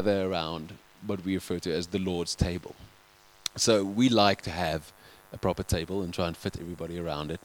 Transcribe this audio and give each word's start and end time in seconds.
gather 0.00 0.30
around 0.30 0.72
what 1.06 1.24
we 1.26 1.34
refer 1.34 1.58
to 1.58 1.70
as 1.70 1.88
the 1.88 1.98
Lord's 1.98 2.34
table. 2.34 2.74
So 3.56 3.84
we 3.84 4.08
like 4.08 4.40
to 4.42 4.50
have 4.50 4.92
a 5.30 5.36
proper 5.36 5.62
table 5.62 6.00
and 6.02 6.14
try 6.14 6.26
and 6.26 6.36
fit 6.36 6.56
everybody 6.58 6.98
around 6.98 7.30
it 7.30 7.40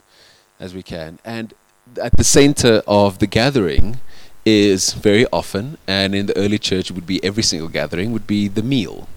as 0.58 0.74
we 0.74 0.82
can. 0.82 1.20
And 1.26 1.54
at 2.02 2.16
the 2.16 2.24
center 2.24 2.82
of 2.88 3.20
the 3.20 3.28
gathering 3.28 4.00
is 4.46 4.94
very 4.94 5.26
often, 5.34 5.78
and 5.86 6.16
in 6.16 6.28
the 6.28 6.38
early 6.38 6.58
church 6.58 6.92
would 6.92 7.06
be 7.06 7.22
every 7.24 7.44
single 7.44 7.68
gathering, 7.68 8.14
would 8.14 8.28
be 8.28 8.48
the 8.48 8.64
meal, 8.64 9.10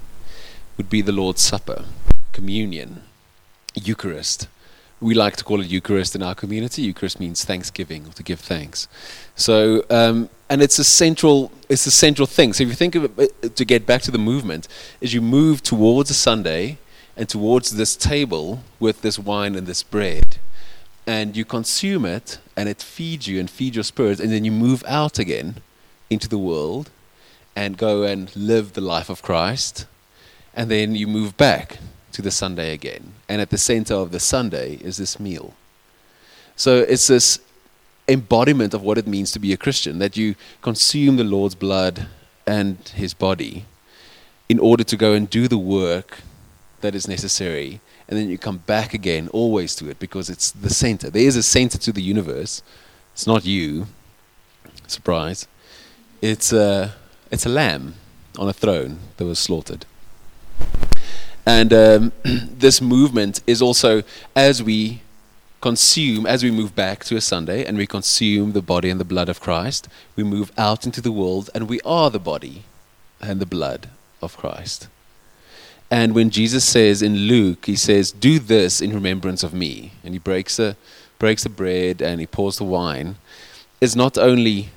would 0.77 0.91
be 0.91 1.03
the 1.03 1.13
Lord's 1.13 1.43
Supper, 1.43 1.85
communion, 2.33 3.03
Eucharist. 3.75 4.49
We 5.01 5.15
like 5.15 5.37
to 5.37 5.45
call 5.45 5.61
it 5.61 5.69
Eucharist 5.69 6.17
in 6.17 6.23
our 6.23 6.35
community. 6.35 6.83
Eucharist 6.83 7.21
means 7.21 7.45
thanksgiving 7.45 8.07
or 8.07 8.13
to 8.13 8.23
give 8.23 8.41
thanks. 8.41 8.89
So, 9.37 9.85
um, 9.91 10.29
and 10.51 10.61
it's 10.61 10.79
a 10.79 10.85
central, 10.85 11.53
it's 11.69 11.87
a 11.87 11.91
central 11.91 12.27
thing. 12.27 12.53
So 12.53 12.65
if 12.65 12.69
you 12.69 12.75
think 12.75 12.95
of 12.97 13.19
it, 13.19 13.33
uh, 13.45 13.49
to 13.49 13.65
get 13.65 13.87
back 13.87 14.03
to 14.03 14.11
the 14.11 14.19
movement, 14.19 14.67
as 15.01 15.15
you 15.15 15.21
move 15.21 15.63
towards 15.63 16.11
a 16.11 16.15
Sunday 16.15 16.79
and 17.17 17.29
towards 17.29 17.77
this 17.77 17.95
table 17.95 18.65
with 18.81 19.03
this 19.03 19.19
wine 19.19 19.55
and 19.55 19.67
this 19.67 19.85
bread, 19.85 20.39
and 21.09 21.37
you 21.37 21.45
consume 21.45 22.05
it 22.05 22.39
and 22.55 22.69
it 22.69 22.83
feeds 22.83 23.27
you 23.27 23.41
and 23.41 23.49
feeds 23.49 23.75
your 23.75 23.83
spirit 23.83 24.21
and 24.21 24.31
then 24.31 24.45
you 24.45 24.53
move 24.53 24.85
out 24.87 25.19
again 25.19 25.55
into 26.11 26.29
the 26.29 26.37
world 26.37 26.91
and 27.57 27.79
go 27.79 28.03
and 28.03 28.35
live 28.37 28.75
the 28.75 28.81
life 28.83 29.09
of 29.09 29.23
Christ 29.23 29.87
and 30.55 30.71
then 30.71 30.95
you 30.95 31.07
move 31.07 31.35
back 31.39 31.79
to 32.13 32.23
the 32.23 32.31
Sunday 32.31 32.73
again 32.73 33.13
and 33.29 33.41
at 33.41 33.51
the 33.51 33.59
center 33.59 33.95
of 33.95 34.11
the 34.11 34.21
Sunday 34.21 34.75
is 34.77 34.97
this 34.97 35.19
meal 35.21 35.55
so 36.57 36.79
it's 36.79 37.07
this 37.07 37.41
embodiment 38.09 38.75
of 38.75 38.83
what 38.83 38.99
it 38.99 39.07
means 39.07 39.31
to 39.33 39.39
be 39.39 39.53
a 39.53 39.57
Christian 39.57 39.99
that 39.99 40.17
you 40.17 40.35
consume 40.63 41.17
the 41.17 41.25
Lord's 41.25 41.55
blood 41.55 42.07
and 42.47 42.77
his 42.95 43.15
body 43.15 43.67
in 44.49 44.59
order 44.59 44.83
to 44.83 44.97
go 44.97 45.13
and 45.13 45.29
do 45.29 45.47
the 45.47 45.59
work 45.59 46.21
that 46.81 46.95
is 46.95 47.07
necessary 47.07 47.81
and 48.09 48.19
then 48.19 48.31
you 48.31 48.39
come 48.39 48.59
back 48.59 48.95
again 48.95 49.29
always 49.33 49.75
to 49.77 49.91
it 49.91 49.99
because 49.99 50.31
it's 50.31 50.51
the 50.51 50.71
center. 50.71 51.11
There 51.11 51.23
is 51.23 51.37
a 51.37 51.43
center 51.43 51.77
to 51.79 51.93
the 51.93 52.03
universe. 52.03 52.63
It's 53.13 53.27
not 53.27 53.45
you. 53.45 53.87
Surprise. 54.87 55.47
It's 56.23 56.53
a, 56.53 56.95
it's 57.31 57.45
a 57.45 57.51
lamb 57.51 57.97
on 58.39 58.49
a 58.49 58.55
throne 58.55 58.99
that 59.19 59.27
was 59.27 59.39
slaughtered. 59.39 59.85
And 61.49 61.73
um, 61.73 62.13
this 62.25 62.83
movement 62.83 63.41
is 63.47 63.63
also 63.63 64.03
as 64.37 64.63
we 64.63 65.01
consume, 65.63 66.27
as 66.27 66.45
we 66.45 66.51
move 66.51 66.77
back 66.77 67.05
to 67.05 67.17
a 67.17 67.23
Sunday 67.23 67.65
and 67.65 67.79
we 67.79 67.87
consume 67.87 68.53
the 68.53 68.61
body 68.61 68.91
and 68.91 69.01
the 69.01 69.05
blood 69.07 69.31
of 69.31 69.41
Christ, 69.41 69.89
we 70.15 70.25
move 70.25 70.53
out 70.59 70.85
into 70.85 71.01
the 71.01 71.11
world 71.11 71.49
and 71.55 71.67
we 71.67 71.81
are 71.87 72.11
the 72.11 72.19
body 72.19 72.65
and 73.19 73.41
the 73.41 73.47
blood 73.47 73.89
of 74.21 74.37
Christ. 74.37 74.89
And 75.91 76.15
when 76.15 76.29
Jesus 76.29 76.67
says 76.67 77.01
in 77.01 77.17
Luke, 77.17 77.65
he 77.65 77.77
says, 77.77 78.13
Do 78.13 78.39
this 78.39 78.83
in 78.83 78.93
remembrance 78.93 79.43
of 79.43 79.55
me. 79.55 79.93
And 80.05 80.13
he 80.13 80.19
breaks 80.19 80.59
the, 80.59 80.77
breaks 81.19 81.45
the 81.45 81.49
bread 81.49 82.03
and 82.03 82.21
he 82.21 82.27
pours 82.27 82.59
the 82.59 82.65
wine. 82.65 83.17
Is 83.81 83.97
not 83.97 84.19
only 84.19 84.69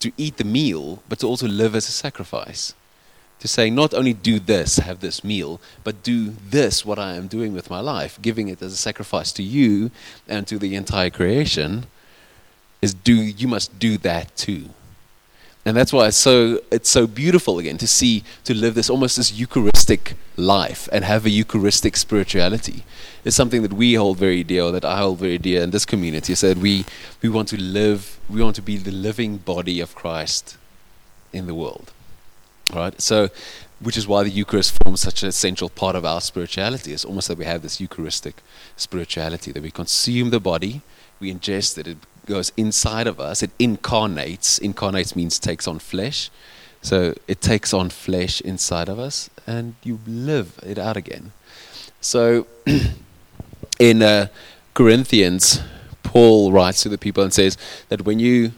to 0.00 0.12
eat 0.16 0.38
the 0.38 0.44
meal, 0.44 1.02
but 1.10 1.18
to 1.18 1.26
also 1.26 1.46
live 1.46 1.74
as 1.74 1.90
a 1.90 1.92
sacrifice. 1.92 2.72
To 3.40 3.48
say, 3.48 3.68
not 3.68 3.92
only 3.92 4.14
do 4.14 4.38
this, 4.38 4.78
have 4.78 5.00
this 5.00 5.22
meal, 5.22 5.60
but 5.82 6.02
do 6.02 6.30
this, 6.30 6.84
what 6.84 6.98
I 6.98 7.14
am 7.14 7.26
doing 7.26 7.52
with 7.52 7.68
my 7.68 7.80
life, 7.80 8.18
giving 8.22 8.48
it 8.48 8.62
as 8.62 8.72
a 8.72 8.76
sacrifice 8.76 9.32
to 9.32 9.42
you 9.42 9.90
and 10.26 10.46
to 10.46 10.58
the 10.58 10.74
entire 10.74 11.10
creation, 11.10 11.86
is 12.80 12.94
do 12.94 13.14
you 13.14 13.48
must 13.48 13.78
do 13.78 13.98
that 13.98 14.34
too. 14.36 14.70
And 15.66 15.74
that's 15.76 15.92
why 15.92 16.08
it's 16.08 16.18
so 16.18 16.60
it's 16.70 16.90
so 16.90 17.06
beautiful 17.06 17.58
again 17.58 17.78
to 17.78 17.86
see 17.86 18.22
to 18.44 18.52
live 18.54 18.74
this 18.74 18.90
almost 18.90 19.16
this 19.16 19.32
Eucharistic 19.32 20.14
life 20.36 20.88
and 20.92 21.04
have 21.04 21.24
a 21.24 21.30
Eucharistic 21.30 21.96
spirituality. 21.96 22.84
It's 23.24 23.34
something 23.34 23.62
that 23.62 23.72
we 23.72 23.94
hold 23.94 24.18
very 24.18 24.44
dear, 24.44 24.70
that 24.70 24.84
I 24.84 24.98
hold 24.98 25.18
very 25.18 25.38
dear 25.38 25.62
in 25.62 25.70
this 25.70 25.86
community. 25.86 26.34
So 26.34 26.48
that 26.52 26.58
we 26.58 26.84
we 27.22 27.30
want 27.30 27.48
to 27.48 27.60
live, 27.60 28.20
we 28.28 28.42
want 28.42 28.56
to 28.56 28.62
be 28.62 28.76
the 28.76 28.92
living 28.92 29.38
body 29.38 29.80
of 29.80 29.94
Christ 29.94 30.58
in 31.32 31.46
the 31.46 31.54
world. 31.54 31.93
Right? 32.72 33.00
So 33.00 33.30
which 33.80 33.96
is 33.96 34.06
why 34.06 34.22
the 34.22 34.30
Eucharist 34.30 34.78
forms 34.82 35.00
such 35.00 35.22
an 35.22 35.28
essential 35.28 35.68
part 35.68 35.94
of 35.94 36.04
our 36.04 36.20
spirituality. 36.20 36.92
It's 36.92 37.04
almost 37.04 37.28
that 37.28 37.36
we 37.36 37.44
have 37.44 37.62
this 37.62 37.80
Eucharistic 37.80 38.36
spirituality, 38.76 39.52
that 39.52 39.62
we 39.62 39.70
consume 39.70 40.30
the 40.30 40.40
body, 40.40 40.80
we 41.20 41.32
ingest 41.32 41.76
it, 41.78 41.86
it 41.86 41.98
goes 42.26 42.52
inside 42.56 43.06
of 43.06 43.20
us. 43.20 43.42
It 43.42 43.50
incarnates. 43.58 44.58
Incarnates 44.58 45.14
means 45.14 45.38
takes 45.38 45.68
on 45.68 45.78
flesh. 45.78 46.30
So 46.82 47.14
it 47.28 47.40
takes 47.40 47.72
on 47.72 47.90
flesh 47.90 48.40
inside 48.40 48.88
of 48.88 48.98
us, 48.98 49.30
and 49.46 49.74
you 49.82 50.00
live 50.06 50.58
it 50.62 50.78
out 50.78 50.96
again. 50.96 51.32
So 52.00 52.46
in 53.78 54.02
uh, 54.02 54.26
Corinthians, 54.74 55.60
Paul 56.02 56.52
writes 56.52 56.82
to 56.82 56.88
the 56.90 56.98
people 56.98 57.22
and 57.22 57.32
says 57.32 57.56
that 57.88 58.04
when 58.04 58.18
you 58.18 58.52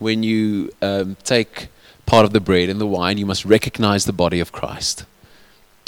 when 0.00 0.22
you 0.22 0.72
um, 0.80 1.16
take 1.22 1.68
part 2.10 2.24
of 2.24 2.32
the 2.32 2.40
bread 2.40 2.68
and 2.68 2.80
the 2.80 2.86
wine, 2.98 3.18
you 3.18 3.24
must 3.24 3.44
recognize 3.44 4.04
the 4.04 4.12
body 4.12 4.40
of 4.40 4.50
Christ. 4.50 5.04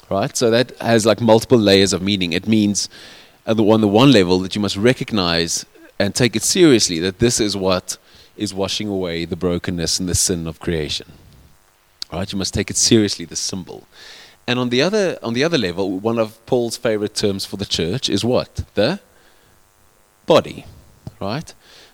Right? 0.08 0.36
So 0.36 0.50
that 0.50 0.70
has 0.78 1.04
like 1.04 1.20
multiple 1.20 1.58
layers 1.58 1.92
of 1.92 2.00
meaning. 2.00 2.32
It 2.32 2.46
means 2.46 2.88
on 3.44 3.56
the 3.56 3.88
one 3.88 4.12
level 4.12 4.38
that 4.38 4.54
you 4.54 4.60
must 4.60 4.76
recognize 4.76 5.66
and 5.98 6.14
take 6.14 6.36
it 6.36 6.44
seriously 6.44 7.00
that 7.00 7.18
this 7.18 7.40
is 7.40 7.56
what 7.56 7.96
is 8.36 8.54
washing 8.54 8.86
away 8.86 9.24
the 9.24 9.34
brokenness 9.34 9.98
and 9.98 10.08
the 10.08 10.14
sin 10.14 10.46
of 10.46 10.60
creation. 10.60 11.08
Right? 12.12 12.30
You 12.32 12.38
must 12.38 12.54
take 12.54 12.70
it 12.70 12.76
seriously, 12.76 13.24
the 13.24 13.34
symbol. 13.34 13.88
And 14.46 14.60
on 14.60 14.68
the 14.68 14.80
other 14.80 15.18
on 15.24 15.34
the 15.34 15.42
other 15.42 15.58
level, 15.58 15.98
one 15.98 16.20
of 16.20 16.44
Paul's 16.46 16.76
favorite 16.76 17.16
terms 17.16 17.44
for 17.44 17.56
the 17.56 17.66
church 17.78 18.08
is 18.08 18.24
what? 18.24 18.64
The 18.74 19.00
body. 20.26 20.66
Right? 21.20 21.52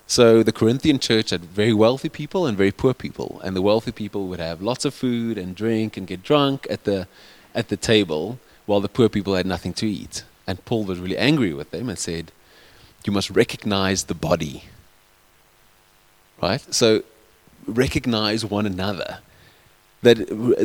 So 0.09 0.41
the 0.41 0.51
Corinthian 0.51 0.97
church 0.97 1.29
had 1.29 1.45
very 1.45 1.71
wealthy 1.71 2.09
people 2.09 2.47
and 2.47 2.57
very 2.57 2.71
poor 2.71 2.95
people, 2.95 3.39
and 3.43 3.55
the 3.55 3.61
wealthy 3.61 3.91
people 3.91 4.27
would 4.27 4.39
have 4.39 4.59
lots 4.59 4.83
of 4.83 4.95
food 4.95 5.37
and 5.37 5.55
drink 5.55 5.97
and 5.97 6.07
get 6.07 6.23
drunk 6.23 6.65
at 6.67 6.83
the 6.83 7.07
at 7.53 7.69
the 7.69 7.77
table, 7.77 8.39
while 8.65 8.81
the 8.81 8.89
poor 8.89 9.07
people 9.07 9.35
had 9.35 9.45
nothing 9.45 9.73
to 9.73 9.87
eat. 9.87 10.23
And 10.47 10.65
Paul 10.65 10.83
was 10.85 10.99
really 10.99 11.17
angry 11.17 11.53
with 11.53 11.69
them 11.69 11.89
and 11.89 11.97
said, 11.97 12.31
you 13.05 13.13
must 13.13 13.29
recognize 13.29 14.05
the 14.05 14.15
body. 14.15 14.63
Right? 16.41 16.61
So 16.73 17.03
recognize 17.67 18.43
one 18.43 18.65
another. 18.65 19.19
That, 20.01 20.17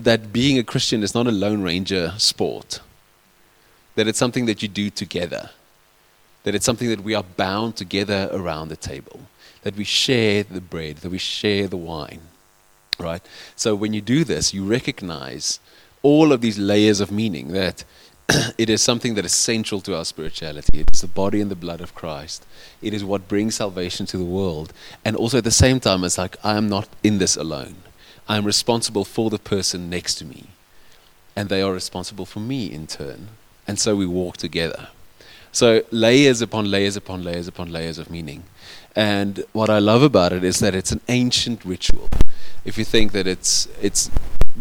that 0.04 0.32
being 0.32 0.58
a 0.58 0.64
Christian 0.64 1.02
is 1.02 1.14
not 1.14 1.26
a 1.26 1.32
Lone 1.32 1.62
Ranger 1.62 2.14
sport. 2.18 2.80
That 3.96 4.06
it's 4.06 4.18
something 4.18 4.46
that 4.46 4.62
you 4.62 4.68
do 4.68 4.90
together. 4.90 5.50
That 6.44 6.54
it's 6.54 6.64
something 6.64 6.88
that 6.88 7.00
we 7.00 7.14
are 7.14 7.24
bound 7.36 7.76
together 7.76 8.28
around 8.32 8.68
the 8.68 8.76
table. 8.76 9.20
That 9.64 9.76
we 9.76 9.84
share 9.84 10.44
the 10.44 10.60
bread, 10.60 10.98
that 10.98 11.10
we 11.10 11.18
share 11.18 11.66
the 11.66 11.76
wine. 11.76 12.20
Right? 12.98 13.22
So 13.56 13.74
when 13.74 13.92
you 13.92 14.00
do 14.00 14.22
this, 14.24 14.54
you 14.54 14.64
recognize 14.64 15.58
all 16.02 16.32
of 16.32 16.40
these 16.40 16.58
layers 16.58 17.00
of 17.00 17.10
meaning 17.10 17.48
that 17.48 17.84
it 18.58 18.70
is 18.70 18.80
something 18.82 19.14
that 19.14 19.24
is 19.24 19.34
central 19.34 19.80
to 19.82 19.96
our 19.96 20.04
spirituality. 20.04 20.80
It 20.80 20.90
is 20.92 21.00
the 21.00 21.08
body 21.08 21.40
and 21.40 21.50
the 21.50 21.56
blood 21.56 21.80
of 21.80 21.94
Christ. 21.94 22.46
It 22.80 22.94
is 22.94 23.04
what 23.04 23.28
brings 23.28 23.56
salvation 23.56 24.06
to 24.06 24.16
the 24.16 24.24
world. 24.24 24.72
And 25.04 25.16
also 25.16 25.38
at 25.38 25.44
the 25.44 25.50
same 25.50 25.80
time, 25.80 26.04
it's 26.04 26.18
like 26.18 26.36
I 26.44 26.56
am 26.56 26.68
not 26.68 26.88
in 27.02 27.18
this 27.18 27.36
alone. 27.36 27.76
I 28.28 28.36
am 28.36 28.44
responsible 28.44 29.04
for 29.04 29.28
the 29.28 29.38
person 29.38 29.90
next 29.90 30.14
to 30.16 30.24
me. 30.24 30.44
And 31.36 31.48
they 31.48 31.60
are 31.62 31.72
responsible 31.72 32.26
for 32.26 32.40
me 32.40 32.72
in 32.72 32.86
turn. 32.86 33.28
And 33.66 33.78
so 33.78 33.96
we 33.96 34.06
walk 34.06 34.36
together. 34.36 34.88
So 35.52 35.82
layers 35.90 36.40
upon 36.40 36.70
layers 36.70 36.96
upon 36.96 37.22
layers 37.22 37.46
upon 37.46 37.70
layers 37.70 37.98
of 37.98 38.10
meaning. 38.10 38.44
And 38.96 39.44
what 39.52 39.70
I 39.70 39.78
love 39.78 40.02
about 40.02 40.32
it 40.32 40.44
is 40.44 40.60
that 40.60 40.74
it's 40.74 40.92
an 40.92 41.00
ancient 41.08 41.64
ritual. 41.64 42.08
If 42.64 42.78
you 42.78 42.84
think 42.84 43.12
that 43.12 43.26
it's 43.26 43.68
it's 43.80 44.10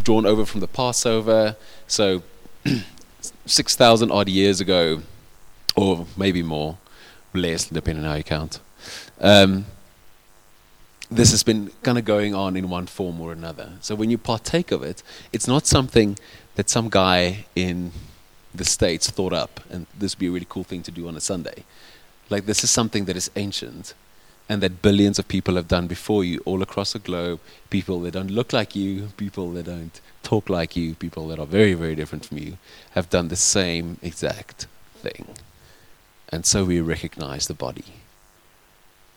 drawn 0.01 0.25
over 0.25 0.45
from 0.45 0.59
the 0.59 0.67
Passover, 0.67 1.55
so 1.87 2.23
6,000 3.45 4.11
odd 4.11 4.27
years 4.27 4.59
ago, 4.59 5.03
or 5.75 6.07
maybe 6.17 6.41
more, 6.41 6.77
less, 7.33 7.65
depending 7.65 8.03
on 8.03 8.11
how 8.11 8.17
you 8.17 8.23
count. 8.23 8.59
Um, 9.19 9.65
this 11.11 11.29
has 11.31 11.43
been 11.43 11.71
kind 11.83 11.99
of 11.99 12.05
going 12.05 12.33
on 12.33 12.57
in 12.57 12.69
one 12.69 12.87
form 12.87 13.21
or 13.21 13.31
another. 13.31 13.73
So 13.81 13.93
when 13.93 14.09
you 14.09 14.17
partake 14.17 14.71
of 14.71 14.81
it, 14.81 15.03
it's 15.31 15.47
not 15.47 15.67
something 15.67 16.17
that 16.55 16.69
some 16.69 16.89
guy 16.89 17.45
in 17.55 17.91
the 18.53 18.65
States 18.65 19.09
thought 19.09 19.33
up, 19.33 19.59
and 19.69 19.85
this 19.97 20.15
would 20.15 20.19
be 20.19 20.27
a 20.27 20.31
really 20.31 20.47
cool 20.49 20.63
thing 20.63 20.81
to 20.83 20.91
do 20.91 21.07
on 21.07 21.15
a 21.15 21.21
Sunday. 21.21 21.65
Like, 22.29 22.45
this 22.45 22.63
is 22.63 22.71
something 22.71 23.05
that 23.05 23.15
is 23.15 23.29
ancient 23.35 23.93
and 24.49 24.61
that 24.61 24.81
billions 24.81 25.17
of 25.19 25.27
people 25.27 25.55
have 25.55 25.67
done 25.67 25.87
before 25.87 26.23
you 26.23 26.41
all 26.45 26.61
across 26.61 26.93
the 26.93 26.99
globe. 26.99 27.39
People 27.69 28.01
that 28.01 28.11
don't 28.11 28.31
look 28.31 28.51
like 28.51 28.75
you, 28.75 29.09
people 29.17 29.51
that 29.53 29.65
don't 29.65 29.99
talk 30.21 30.49
like 30.49 30.75
you, 30.75 30.95
people 30.95 31.27
that 31.29 31.39
are 31.39 31.45
very, 31.45 31.73
very 31.73 31.95
different 31.95 32.25
from 32.25 32.37
you, 32.37 32.57
have 32.91 33.09
done 33.09 33.29
the 33.29 33.35
same 33.35 33.97
exact 34.01 34.67
thing. 34.95 35.27
And 36.29 36.45
so 36.45 36.65
we 36.65 36.81
recognize 36.81 37.47
the 37.47 37.53
body, 37.53 37.85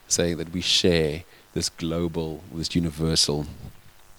saying 0.06 0.36
that 0.36 0.52
we 0.52 0.60
share 0.60 1.24
this 1.54 1.70
global, 1.70 2.42
this 2.52 2.74
universal 2.74 3.46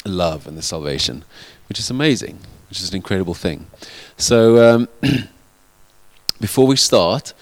love 0.06 0.48
and 0.48 0.58
the 0.58 0.62
salvation, 0.62 1.24
which 1.70 1.80
is 1.80 1.90
amazing, 1.90 2.40
which 2.70 2.82
is 2.82 2.90
an 2.90 2.96
incredible 2.96 3.34
thing. 3.34 3.68
So, 4.18 4.76
um, 4.76 4.90
before 6.42 6.68
we 6.68 6.76
start, 6.76 7.34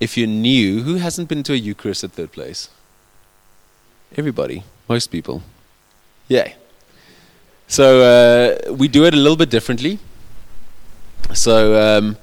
if 0.00 0.18
you're 0.18 0.26
new, 0.26 0.82
who 0.82 0.96
hasn't 0.96 1.28
been 1.28 1.42
to 1.44 1.52
a 1.52 1.56
Eucharist 1.56 2.04
at 2.04 2.12
third 2.12 2.32
place? 2.32 2.68
Everybody, 4.16 4.62
most 4.88 5.08
people. 5.08 5.42
Yeah. 6.28 6.52
So 7.66 8.00
uh, 8.68 8.72
we 8.72 8.86
do 8.86 9.04
it 9.04 9.14
a 9.14 9.16
little 9.16 9.36
bit 9.36 9.50
differently. 9.50 9.98
So 11.32 11.98
um, 11.98 12.16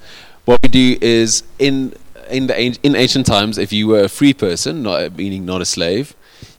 what 0.44 0.58
we 0.62 0.68
do 0.68 0.96
is 1.00 1.42
in 1.58 1.94
in 2.30 2.46
the 2.46 2.58
in 2.82 2.96
ancient 2.96 3.26
times, 3.26 3.58
if 3.58 3.72
you 3.72 3.88
were 3.88 4.04
a 4.04 4.08
free 4.08 4.32
person, 4.32 4.82
not 4.82 5.16
meaning 5.16 5.44
not 5.44 5.60
a 5.60 5.66
slave, 5.66 6.14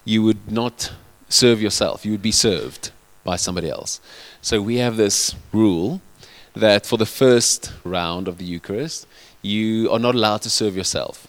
you 0.06 0.22
would 0.24 0.52
not 0.52 0.94
serve 1.30 1.62
yourself. 1.62 2.06
You 2.06 2.12
would 2.12 2.22
be 2.22 2.32
served 2.32 2.92
by 3.24 3.38
somebody 3.38 3.70
else. 3.70 4.00
So 4.42 4.62
we 4.62 4.78
have 4.78 4.98
this 4.98 5.36
rule 5.52 6.02
that 6.56 6.86
for 6.86 6.98
the 6.98 7.06
first 7.08 7.74
round 7.84 8.28
of 8.28 8.38
the 8.38 8.46
Eucharist, 8.46 9.08
you 9.42 9.90
are 9.92 10.00
not 10.00 10.14
allowed 10.14 10.44
to 10.44 10.50
serve 10.50 10.76
yourself. 10.78 11.28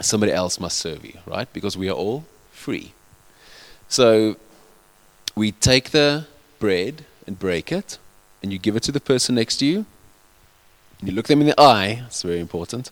Somebody 0.00 0.32
else 0.32 0.60
must 0.60 0.78
serve 0.78 1.04
you, 1.04 1.18
right? 1.26 1.52
Because 1.52 1.76
we 1.76 1.88
are 1.88 1.96
all 1.96 2.24
free. 2.58 2.92
So 3.88 4.36
we 5.34 5.52
take 5.52 5.90
the 5.90 6.26
bread 6.58 7.04
and 7.26 7.38
break 7.38 7.72
it, 7.72 7.98
and 8.42 8.52
you 8.52 8.58
give 8.58 8.76
it 8.76 8.82
to 8.84 8.92
the 8.92 9.00
person 9.00 9.36
next 9.36 9.58
to 9.58 9.66
you. 9.66 9.86
You 11.02 11.12
look 11.12 11.28
them 11.28 11.40
in 11.40 11.46
the 11.46 11.60
eye, 11.60 12.02
it's 12.06 12.22
very 12.22 12.40
important. 12.40 12.90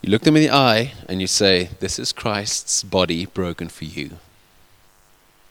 You 0.00 0.10
look 0.10 0.22
them 0.22 0.36
in 0.36 0.42
the 0.42 0.50
eye 0.50 0.92
and 1.08 1.20
you 1.20 1.26
say, 1.26 1.70
This 1.80 1.98
is 1.98 2.12
Christ's 2.12 2.82
body 2.84 3.26
broken 3.26 3.68
for 3.68 3.86
you. 3.86 4.18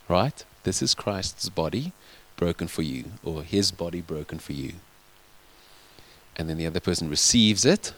Right? 0.07 0.45
This 0.63 0.81
is 0.81 0.94
Christ's 0.94 1.50
body 1.50 1.92
broken 2.38 2.68
for 2.68 2.84
you, 2.84 3.06
or 3.24 3.44
his 3.44 3.72
body 3.72 4.01
broken 4.01 4.40
for 4.40 4.54
you. 4.54 4.74
And 6.36 6.50
then 6.50 6.57
the 6.57 6.68
other 6.68 6.80
person 6.80 7.10
receives 7.10 7.66
it. 7.66 7.94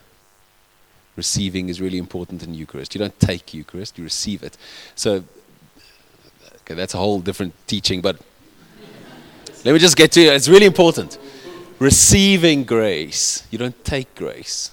Receiving 1.16 1.70
is 1.70 1.80
really 1.80 1.98
important 1.98 2.44
in 2.44 2.54
Eucharist. 2.54 2.94
You 2.94 3.00
don't 3.00 3.20
take 3.20 3.54
Eucharist, 3.54 3.98
you 3.98 4.04
receive 4.04 4.44
it. 4.44 4.58
So, 4.96 5.24
okay, 6.62 6.74
that's 6.74 6.94
a 6.94 6.98
whole 6.98 7.20
different 7.20 7.54
teaching, 7.68 8.02
but 8.02 8.18
let 9.64 9.74
me 9.74 9.80
just 9.80 9.96
get 9.96 10.12
to 10.14 10.22
it. 10.22 10.34
It's 10.34 10.50
really 10.50 10.66
important. 10.66 11.18
Receiving 11.80 12.64
grace. 12.64 13.48
You 13.52 13.58
don't 13.58 13.84
take 13.84 14.14
grace, 14.16 14.72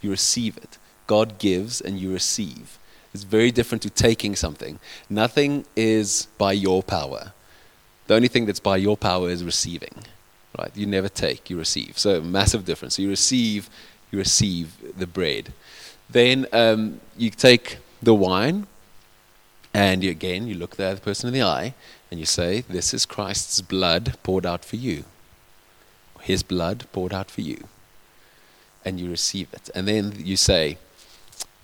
you 0.00 0.10
receive 0.10 0.56
it. 0.56 0.78
God 1.06 1.38
gives 1.38 1.80
and 1.80 1.98
you 1.98 2.12
receive. 2.12 2.78
It's 3.14 3.24
very 3.24 3.50
different 3.50 3.82
to 3.82 3.90
taking 3.90 4.34
something. 4.36 4.78
Nothing 5.10 5.66
is 5.76 6.28
by 6.38 6.52
your 6.52 6.82
power. 6.82 7.32
The 8.06 8.14
only 8.14 8.28
thing 8.28 8.46
that's 8.46 8.60
by 8.60 8.78
your 8.78 8.96
power 8.96 9.28
is 9.28 9.44
receiving. 9.44 9.94
Right? 10.58 10.70
You 10.74 10.86
never 10.86 11.08
take, 11.08 11.50
you 11.50 11.58
receive. 11.58 11.98
So 11.98 12.20
massive 12.20 12.64
difference. 12.64 12.96
So 12.96 13.02
you 13.02 13.08
receive, 13.08 13.68
you 14.12 14.18
receive 14.18 14.76
the 14.96 15.06
bread. 15.06 15.52
Then 16.08 16.46
um, 16.52 17.00
you 17.18 17.30
take 17.30 17.78
the 18.00 18.14
wine, 18.14 18.68
and 19.74 20.04
you, 20.04 20.10
again 20.10 20.46
you 20.46 20.54
look 20.54 20.76
the 20.76 20.84
other 20.84 21.00
person 21.00 21.26
in 21.26 21.34
the 21.34 21.42
eye, 21.42 21.74
and 22.10 22.20
you 22.20 22.26
say, 22.26 22.60
"This 22.68 22.94
is 22.94 23.04
Christ's 23.04 23.60
blood 23.60 24.16
poured 24.22 24.46
out 24.46 24.64
for 24.64 24.76
you. 24.76 25.04
His 26.20 26.44
blood 26.44 26.86
poured 26.92 27.12
out 27.12 27.30
for 27.30 27.40
you." 27.40 27.64
And 28.84 29.00
you 29.00 29.10
receive 29.10 29.48
it, 29.52 29.68
and 29.74 29.88
then 29.88 30.14
you 30.18 30.36
say, 30.36 30.78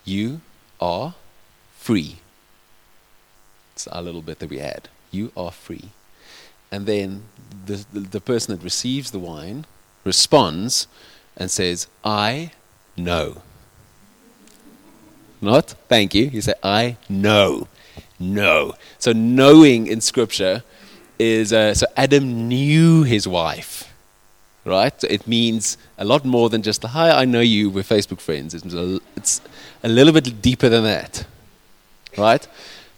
"You 0.04 0.40
are 0.80 1.14
free." 1.76 2.16
It's 3.74 3.86
our 3.86 4.02
little 4.02 4.22
bit 4.22 4.40
that 4.40 4.50
we 4.50 4.58
add. 4.58 4.88
You 5.12 5.30
are 5.36 5.52
free 5.52 5.90
and 6.70 6.86
then 6.86 7.24
the, 7.66 7.84
the, 7.92 8.00
the, 8.00 8.20
person 8.20 8.56
that 8.56 8.62
receives 8.62 9.10
the 9.10 9.18
wine 9.18 9.64
responds 10.04 10.86
and 11.38 11.50
says, 11.50 11.86
I 12.04 12.50
know. 12.96 13.42
Not 15.40 15.70
thank 15.88 16.14
you. 16.14 16.24
You 16.26 16.42
say, 16.42 16.54
I 16.62 16.96
know. 17.08 17.68
No. 18.18 18.74
So 18.98 19.12
knowing 19.12 19.86
in 19.86 20.00
Scripture 20.00 20.64
is 21.18 21.52
uh, 21.52 21.74
so 21.74 21.86
Adam 21.96 22.48
knew 22.48 23.04
his 23.04 23.26
wife, 23.26 23.92
right? 24.64 25.00
So 25.00 25.06
it 25.08 25.26
means 25.26 25.78
a 25.96 26.04
lot 26.04 26.24
more 26.24 26.50
than 26.50 26.62
just 26.62 26.82
the 26.82 26.88
hi, 26.88 27.10
I 27.10 27.24
know 27.24 27.40
you. 27.40 27.70
We're 27.70 27.84
Facebook 27.84 28.20
friends. 28.20 28.54
It's 28.54 28.74
a, 28.74 29.00
it's 29.16 29.40
a 29.82 29.88
little 29.88 30.12
bit 30.12 30.42
deeper 30.42 30.68
than 30.68 30.84
that, 30.84 31.24
right? 32.16 32.46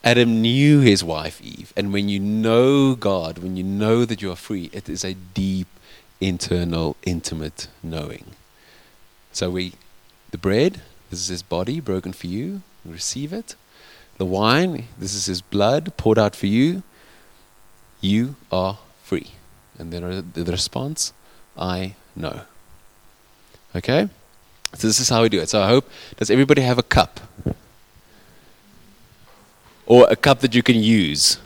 Adam 0.03 0.41
knew 0.41 0.81
his 0.81 1.05
wife 1.05 1.41
Eve. 1.43 1.73
And 1.77 1.93
when 1.93 2.09
you 2.09 2.19
know 2.19 2.95
God, 2.95 3.39
when 3.39 3.57
you 3.57 3.63
know 3.63 4.07
that 4.07 4.23
you 4.23 4.33
are 4.33 4.37
free, 4.37 4.71
it 4.73 4.89
is 4.89 5.05
a 5.05 5.15
deep, 5.15 5.69
internal, 6.21 6.97
intimate 7.05 7.69
knowing. 7.83 8.25
So 9.33 9.51
we, 9.51 9.75
the 10.31 10.39
bread, 10.39 10.83
this 11.11 11.21
is 11.21 11.29
his 11.29 11.43
body 11.43 11.81
broken 11.81 12.13
for 12.13 12.27
you. 12.27 12.63
Receive 12.85 13.33
it. 13.33 13.55
The 14.19 14.27
wine, 14.27 14.87
this 14.99 15.15
is 15.15 15.27
his 15.27 15.41
blood 15.41 15.97
poured 15.97 16.19
out 16.19 16.37
for 16.37 16.47
you. 16.47 16.83
You 18.01 18.37
are 18.53 18.79
free. 19.03 19.33
And 19.79 19.93
then 19.93 20.31
the 20.35 20.45
response, 20.45 21.13
I 21.57 21.95
know. 22.15 22.43
Okay? 23.75 24.09
So 24.75 24.87
this 24.87 25.01
is 25.01 25.09
how 25.09 25.23
we 25.23 25.29
do 25.29 25.41
it. 25.41 25.49
So 25.49 25.63
I 25.63 25.69
hope, 25.69 25.89
does 26.17 26.31
everybody 26.31 26.63
have 26.63 26.79
a 26.79 26.83
cup? 26.83 27.21
or 29.91 30.07
a 30.09 30.15
cup 30.15 30.39
that 30.39 30.55
you 30.55 30.63
can 30.63 30.77
use. 30.77 31.41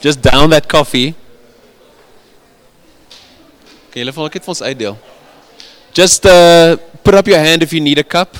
Just 0.00 0.20
down 0.20 0.50
that 0.50 0.68
coffee. 0.68 1.14
Okay, 3.94 4.02
julle 4.02 4.10
ek 4.26 4.34
het 4.34 4.42
vir 4.42 4.50
ons 4.50 4.66
uitdeel. 4.66 4.96
Just 5.94 6.26
uh, 6.26 6.74
put 7.06 7.14
up 7.14 7.30
your 7.30 7.38
hand 7.38 7.62
if 7.62 7.70
you 7.72 7.80
need 7.80 7.96
a 7.96 8.02
cup. 8.02 8.34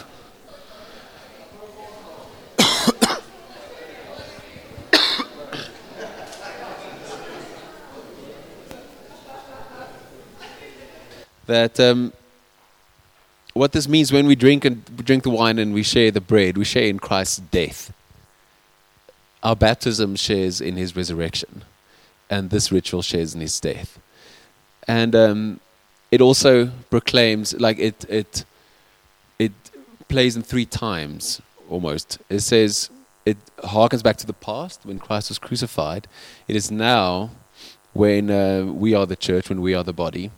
that 11.46 11.78
um, 11.78 12.12
what 13.52 13.70
this 13.70 13.86
means 13.86 14.10
when 14.10 14.26
we 14.26 14.34
drink 14.34 14.64
and 14.64 14.84
drink 15.06 15.22
the 15.22 15.30
wine 15.30 15.60
and 15.60 15.72
we 15.72 15.84
share 15.84 16.10
the 16.10 16.20
bread, 16.20 16.58
we 16.58 16.64
share 16.64 16.88
in 16.88 16.98
Christ's 16.98 17.38
death. 17.38 17.92
Our 19.44 19.54
baptism 19.54 20.16
shares 20.16 20.60
in 20.60 20.74
his 20.74 20.96
resurrection, 20.96 21.62
and 22.28 22.50
this 22.50 22.72
ritual 22.72 23.02
shares 23.02 23.36
in 23.36 23.40
his 23.40 23.60
death. 23.60 24.00
And 24.86 25.14
um, 25.14 25.60
it 26.10 26.20
also 26.20 26.70
proclaims, 26.90 27.58
like 27.58 27.78
it, 27.78 28.04
it, 28.08 28.44
it 29.38 29.52
plays 30.08 30.36
in 30.36 30.42
three 30.42 30.66
times 30.66 31.40
almost. 31.68 32.18
It 32.28 32.40
says 32.40 32.90
it 33.24 33.38
harkens 33.58 34.02
back 34.02 34.16
to 34.18 34.26
the 34.26 34.32
past 34.32 34.84
when 34.84 34.98
Christ 34.98 35.30
was 35.30 35.38
crucified. 35.38 36.06
It 36.46 36.56
is 36.56 36.70
now 36.70 37.30
when 37.92 38.30
uh, 38.30 38.64
we 38.66 38.94
are 38.94 39.06
the 39.06 39.16
church, 39.16 39.48
when 39.48 39.60
we 39.60 39.74
are 39.74 39.84
the 39.84 39.92
body 39.92 40.30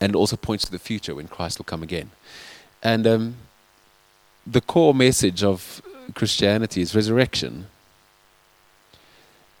and 0.00 0.14
also 0.14 0.36
points 0.36 0.64
to 0.64 0.70
the 0.70 0.78
future 0.78 1.14
when 1.14 1.28
Christ 1.28 1.58
will 1.58 1.64
come 1.64 1.82
again. 1.82 2.10
And 2.82 3.06
um, 3.06 3.36
the 4.46 4.60
core 4.60 4.94
message 4.94 5.42
of 5.42 5.82
Christianity 6.14 6.80
is 6.80 6.94
resurrection. 6.94 7.66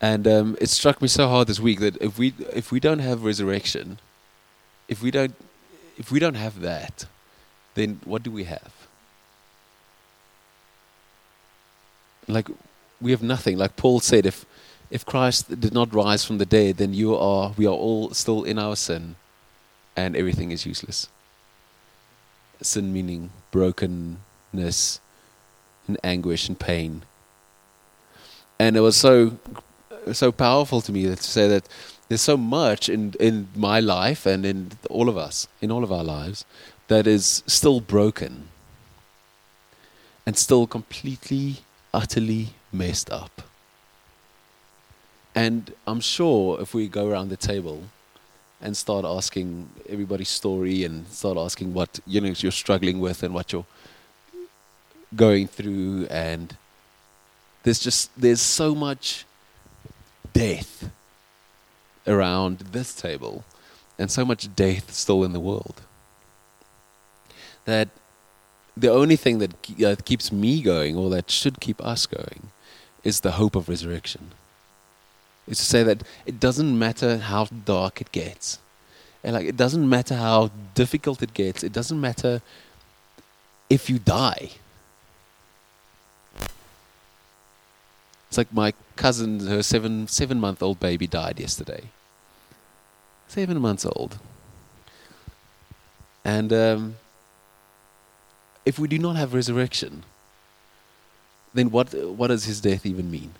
And 0.00 0.28
um, 0.28 0.56
it 0.60 0.68
struck 0.68 1.02
me 1.02 1.08
so 1.08 1.28
hard 1.28 1.48
this 1.48 1.58
week 1.58 1.80
that 1.80 1.96
if 2.00 2.18
we 2.18 2.32
if 2.54 2.70
we 2.70 2.78
don't 2.78 3.00
have 3.00 3.24
resurrection, 3.24 3.98
if 4.88 5.02
we 5.02 5.10
don't 5.10 5.34
if 5.96 6.12
we 6.12 6.20
don't 6.20 6.34
have 6.34 6.60
that, 6.60 7.06
then 7.74 8.00
what 8.04 8.22
do 8.22 8.30
we 8.30 8.44
have? 8.44 8.72
Like 12.28 12.48
we 13.00 13.10
have 13.10 13.22
nothing. 13.22 13.58
Like 13.58 13.76
Paul 13.76 14.00
said, 14.00 14.24
if 14.24 14.46
if 14.90 15.04
Christ 15.04 15.60
did 15.60 15.74
not 15.74 15.92
rise 15.92 16.24
from 16.24 16.38
the 16.38 16.46
dead, 16.46 16.76
then 16.76 16.94
you 16.94 17.16
are 17.16 17.52
we 17.56 17.66
are 17.66 17.74
all 17.74 18.10
still 18.14 18.44
in 18.44 18.58
our 18.58 18.76
sin 18.76 19.16
and 19.96 20.14
everything 20.14 20.52
is 20.52 20.64
useless. 20.64 21.08
Sin 22.62 22.92
meaning 22.92 23.30
brokenness 23.50 25.00
and 25.88 25.98
anguish 26.04 26.48
and 26.48 26.58
pain. 26.58 27.02
And 28.60 28.76
it 28.76 28.80
was 28.80 28.96
so 28.96 29.38
so 30.14 30.32
powerful 30.32 30.80
to 30.82 30.92
me 30.92 31.04
to 31.04 31.16
say 31.16 31.48
that 31.48 31.68
there's 32.08 32.22
so 32.22 32.36
much 32.36 32.88
in, 32.88 33.14
in 33.20 33.48
my 33.54 33.80
life 33.80 34.24
and 34.26 34.46
in 34.46 34.72
all 34.88 35.08
of 35.08 35.16
us, 35.16 35.48
in 35.60 35.70
all 35.70 35.84
of 35.84 35.92
our 35.92 36.04
lives, 36.04 36.44
that 36.88 37.06
is 37.06 37.42
still 37.46 37.80
broken 37.80 38.48
and 40.24 40.36
still 40.36 40.66
completely, 40.66 41.56
utterly 41.92 42.50
messed 42.72 43.10
up. 43.10 43.42
And 45.34 45.72
I'm 45.86 46.00
sure 46.00 46.60
if 46.60 46.74
we 46.74 46.88
go 46.88 47.08
around 47.08 47.28
the 47.28 47.36
table, 47.36 47.84
and 48.60 48.76
start 48.76 49.04
asking 49.04 49.68
everybody's 49.88 50.28
story 50.28 50.84
and 50.84 51.06
start 51.08 51.36
asking 51.36 51.74
what 51.74 52.00
you 52.06 52.20
know 52.20 52.32
you're 52.36 52.52
struggling 52.52 53.00
with 53.00 53.22
and 53.22 53.32
what 53.32 53.52
you're 53.52 53.66
going 55.14 55.46
through 55.46 56.06
and 56.10 56.56
there's 57.62 57.78
just 57.78 58.10
there's 58.20 58.40
so 58.40 58.74
much 58.74 59.24
death 60.38 60.90
around 62.06 62.58
this 62.76 62.94
table 62.94 63.44
and 63.98 64.10
so 64.10 64.24
much 64.24 64.54
death 64.54 64.92
still 64.92 65.24
in 65.24 65.32
the 65.32 65.40
world 65.50 65.82
that 67.64 67.88
the 68.76 68.90
only 68.90 69.16
thing 69.16 69.38
that 69.38 69.52
uh, 69.84 69.96
keeps 70.04 70.30
me 70.30 70.62
going 70.62 70.96
or 70.96 71.10
that 71.10 71.30
should 71.30 71.60
keep 71.60 71.84
us 71.84 72.06
going 72.06 72.50
is 73.02 73.20
the 73.20 73.32
hope 73.32 73.56
of 73.56 73.68
resurrection. 73.68 74.30
Is 75.46 75.58
to 75.58 75.64
say 75.64 75.82
that 75.82 76.02
it 76.26 76.38
doesn't 76.38 76.78
matter 76.78 77.18
how 77.18 77.46
dark 77.46 78.00
it 78.00 78.12
gets. 78.12 78.58
And 79.24 79.34
like 79.34 79.46
it 79.46 79.56
doesn't 79.56 79.88
matter 79.88 80.14
how 80.14 80.50
difficult 80.74 81.22
it 81.22 81.34
gets. 81.34 81.62
It 81.62 81.72
doesn't 81.72 82.00
matter 82.00 82.40
if 83.68 83.90
you 83.90 83.98
die. 83.98 84.50
It's 88.28 88.38
like 88.38 88.52
my 88.52 88.72
cousin, 88.98 89.46
her 89.46 89.62
seven 89.62 90.06
seven 90.08 90.38
month 90.40 90.62
old 90.62 90.78
baby 90.80 91.06
died 91.06 91.40
yesterday. 91.40 91.84
Seven 93.28 93.60
months 93.60 93.86
old. 93.86 94.18
And 96.24 96.52
um, 96.52 96.96
if 98.66 98.78
we 98.78 98.88
do 98.88 98.98
not 98.98 99.16
have 99.16 99.32
resurrection, 99.32 100.04
then 101.54 101.70
what, 101.70 101.94
what 101.94 102.28
does 102.28 102.44
his 102.44 102.60
death 102.60 102.84
even 102.84 103.10
mean? 103.10 103.32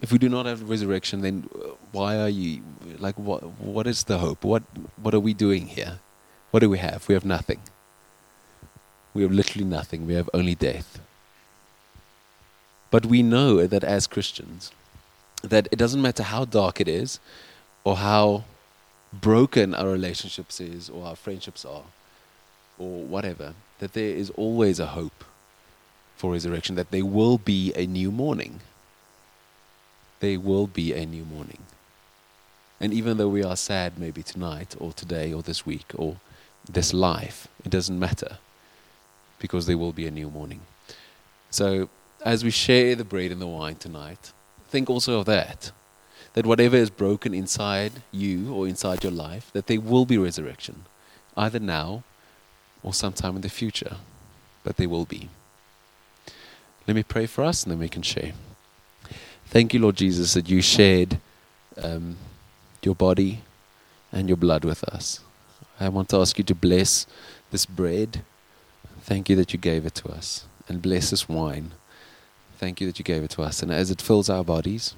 If 0.00 0.10
we 0.10 0.18
do 0.18 0.28
not 0.28 0.46
have 0.46 0.68
resurrection, 0.68 1.20
then 1.20 1.48
why 1.92 2.18
are 2.18 2.28
you, 2.28 2.62
like, 2.98 3.16
what, 3.16 3.40
what 3.60 3.86
is 3.86 4.02
the 4.04 4.18
hope? 4.18 4.42
What, 4.42 4.64
what 5.00 5.14
are 5.14 5.20
we 5.20 5.32
doing 5.32 5.68
here? 5.68 6.00
What 6.50 6.60
do 6.60 6.68
we 6.68 6.78
have? 6.78 7.06
We 7.08 7.14
have 7.14 7.24
nothing. 7.24 7.60
We 9.14 9.22
have 9.22 9.30
literally 9.30 9.64
nothing. 9.64 10.06
We 10.06 10.14
have 10.14 10.28
only 10.34 10.56
death. 10.56 11.00
But 12.92 13.06
we 13.06 13.22
know 13.22 13.66
that 13.66 13.82
as 13.82 14.06
Christians, 14.06 14.70
that 15.42 15.66
it 15.72 15.76
doesn't 15.76 16.02
matter 16.02 16.22
how 16.22 16.44
dark 16.44 16.78
it 16.78 16.86
is, 16.86 17.18
or 17.84 17.96
how 17.96 18.44
broken 19.12 19.74
our 19.74 19.88
relationships 19.88 20.60
is, 20.60 20.90
or 20.90 21.06
our 21.06 21.16
friendships 21.16 21.64
are, 21.64 21.86
or 22.78 23.02
whatever, 23.02 23.54
that 23.78 23.94
there 23.94 24.14
is 24.14 24.28
always 24.36 24.78
a 24.78 24.88
hope 24.88 25.24
for 26.16 26.32
resurrection, 26.32 26.76
that 26.76 26.90
there 26.90 27.06
will 27.06 27.38
be 27.38 27.72
a 27.74 27.86
new 27.86 28.12
morning. 28.12 28.60
There 30.20 30.38
will 30.38 30.66
be 30.66 30.92
a 30.92 31.06
new 31.06 31.24
morning. 31.24 31.62
And 32.78 32.92
even 32.92 33.16
though 33.16 33.28
we 33.28 33.42
are 33.42 33.56
sad 33.56 33.98
maybe 33.98 34.22
tonight 34.22 34.76
or 34.78 34.92
today 34.92 35.32
or 35.32 35.42
this 35.42 35.64
week 35.64 35.92
or 35.94 36.18
this 36.70 36.92
life, 36.92 37.48
it 37.64 37.70
doesn't 37.70 37.98
matter 37.98 38.36
because 39.38 39.64
there 39.64 39.78
will 39.78 39.94
be 39.94 40.06
a 40.06 40.10
new 40.10 40.28
morning. 40.28 40.60
So, 41.50 41.88
as 42.24 42.44
we 42.44 42.50
share 42.50 42.94
the 42.94 43.04
bread 43.04 43.30
and 43.30 43.40
the 43.40 43.46
wine 43.46 43.76
tonight, 43.76 44.32
think 44.68 44.88
also 44.88 45.20
of 45.20 45.26
that. 45.26 45.72
That 46.34 46.46
whatever 46.46 46.76
is 46.76 46.90
broken 46.90 47.34
inside 47.34 47.92
you 48.10 48.54
or 48.54 48.66
inside 48.66 49.02
your 49.04 49.12
life, 49.12 49.50
that 49.52 49.66
there 49.66 49.80
will 49.80 50.06
be 50.06 50.16
resurrection, 50.16 50.84
either 51.36 51.58
now 51.58 52.04
or 52.82 52.94
sometime 52.94 53.36
in 53.36 53.42
the 53.42 53.50
future, 53.50 53.96
but 54.64 54.76
there 54.76 54.88
will 54.88 55.04
be. 55.04 55.28
Let 56.86 56.96
me 56.96 57.02
pray 57.02 57.26
for 57.26 57.44
us 57.44 57.62
and 57.62 57.72
then 57.72 57.78
we 57.78 57.88
can 57.88 58.02
share. 58.02 58.32
Thank 59.46 59.74
you, 59.74 59.80
Lord 59.80 59.96
Jesus, 59.96 60.34
that 60.34 60.48
you 60.48 60.62
shared 60.62 61.18
um, 61.80 62.16
your 62.82 62.94
body 62.94 63.42
and 64.10 64.28
your 64.28 64.38
blood 64.38 64.64
with 64.64 64.82
us. 64.84 65.20
I 65.78 65.88
want 65.90 66.08
to 66.10 66.20
ask 66.20 66.38
you 66.38 66.44
to 66.44 66.54
bless 66.54 67.06
this 67.50 67.66
bread. 67.66 68.22
Thank 69.02 69.28
you 69.28 69.36
that 69.36 69.52
you 69.52 69.58
gave 69.58 69.84
it 69.84 69.94
to 69.96 70.08
us. 70.08 70.46
And 70.68 70.80
bless 70.80 71.10
this 71.10 71.28
wine. 71.28 71.72
Thank 72.62 72.80
you 72.80 72.86
that 72.86 72.96
you 73.00 73.04
gave 73.04 73.24
it 73.24 73.30
to 73.30 73.42
us. 73.42 73.60
And 73.60 73.72
as 73.72 73.90
it 73.90 74.00
fills 74.00 74.30
our 74.30 74.44
bodies, 74.44 74.94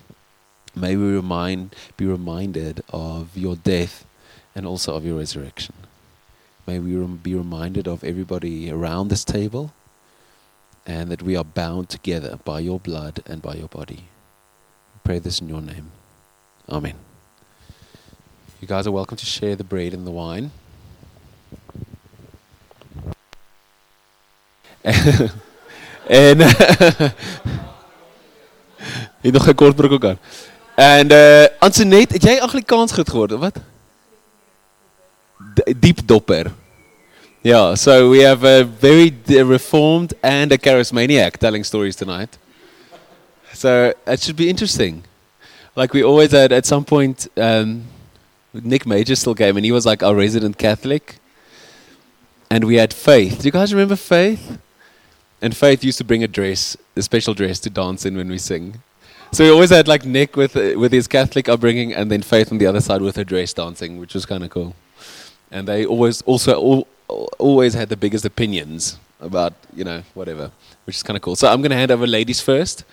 may 0.76 0.96
we 0.96 1.06
remind, 1.14 1.74
be 1.96 2.04
reminded 2.04 2.84
of 2.90 3.34
your 3.38 3.56
death 3.56 4.04
and 4.54 4.66
also 4.66 4.94
of 4.94 5.06
your 5.06 5.16
resurrection. 5.16 5.74
May 6.66 6.78
we 6.78 6.94
rem- 6.94 7.16
be 7.16 7.34
reminded 7.34 7.88
of 7.88 8.04
everybody 8.04 8.70
around 8.70 9.08
this 9.08 9.24
table 9.24 9.72
and 10.84 11.10
that 11.10 11.22
we 11.22 11.36
are 11.36 11.44
bound 11.44 11.88
together 11.88 12.38
by 12.44 12.60
your 12.60 12.78
blood 12.78 13.22
and 13.24 13.40
by 13.40 13.54
your 13.54 13.68
body. 13.68 14.08
We 14.92 15.00
pray 15.02 15.18
this 15.18 15.40
in 15.40 15.48
your 15.48 15.62
name. 15.62 15.90
Amen. 16.68 16.96
You 18.60 18.68
guys 18.68 18.86
are 18.86 18.92
welcome 18.92 19.16
to 19.16 19.24
share 19.24 19.56
the 19.56 19.64
bread 19.64 19.94
and 19.94 20.06
the 20.06 20.10
wine. 20.10 20.50
en 26.06 26.38
jy 29.22 29.30
nog 29.36 29.48
'n 29.48 29.54
kort 29.54 29.76
broek 29.76 29.92
ook 29.92 30.04
aan. 30.04 30.18
En 30.74 31.12
uh 31.12 31.46
Antoinette, 31.58 32.14
het 32.14 32.22
jy 32.22 32.38
Afrikaans 32.38 32.92
goed 32.92 33.10
gehoor 33.10 33.32
of 33.32 33.40
wat? 33.40 33.58
deep 35.80 36.06
dopper. 36.06 36.52
Yeah, 37.42 37.74
so 37.74 38.08
we 38.10 38.20
have 38.20 38.42
a 38.44 38.64
very 38.64 39.14
reformed 39.28 40.14
and 40.22 40.52
a 40.52 40.58
charismaniac 40.58 41.36
telling 41.38 41.64
stories 41.64 41.96
tonight. 41.96 42.38
So 43.52 43.92
it 44.06 44.20
should 44.22 44.36
be 44.36 44.48
interesting. 44.48 45.04
Like 45.76 45.92
we 45.92 46.02
always 46.02 46.32
had 46.32 46.52
at 46.52 46.66
some 46.66 46.84
point, 46.84 47.28
um, 47.36 47.84
Nick 48.52 48.86
Major 48.86 49.14
still 49.14 49.34
came 49.34 49.56
and 49.56 49.64
he 49.64 49.72
was 49.72 49.84
like 49.84 50.02
our 50.02 50.14
resident 50.14 50.56
Catholic. 50.56 51.18
And 52.50 52.64
we 52.64 52.76
had 52.76 52.94
Faith. 52.94 53.40
Do 53.40 53.44
you 53.44 53.50
guys 53.50 53.74
remember 53.74 53.96
Faith? 53.96 54.58
And 55.44 55.52
Faith 55.52 55.84
used 55.84 55.98
to 55.98 56.04
bring 56.04 56.24
a 56.24 56.30
dress, 56.38 56.76
a 56.96 57.02
special 57.02 57.34
dress 57.34 57.60
to 57.60 57.70
dance 57.70 58.08
in 58.08 58.16
when 58.16 58.28
we 58.28 58.38
sing. 58.38 58.80
So 59.32 59.44
we 59.44 59.50
always 59.50 59.70
had 59.70 59.86
like 59.86 60.04
Nick 60.04 60.36
with 60.36 60.56
uh, 60.56 60.78
with 60.82 60.92
his 60.92 61.06
Catholic 61.06 61.48
upbringing, 61.48 61.92
and 61.92 62.10
then 62.10 62.22
Faith 62.22 62.52
on 62.52 62.58
the 62.58 62.66
other 62.70 62.80
side 62.80 63.02
with 63.02 63.16
her 63.16 63.24
dress 63.24 63.52
dancing, 63.52 64.00
which 64.00 64.14
was 64.14 64.24
kind 64.26 64.44
of 64.44 64.50
cool 64.50 64.74
and 65.54 65.66
they 65.68 65.86
always 65.86 66.20
also 66.22 66.54
all, 66.54 66.88
always 67.38 67.74
had 67.74 67.88
the 67.88 67.96
biggest 67.96 68.24
opinions 68.24 68.98
about 69.20 69.52
you 69.74 69.84
know 69.84 70.02
whatever, 70.14 70.50
which 70.84 70.96
is 70.96 71.02
kind 71.02 71.16
of 71.16 71.22
cool. 71.22 71.36
So 71.36 71.48
I'm 71.48 71.62
to 71.62 71.76
hand 71.76 71.92
over 71.92 72.06
ladies 72.06 72.40
first. 72.40 72.84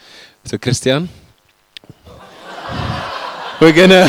So 0.45 0.57
Christian, 0.57 1.09
we're 3.61 3.73
gonna. 3.73 4.05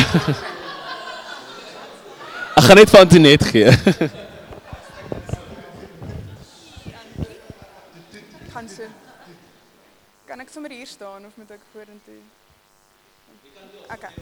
Ek 2.53 2.65
gaan 2.69 2.77
net 2.77 2.91
van 2.91 3.01
Antoinette 3.01 3.45
gee. 3.49 3.65
gaan 8.53 8.69
so. 8.69 8.83
Kan 10.33 10.41
ek 10.41 10.49
sommer 10.49 10.71
hier 10.73 10.87
staan 10.89 11.27
of 11.27 11.33
moet 11.37 11.51
ek 11.53 11.61
vorentoe? 11.75 12.21
Okay. 13.93 14.13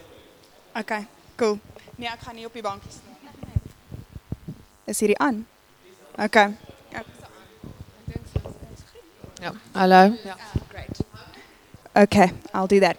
Okay, 0.81 1.07
cool. 1.39 1.61
Nee, 1.95 2.09
ek 2.11 2.25
gaan 2.27 2.35
nie 2.35 2.47
op 2.49 2.57
die 2.59 2.65
bankie 2.67 2.91
staan. 2.91 3.15
Is 4.91 4.99
hierdie 4.99 5.19
aan? 5.23 5.47
Okay. 6.19 6.57
Yeah. 9.39 9.55
Hello. 9.73 10.03
Yeah. 10.25 10.43
Great. 10.75 10.99
Okay, 11.95 12.33
I'll 12.53 12.67
do 12.67 12.81
that. 12.81 12.99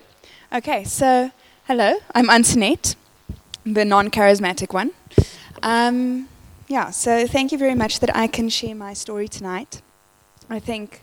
Okay, 0.55 0.85
so 0.85 1.31
hello, 1.67 1.99
I'm 2.15 2.29
Antoinette, 2.29 2.95
the 3.65 3.83
non 3.83 4.09
charismatic 4.09 4.71
one. 4.71 4.95
Um, 5.61 6.29
yeah, 6.69 6.91
so 6.91 7.27
thank 7.27 7.51
you 7.51 7.57
very 7.57 7.75
much 7.75 7.99
that 7.99 8.15
I 8.15 8.27
can 8.27 8.47
share 8.47 8.73
my 8.73 8.93
story 8.93 9.27
tonight. 9.27 9.81
I 10.49 10.59
think 10.59 11.01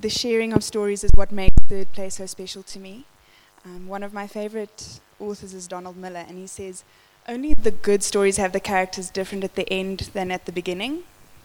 the 0.00 0.08
sharing 0.08 0.52
of 0.52 0.62
stories 0.62 1.02
is 1.04 1.10
what 1.14 1.32
makes 1.32 1.56
Third 1.68 1.92
Place 1.92 2.16
so 2.16 2.26
special 2.26 2.62
to 2.64 2.78
me. 2.78 3.04
Um, 3.64 3.88
one 3.88 4.02
of 4.02 4.12
my 4.12 4.26
favorite 4.26 5.00
authors 5.18 5.52
is 5.52 5.66
Donald 5.66 5.96
Miller, 5.96 6.24
and 6.28 6.38
he 6.38 6.46
says, 6.46 6.84
only 7.26 7.54
the 7.54 7.70
good 7.70 8.02
stories 8.02 8.36
have 8.36 8.52
the 8.52 8.60
characters 8.60 9.10
different 9.10 9.44
at 9.44 9.54
the 9.54 9.70
end 9.70 10.10
than 10.14 10.30
at 10.30 10.46
the 10.46 10.52
beginning, 10.52 11.02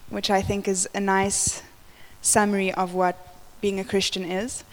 which 0.10 0.30
I 0.30 0.42
think 0.42 0.68
is 0.68 0.88
a 0.94 1.00
nice 1.00 1.62
summary 2.22 2.72
of 2.74 2.94
what 2.94 3.36
being 3.60 3.80
a 3.80 3.84
Christian 3.84 4.24
is. 4.24 4.64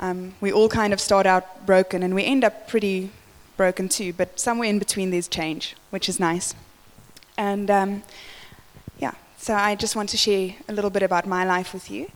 Um, 0.00 0.34
we 0.40 0.52
all 0.52 0.68
kind 0.68 0.92
of 0.92 1.00
start 1.00 1.26
out 1.26 1.66
broken 1.66 2.02
and 2.02 2.14
we 2.14 2.24
end 2.24 2.44
up 2.44 2.68
pretty 2.68 3.10
broken 3.56 3.88
too, 3.88 4.12
but 4.12 4.38
somewhere 4.38 4.68
in 4.68 4.78
between 4.78 5.10
there's 5.10 5.28
change, 5.28 5.74
which 5.90 6.08
is 6.08 6.20
nice. 6.20 6.54
And 7.36 7.70
um, 7.70 8.02
yeah, 8.98 9.12
so 9.38 9.54
I 9.54 9.74
just 9.74 9.96
want 9.96 10.10
to 10.10 10.16
share 10.16 10.54
a 10.68 10.72
little 10.72 10.90
bit 10.90 11.02
about 11.02 11.26
my 11.26 11.44
life 11.44 11.72
with 11.72 11.90
you. 11.90 12.10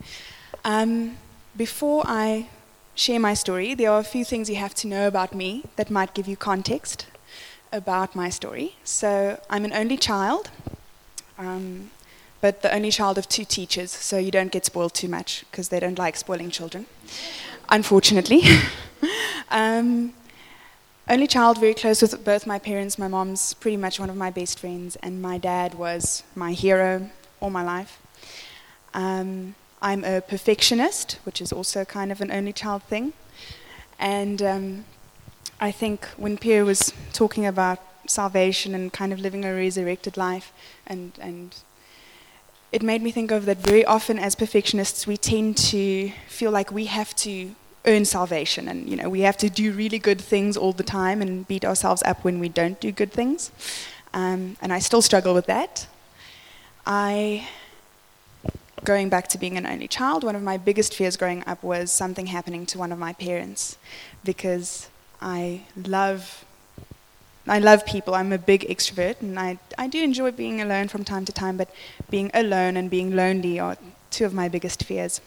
Um, 0.65 1.17
before 1.57 2.05
I 2.07 2.49
share 2.95 3.19
my 3.19 3.35
story, 3.35 3.75
there 3.75 3.91
are 3.91 3.99
a 3.99 4.05
few 4.05 4.25
things 4.25 4.49
you 4.49 4.57
have 4.57 4.75
to 4.77 4.87
know 4.87 5.09
about 5.09 5.35
me 5.35 5.65
that 5.77 5.91
might 5.91 6.15
give 6.15 6.29
you 6.29 6.37
context 6.37 7.07
about 7.73 8.15
my 8.15 8.29
story. 8.31 8.77
So 8.85 9.41
I'm 9.51 9.65
an 9.65 9.73
only 9.73 9.97
child, 9.97 10.51
um, 11.37 11.91
but 12.41 12.63
the 12.63 12.73
only 12.73 12.91
child 12.91 13.19
of 13.19 13.29
two 13.29 13.45
teachers, 13.45 13.91
so 13.91 14.19
you 14.19 14.31
don't 14.31 14.53
get 14.53 14.65
spoiled 14.65 14.95
too 14.95 15.09
much 15.09 15.45
because 15.51 15.69
they 15.69 15.81
don't 15.81 15.99
like 15.99 16.17
spoiling 16.17 16.51
children, 16.51 16.87
unfortunately. 17.69 18.43
um, 19.51 20.13
only 21.09 21.27
child, 21.27 21.59
very 21.59 21.75
close 21.75 22.03
with 22.03 22.25
both 22.25 22.47
my 22.47 22.61
parents. 22.61 22.99
My 22.99 23.09
mom's 23.09 23.55
pretty 23.55 23.77
much 23.77 23.99
one 23.99 24.11
of 24.11 24.17
my 24.17 24.31
best 24.31 24.61
friends, 24.61 24.95
and 25.03 25.21
my 25.21 25.39
dad 25.39 25.75
was 25.75 26.23
my 26.37 26.53
hero 26.53 27.11
all 27.41 27.51
my 27.51 27.65
life. 27.65 27.99
Um, 28.95 29.57
I'm 29.83 30.05
a 30.05 30.21
perfectionist, 30.21 31.19
which 31.25 31.41
is 31.41 31.53
also 31.53 31.85
kind 31.85 32.13
of 32.13 32.21
an 32.21 32.31
only 32.31 32.53
child 32.53 32.85
thing. 32.85 33.13
And 33.99 34.41
um, 34.41 34.85
I 35.61 35.73
think 35.73 36.07
when 36.17 36.39
Pierre 36.39 36.65
was 36.65 36.93
talking 37.13 37.45
about 37.45 37.81
salvation 38.07 38.77
and 38.77 38.93
kind 38.93 39.13
of 39.13 39.19
living 39.19 39.45
a 39.45 39.53
resurrected 39.53 40.17
life, 40.17 40.53
and, 40.87 41.13
and 41.21 41.57
it 42.71 42.81
made 42.81 43.03
me 43.03 43.11
think 43.11 43.33
of 43.33 43.45
that 43.47 43.59
very 43.59 43.85
often 43.85 44.21
as 44.21 44.37
perfectionists, 44.37 45.05
we 45.05 45.17
tend 45.17 45.57
to 45.57 46.13
feel 46.29 46.53
like 46.53 46.71
we 46.71 46.85
have 46.87 47.15
to 47.17 47.57
earn 47.85 48.05
salvation 48.05 48.69
and 48.69 48.89
you 48.89 48.97
know 48.97 49.09
we 49.09 49.23
have 49.23 49.37
to 49.37 49.51
do 49.51 49.73
really 49.73 49.99
good 49.99 50.21
things 50.21 50.57
all 50.57 50.73
the 50.73 50.85
time 50.85 51.21
and 51.21 51.49
beat 51.49 51.65
ourselves 51.65 52.01
up 52.07 52.23
when 52.23 52.39
we 52.39 52.49
don't 52.49 52.79
do 52.79 52.93
good 52.93 53.13
things 53.13 53.51
um, 54.15 54.57
and 54.63 54.73
i 54.73 54.79
still 54.79 55.03
struggle 55.03 55.35
with 55.35 55.47
that 55.47 55.89
i 56.87 57.45
going 58.85 59.09
back 59.09 59.29
to 59.29 59.39
being 59.39 59.57
an 59.57 59.67
only 59.67 59.89
child 59.89 60.25
one 60.25 60.37
of 60.37 60.43
my 60.43 60.57
biggest 60.57 60.95
fears 60.95 61.17
growing 61.17 61.43
up 61.47 61.63
was 61.63 61.93
something 61.93 62.27
happening 62.27 62.67
to 62.67 62.79
one 62.79 62.93
of 62.93 62.99
my 62.99 63.13
parents 63.13 63.77
because 64.25 64.89
i 65.21 65.63
love 65.77 66.45
I 67.47 67.59
love 67.59 67.85
people. 67.85 68.15
I'm 68.15 68.33
a 68.33 68.39
big 68.39 68.63
extrovert, 68.69 69.21
and 69.21 69.39
I, 69.39 69.59
I 69.77 69.89
do 69.89 70.03
enjoy 70.03 70.31
being 70.31 70.61
alone 70.61 70.89
from 70.89 71.05
time 71.05 71.25
to 71.25 71.33
time, 71.33 71.57
but 71.57 71.75
being 72.09 72.31
alone 72.33 72.77
and 72.77 72.89
being 72.89 73.17
lonely 73.17 73.59
are 73.59 73.77
two 74.11 74.25
of 74.25 74.33
my 74.33 74.49
biggest 74.49 74.85
fears. 74.85 75.21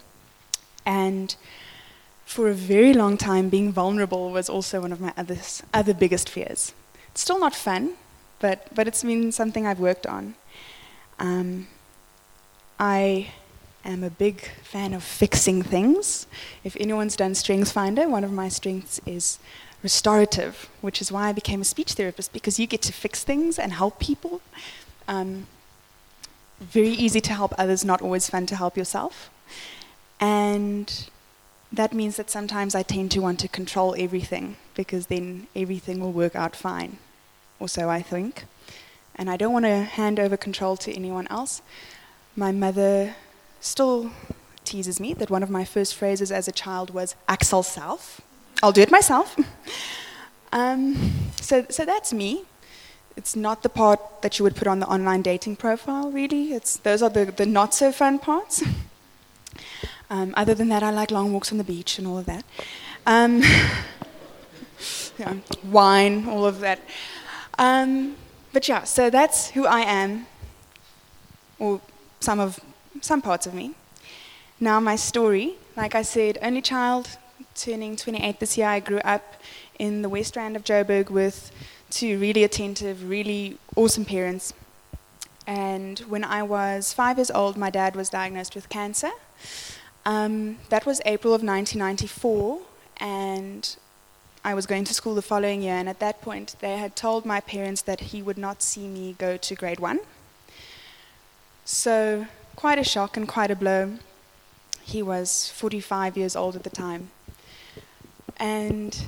And 0.85 1.35
for 2.25 2.47
a 2.47 2.53
very 2.53 2.93
long 2.93 3.17
time, 3.17 3.50
being 3.50 3.71
vulnerable 3.71 4.31
was 4.31 4.50
also 4.50 4.81
one 4.81 4.93
of 4.93 5.01
my 5.01 5.13
other, 5.17 5.38
other 5.74 5.93
biggest 5.93 6.29
fears. 6.29 6.74
It's 7.09 7.21
still 7.21 7.39
not 7.39 7.53
fun, 7.53 7.95
but, 8.39 8.67
but 8.74 8.88
it's 8.88 9.03
been 9.03 9.31
something 9.31 9.67
I've 9.67 9.79
worked 9.79 10.07
on. 10.07 10.35
Um, 11.19 11.67
I 12.79 13.31
am 13.86 14.04
a 14.04 14.10
big 14.10 14.50
fan 14.63 14.94
of 14.94 15.04
fixing 15.04 15.62
things. 15.62 16.27
If 16.63 16.75
anyone's 16.80 17.15
done 17.15 17.36
Strengths 17.36 17.72
Finder, 17.72 18.10
one 18.10 18.24
of 18.24 18.32
my 18.32 18.50
strengths 18.50 19.00
is 19.06 19.39
restorative, 19.84 20.70
which 20.82 21.01
is 21.01 21.12
why 21.12 21.30
I 21.30 21.32
became 21.32 21.62
a 21.62 21.65
speech 21.65 21.94
therapist, 21.94 22.34
because 22.34 22.60
you 22.60 22.68
get 22.68 22.82
to 22.84 22.94
fix 22.94 23.24
things 23.24 23.60
and 23.60 23.74
help 23.74 24.00
people. 24.00 24.42
Um, 25.08 25.48
very 26.60 26.89
easy 26.89 27.22
to 27.22 27.34
help 27.34 27.54
others, 27.58 27.86
not 27.86 28.01
always 28.01 28.30
fun 28.30 28.46
to 28.48 28.56
help 28.56 28.75
yourself. 28.77 29.30
And 30.20 31.10
that 31.72 31.94
means 31.94 32.15
that 32.18 32.30
sometimes 32.30 32.74
I 32.74 32.84
tend 32.84 33.12
to 33.12 33.20
want 33.20 33.39
to 33.42 33.48
control 33.48 33.96
everything 33.98 34.56
because 34.74 35.08
then 35.08 35.48
everything 35.56 36.00
will 36.00 36.12
work 36.12 36.36
out 36.36 36.56
fine, 36.56 36.98
or 37.60 37.68
so 37.68 37.89
I 37.89 38.01
think. 38.01 38.46
And 39.15 39.30
I 39.30 39.38
don't 39.38 39.54
want 39.54 39.65
to 39.65 39.84
hand 39.84 40.20
over 40.20 40.38
control 40.38 40.75
to 40.77 40.94
anyone 40.94 41.27
else. 41.27 41.62
My 42.36 42.51
mother 42.51 43.15
still 43.65 44.12
teases 44.63 45.00
me 45.00 45.13
that 45.13 45.29
one 45.29 45.43
of 45.43 45.50
my 45.50 45.65
first 45.65 45.95
phrases 45.95 46.31
as 46.31 46.48
a 46.48 46.51
child 46.51 46.91
was 46.91 47.15
Axel 47.27 47.63
self. 47.63 48.22
I'll 48.62 48.72
do 48.72 48.81
it 48.81 48.91
myself. 48.91 49.36
um, 50.51 51.31
so, 51.41 51.65
so 51.69 51.86
that's 51.86 52.13
me. 52.13 52.43
It's 53.17 53.36
not 53.36 53.63
the 53.63 53.69
part 53.69 54.00
that 54.22 54.38
you 54.38 54.43
would 54.43 54.55
put 54.55 54.67
on 54.67 54.79
the 54.79 54.88
online 54.88 55.22
dating 55.22 55.55
profile, 55.55 56.12
really. 56.12 56.53
It's, 56.53 56.77
those 56.77 57.01
are 57.01 57.10
the, 57.10 57.25
the 57.25 57.45
not 57.45 57.74
so 57.74 57.91
fun 57.91 58.19
parts. 58.19 58.63
Um, 60.07 60.36
other 60.38 60.53
than 60.53 60.69
that, 60.69 60.84
I 60.84 60.91
like 60.91 61.10
long 61.10 61.34
walks 61.34 61.51
on 61.51 61.57
the 61.57 61.63
beach 61.63 61.98
and 61.98 62.05
all 62.05 62.19
of 62.19 62.27
that. 62.27 62.45
Um, 63.07 63.41
yeah, 65.17 65.38
wine, 65.63 66.27
all 66.29 66.45
of 66.45 66.60
that. 66.60 66.79
Um, 67.57 68.15
but 68.53 68.67
yeah, 68.67 68.84
so 68.84 69.10
that's 69.10 69.50
who 69.50 69.65
I 69.65 69.79
am, 69.79 70.27
or 71.57 71.81
some 72.19 72.39
of 72.39 72.60
some 73.02 73.22
parts 73.22 73.46
of 73.46 73.54
me. 73.54 73.74
Now 74.60 74.80
my 74.80 74.96
story, 74.96 75.56
like 75.75 75.96
I 75.96 76.02
said, 76.02 76.38
only 76.42 76.62
child, 76.62 77.18
turning 77.56 77.96
28 77.96 78.40
this 78.40 78.58
year. 78.58 78.68
I 78.68 78.80
grew 78.80 79.00
up 79.00 79.36
in 79.80 80.02
the 80.02 80.10
West 80.10 80.36
Rand 80.36 80.56
of 80.56 80.64
Joburg 80.64 81.10
with 81.10 81.52
two 81.90 82.20
really 82.20 82.44
attentive, 82.44 83.10
really 83.10 83.58
awesome 83.75 84.06
parents. 84.06 84.54
And 85.48 86.00
when 86.00 86.24
I 86.24 86.44
was 86.44 86.94
five 86.94 87.18
years 87.18 87.29
old, 87.31 87.58
my 87.58 87.70
dad 87.70 87.96
was 87.96 88.10
diagnosed 88.10 88.55
with 88.55 88.70
cancer. 88.70 89.12
Um, 90.05 90.58
that 90.70 90.86
was 90.86 91.01
April 91.05 91.34
of 91.34 91.42
1994, 91.42 92.62
and 92.98 93.75
I 94.44 94.53
was 94.53 94.66
going 94.66 94.84
to 94.86 94.94
school 94.94 95.16
the 95.16 95.22
following 95.22 95.62
year. 95.62 95.75
And 95.75 95.90
at 95.90 96.00
that 96.00 96.22
point, 96.22 96.55
they 96.60 96.77
had 96.77 96.96
told 96.96 97.25
my 97.25 97.42
parents 97.42 97.81
that 97.84 98.00
he 98.00 98.22
would 98.22 98.38
not 98.38 98.62
see 98.62 98.88
me 98.88 99.16
go 99.18 99.38
to 99.38 99.55
grade 99.55 99.79
one. 99.79 100.00
So, 101.64 102.27
quite 102.55 102.79
a 102.79 102.83
shock 102.83 103.18
and 103.18 103.27
quite 103.27 103.51
a 103.51 103.55
blow. 103.55 103.98
He 104.83 105.01
was 105.01 105.50
45 105.50 106.18
years 106.18 106.35
old 106.35 106.55
at 106.55 106.63
the 106.63 106.70
time. 106.70 107.09
And 108.37 109.07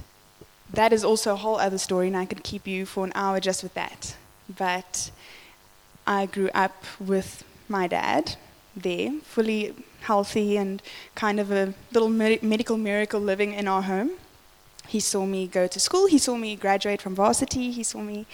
that 0.72 0.92
is 0.94 1.04
also 1.04 1.34
a 1.34 1.36
whole 1.36 1.58
other 1.58 1.78
story, 1.78 2.08
and 2.08 2.18
I 2.18 2.26
could 2.26 2.44
keep 2.44 2.68
you 2.68 2.86
for 2.86 3.06
an 3.06 3.12
hour 3.16 3.40
just 3.40 3.64
with 3.64 3.74
that. 3.74 4.16
But 4.50 5.12
I 6.06 6.26
grew 6.26 6.50
up 6.54 6.84
with 7.00 7.44
my 7.68 7.88
dad 7.88 8.36
there, 8.76 9.12
fully 9.24 9.74
healthy 10.02 10.58
and 10.58 10.82
kind 11.16 11.40
of 11.40 11.52
a 11.52 11.74
little 11.92 12.10
med- 12.10 12.44
medical 12.44 12.78
miracle 12.78 13.20
living 13.20 13.54
in 13.54 13.68
our 13.68 13.82
home. 13.82 14.12
He 14.88 15.00
saw 15.00 15.26
me 15.26 15.48
go 15.48 15.68
to 15.68 15.80
school, 15.80 16.08
he 16.08 16.18
saw 16.18 16.38
me 16.38 16.56
graduate 16.56 17.02
from 17.02 17.16
varsity, 17.16 17.72
he 17.72 17.84
saw 17.84 18.00
me 18.00 18.26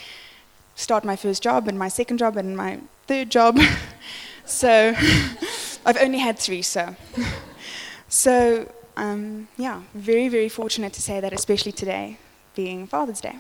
start 0.75 1.03
my 1.03 1.15
first 1.15 1.41
job 1.41 1.67
and 1.67 1.77
my 1.77 1.87
second 1.87 2.17
job 2.17 2.37
and 2.37 2.55
my 2.55 2.79
third 3.07 3.29
job. 3.29 3.59
so 4.45 4.93
I've 5.85 5.97
only 5.97 6.19
had 6.19 6.39
three, 6.39 6.61
so. 6.61 6.95
so, 8.07 8.71
um, 8.95 9.47
yeah, 9.57 9.81
very, 9.93 10.29
very 10.29 10.49
fortunate 10.49 10.93
to 10.93 11.01
say 11.01 11.19
that, 11.19 11.33
especially 11.33 11.71
today, 11.71 12.17
being 12.55 12.87
Father's 12.87 13.21
Day. 13.21 13.37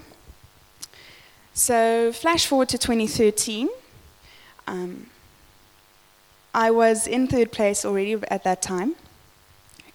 So, 1.53 2.11
flash 2.11 2.45
forward 2.47 2.69
to 2.69 2.77
2013. 2.77 3.69
Um, 4.67 5.07
I 6.53 6.71
was 6.71 7.07
in 7.07 7.27
third 7.27 7.51
place 7.51 7.85
already 7.85 8.13
at 8.29 8.43
that 8.43 8.61
time. 8.61 8.95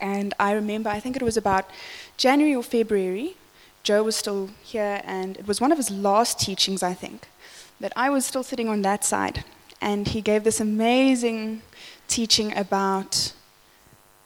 And 0.00 0.34
I 0.38 0.52
remember, 0.52 0.90
I 0.90 1.00
think 1.00 1.16
it 1.16 1.22
was 1.22 1.36
about 1.36 1.68
January 2.16 2.54
or 2.54 2.62
February, 2.62 3.36
Joe 3.82 4.02
was 4.02 4.16
still 4.16 4.50
here, 4.62 5.00
and 5.04 5.36
it 5.36 5.46
was 5.46 5.60
one 5.60 5.72
of 5.72 5.78
his 5.78 5.90
last 5.90 6.38
teachings, 6.38 6.82
I 6.82 6.94
think, 6.94 7.28
that 7.80 7.92
I 7.96 8.10
was 8.10 8.26
still 8.26 8.42
sitting 8.42 8.68
on 8.68 8.82
that 8.82 9.04
side. 9.04 9.44
And 9.80 10.08
he 10.08 10.20
gave 10.20 10.44
this 10.44 10.60
amazing 10.60 11.62
teaching 12.08 12.56
about 12.56 13.32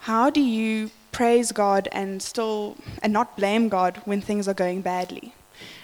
how 0.00 0.30
do 0.30 0.40
you 0.40 0.90
praise 1.12 1.52
God 1.52 1.88
and 1.92 2.22
still 2.22 2.76
and 3.02 3.12
not 3.12 3.36
blame 3.36 3.68
God 3.68 4.00
when 4.04 4.20
things 4.20 4.48
are 4.48 4.54
going 4.54 4.80
badly. 4.80 5.34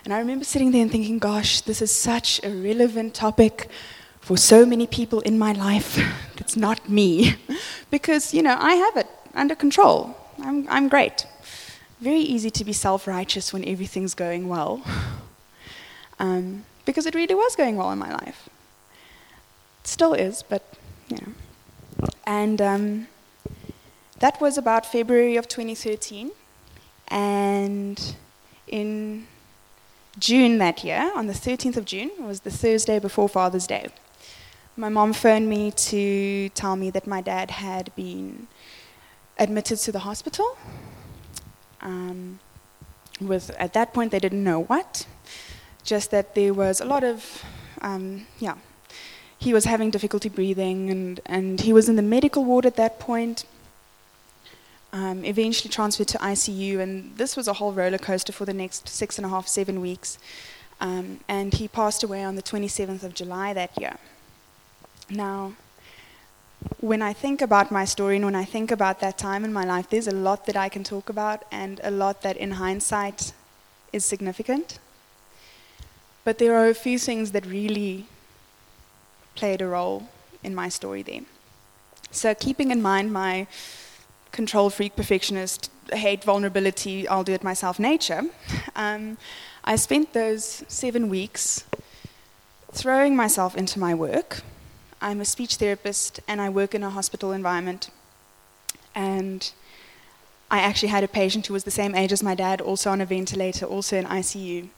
And 0.05 0.15
I 0.15 0.19
remember 0.19 0.45
sitting 0.45 0.71
there 0.71 0.83
and 0.83 0.91
thinking, 0.91 1.19
gosh, 1.19 1.61
this 1.61 1.83
is 1.83 1.91
such 1.91 2.43
a 2.43 2.51
relevant 2.51 3.15
topic 3.15 3.69
for 4.21 4.37
so 4.37 4.65
many 4.65 4.87
people 4.87 5.21
in 5.21 5.39
my 5.39 5.53
life. 5.53 5.99
it's 6.39 6.57
not 6.57 6.89
me. 6.89 7.37
because, 7.91 8.33
you 8.33 8.43
know, 8.43 8.57
I 8.59 8.75
have 8.75 8.97
it 8.97 9.07
under 9.35 9.55
control. 9.55 10.17
I'm, 10.43 10.67
I'm 10.69 10.89
great. 10.89 11.27
Very 12.01 12.21
easy 12.21 12.51
to 12.51 12.65
be 12.65 12.73
self 12.73 13.07
righteous 13.07 13.53
when 13.53 13.67
everything's 13.69 14.15
going 14.15 14.49
well. 14.49 14.83
Um, 16.21 16.65
because 16.85 17.07
it 17.07 17.15
really 17.15 17.37
was 17.37 17.55
going 17.55 17.77
well 17.77 17.93
in 17.93 17.99
my 18.01 18.11
life. 18.11 18.49
Still 19.89 20.15
is, 20.15 20.43
but, 20.43 20.63
you 21.09 21.17
know. 21.17 22.09
And 22.27 22.61
um, 22.61 23.09
that 24.19 24.41
was 24.41 24.59
about 24.59 24.85
February 24.85 25.37
of 25.37 25.49
2013. 25.49 26.31
And 27.09 28.17
in 28.67 29.27
June 30.19 30.59
that 30.59 30.85
year, 30.85 31.11
on 31.15 31.27
the 31.27 31.33
13th 31.33 31.77
of 31.77 31.85
June, 31.85 32.11
was 32.21 32.41
the 32.41 32.51
Thursday 32.51 32.99
before 32.99 33.29
Father's 33.29 33.67
Day 33.67 33.89
my 34.79 34.89
mom 34.89 35.13
phoned 35.13 35.49
me 35.49 35.73
to 35.73 36.49
tell 36.51 36.77
me 36.77 36.89
that 36.91 37.05
my 37.05 37.21
dad 37.21 37.51
had 37.51 37.95
been 37.97 38.47
admitted 39.37 39.77
to 39.77 39.91
the 39.91 39.99
hospital. 39.99 40.57
Um, 41.81 42.39
with 43.21 43.51
at 43.59 43.73
that 43.73 43.93
point 43.93 44.13
they 44.13 44.21
didn't 44.21 44.45
know 44.45 44.63
what, 44.63 45.05
just 45.83 46.13
that 46.13 46.37
there 46.37 46.55
was 46.55 46.81
a 46.81 46.85
lot 46.85 47.03
of, 47.03 47.45
um, 47.81 48.27
yeah, 48.39 48.55
he 49.39 49.53
was 49.53 49.65
having 49.65 49.91
difficulty 49.91 50.29
breathing 50.29 50.91
and 50.91 51.21
and 51.27 51.61
he 51.61 51.73
was 51.73 51.89
in 51.89 51.97
the 51.97 52.03
medical 52.03 52.45
ward 52.45 52.67
at 52.67 52.77
that 52.77 52.99
point. 52.99 53.45
Um, 54.91 55.23
eventually 55.23 55.71
transferred 55.71 56.09
to 56.09 56.19
ICU, 56.19 56.79
and 56.81 57.15
this 57.19 57.37
was 57.37 57.47
a 57.47 57.53
whole 57.53 57.73
roller 57.73 57.99
coaster 57.99 58.33
for 58.33 58.47
the 58.47 58.55
next 58.55 58.89
six 58.89 59.19
and 59.19 59.27
a 59.27 59.29
half, 59.29 59.47
seven 59.47 59.83
weeks. 59.83 60.19
Um, 60.81 61.21
and 61.29 61.53
he 61.53 61.69
passed 61.69 62.03
away 62.03 62.25
on 62.25 62.37
the 62.37 62.43
27th 62.43 63.03
of 63.03 63.13
July 63.13 63.53
that 63.53 63.79
year. 63.79 63.99
Now, 65.11 65.53
when 66.81 67.03
I 67.03 67.13
think 67.13 67.43
about 67.43 67.71
my 67.71 67.85
story 67.85 68.17
and 68.17 68.25
when 68.25 68.35
I 68.35 68.45
think 68.45 68.71
about 68.71 69.01
that 69.01 69.19
time 69.19 69.45
in 69.45 69.53
my 69.53 69.65
life, 69.65 69.91
there's 69.91 70.09
a 70.09 70.15
lot 70.15 70.47
that 70.47 70.57
I 70.57 70.69
can 70.69 70.85
talk 70.85 71.09
about 71.09 71.45
and 71.51 71.81
a 71.85 71.91
lot 71.91 72.23
that 72.23 72.37
in 72.37 72.53
hindsight 72.53 73.33
is 73.93 74.05
significant. 74.05 74.79
But 76.25 76.39
there 76.39 76.55
are 76.55 76.69
a 76.69 76.75
few 76.75 76.99
things 76.99 77.33
that 77.33 77.47
really 77.47 78.07
played 79.39 79.63
a 79.63 79.69
role 79.69 80.09
in 80.43 80.53
my 80.55 80.69
story 80.69 81.03
there. 81.03 81.25
So, 82.11 82.35
keeping 82.35 82.71
in 82.71 82.81
mind 82.83 83.13
my 83.13 83.47
control 84.33 84.69
freak, 84.71 84.97
perfectionist, 84.97 85.71
hate 85.93 86.25
vulnerability, 86.25 87.07
I'll 87.07 87.25
do 87.25 87.35
it 87.39 87.45
myself 87.45 87.79
nature, 87.79 88.23
um, 88.75 89.17
I 89.65 89.77
spent 89.77 90.13
those 90.13 90.65
seven 90.67 91.09
weeks 91.09 91.65
throwing 92.73 93.15
myself 93.15 93.57
into 93.57 93.79
my 93.79 93.95
work. 93.95 94.43
I'm 95.01 95.21
a 95.21 95.25
speech 95.25 95.57
therapist 95.57 96.21
and 96.27 96.41
I 96.41 96.49
work 96.49 96.75
in 96.75 96.83
a 96.83 96.91
hospital 96.91 97.33
environment. 97.33 97.91
And 98.95 99.41
I 100.51 100.59
actually 100.61 100.89
had 100.89 101.05
a 101.05 101.09
patient 101.09 101.47
who 101.47 101.55
was 101.55 101.65
the 101.65 101.71
same 101.71 101.95
age 101.95 102.13
as 102.13 102.23
my 102.23 102.35
dad, 102.35 102.61
also 102.61 102.91
on 102.91 103.01
a 103.01 103.07
ventilator, 103.07 103.67
also 103.67 103.97
in 103.97 104.07
ICU. 104.07 104.69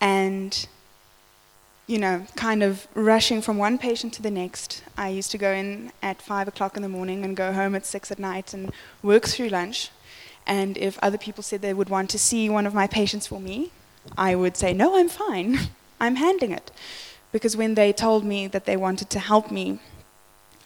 And 0.00 0.66
you 1.86 1.98
know, 1.98 2.26
kind 2.34 2.62
of 2.62 2.86
rushing 2.94 3.42
from 3.42 3.58
one 3.58 3.76
patient 3.76 4.14
to 4.14 4.22
the 4.22 4.30
next. 4.30 4.82
I 4.96 5.10
used 5.10 5.30
to 5.32 5.38
go 5.38 5.52
in 5.52 5.92
at 6.02 6.22
five 6.22 6.48
o'clock 6.48 6.76
in 6.76 6.82
the 6.82 6.88
morning 6.88 7.24
and 7.24 7.36
go 7.36 7.52
home 7.52 7.74
at 7.74 7.84
six 7.84 8.10
at 8.10 8.18
night 8.18 8.54
and 8.54 8.72
work 9.02 9.26
through 9.26 9.48
lunch. 9.48 9.90
And 10.46 10.78
if 10.78 10.98
other 11.02 11.18
people 11.18 11.42
said 11.42 11.60
they 11.60 11.74
would 11.74 11.90
want 11.90 12.10
to 12.10 12.18
see 12.18 12.48
one 12.48 12.66
of 12.66 12.74
my 12.74 12.86
patients 12.86 13.26
for 13.26 13.40
me, 13.40 13.70
I 14.16 14.34
would 14.34 14.56
say, 14.56 14.72
No, 14.72 14.96
I'm 14.96 15.08
fine. 15.08 15.58
I'm 16.00 16.16
handling 16.16 16.52
it. 16.52 16.70
Because 17.32 17.56
when 17.56 17.74
they 17.74 17.92
told 17.92 18.24
me 18.24 18.46
that 18.46 18.64
they 18.64 18.76
wanted 18.76 19.10
to 19.10 19.18
help 19.18 19.50
me, 19.50 19.78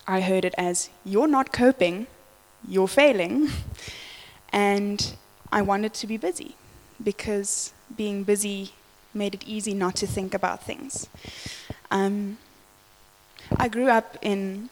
I 0.07 0.21
heard 0.21 0.45
it 0.45 0.55
as, 0.57 0.91
You're 1.05 1.29
not 1.29 1.53
coping, 1.53 2.07
you're 2.67 2.89
failing. 2.89 3.51
And 4.51 5.15
I 5.53 5.61
wanted 5.61 5.93
to 5.93 6.07
be 6.07 6.17
busy 6.17 6.57
because 7.03 7.75
being 7.95 8.25
busy 8.25 8.73
made 9.15 9.35
it 9.35 9.45
easy 9.47 9.75
not 9.75 9.97
to 9.97 10.07
think 10.07 10.35
about 10.35 10.63
things. 10.63 11.09
Um, 11.91 12.39
I 13.57 13.69
grew 13.69 13.89
up 13.89 14.17
in 14.21 14.69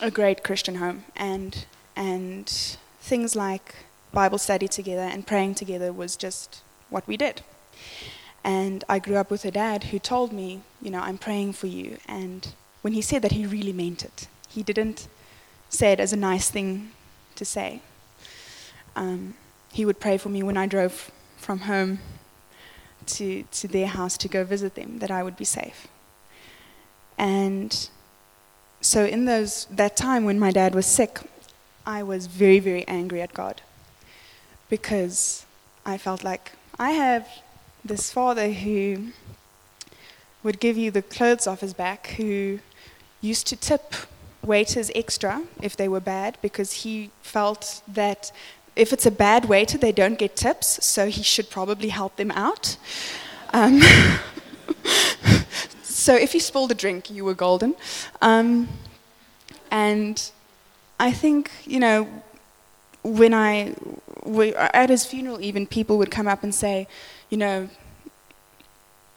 a 0.00 0.10
great 0.10 0.42
Christian 0.44 0.76
home, 0.76 1.04
and 1.16 1.66
and 1.96 2.48
things 3.00 3.34
like 3.34 3.74
Bible 4.12 4.38
study 4.38 4.68
together 4.68 5.02
and 5.02 5.26
praying 5.26 5.54
together 5.54 5.92
was 5.92 6.16
just 6.16 6.62
what 6.90 7.06
we 7.06 7.16
did. 7.16 7.42
And 8.44 8.84
I 8.88 8.98
grew 8.98 9.16
up 9.16 9.30
with 9.30 9.44
a 9.44 9.50
dad 9.50 9.84
who 9.84 9.98
told 9.98 10.32
me, 10.32 10.62
you 10.80 10.90
know, 10.90 11.00
I'm 11.00 11.18
praying 11.18 11.54
for 11.54 11.66
you. 11.66 11.98
And 12.06 12.54
when 12.82 12.92
he 12.92 13.02
said 13.02 13.22
that, 13.22 13.32
he 13.32 13.44
really 13.44 13.72
meant 13.72 14.04
it. 14.04 14.28
He 14.48 14.62
didn't 14.62 15.08
say 15.68 15.92
it 15.92 16.00
as 16.00 16.12
a 16.12 16.16
nice 16.16 16.48
thing 16.48 16.92
to 17.34 17.44
say. 17.44 17.80
Um, 18.94 19.34
he 19.72 19.84
would 19.84 20.00
pray 20.00 20.16
for 20.16 20.28
me 20.28 20.42
when 20.42 20.56
I 20.56 20.66
drove 20.66 21.10
from 21.36 21.60
home 21.60 21.98
to, 23.06 23.42
to 23.42 23.68
their 23.68 23.86
house 23.86 24.16
to 24.18 24.28
go 24.28 24.44
visit 24.44 24.74
them, 24.74 24.98
that 24.98 25.10
I 25.10 25.22
would 25.22 25.36
be 25.36 25.44
safe. 25.44 25.88
And 27.18 27.88
so 28.80 29.04
in 29.04 29.24
those 29.24 29.66
that 29.70 29.96
time 29.96 30.24
when 30.24 30.38
my 30.38 30.50
dad 30.50 30.74
was 30.74 30.86
sick, 30.86 31.20
I 31.86 32.02
was 32.02 32.26
very, 32.26 32.58
very 32.58 32.86
angry 32.88 33.22
at 33.22 33.32
God 33.32 33.62
because 34.68 35.46
I 35.84 35.98
felt 35.98 36.24
like 36.24 36.52
I 36.78 36.90
have 36.90 37.28
this 37.84 38.10
father 38.10 38.50
who 38.50 39.12
would 40.42 40.60
give 40.60 40.76
you 40.76 40.90
the 40.90 41.02
clothes 41.02 41.46
off 41.46 41.60
his 41.60 41.74
back, 41.74 42.08
who 42.18 42.58
used 43.20 43.46
to 43.48 43.56
tip 43.56 43.94
waiters 44.42 44.90
extra 44.94 45.42
if 45.60 45.76
they 45.76 45.88
were 45.88 46.00
bad 46.00 46.38
because 46.40 46.72
he 46.84 47.10
felt 47.22 47.82
that 47.88 48.30
if 48.76 48.92
it's 48.92 49.06
a 49.06 49.10
bad 49.10 49.46
waiter, 49.46 49.78
they 49.78 49.90
don't 49.90 50.18
get 50.18 50.36
tips, 50.36 50.84
so 50.84 51.08
he 51.08 51.22
should 51.22 51.50
probably 51.50 51.88
help 51.88 52.16
them 52.16 52.30
out. 52.32 52.76
Um, 53.52 53.80
so 55.82 56.14
if 56.14 56.34
you 56.34 56.40
spilled 56.40 56.70
a 56.70 56.74
drink, 56.74 57.10
you 57.10 57.24
were 57.24 57.34
golden. 57.34 57.74
Um, 58.20 58.68
and 59.70 60.30
I 61.00 61.10
think, 61.10 61.50
you 61.64 61.80
know, 61.80 62.06
when 63.02 63.32
I, 63.32 63.74
we, 64.24 64.54
at 64.54 64.90
his 64.90 65.06
funeral, 65.06 65.40
even 65.40 65.66
people 65.66 65.96
would 65.98 66.10
come 66.10 66.28
up 66.28 66.42
and 66.42 66.54
say, 66.54 66.86
you 67.30 67.38
know, 67.38 67.70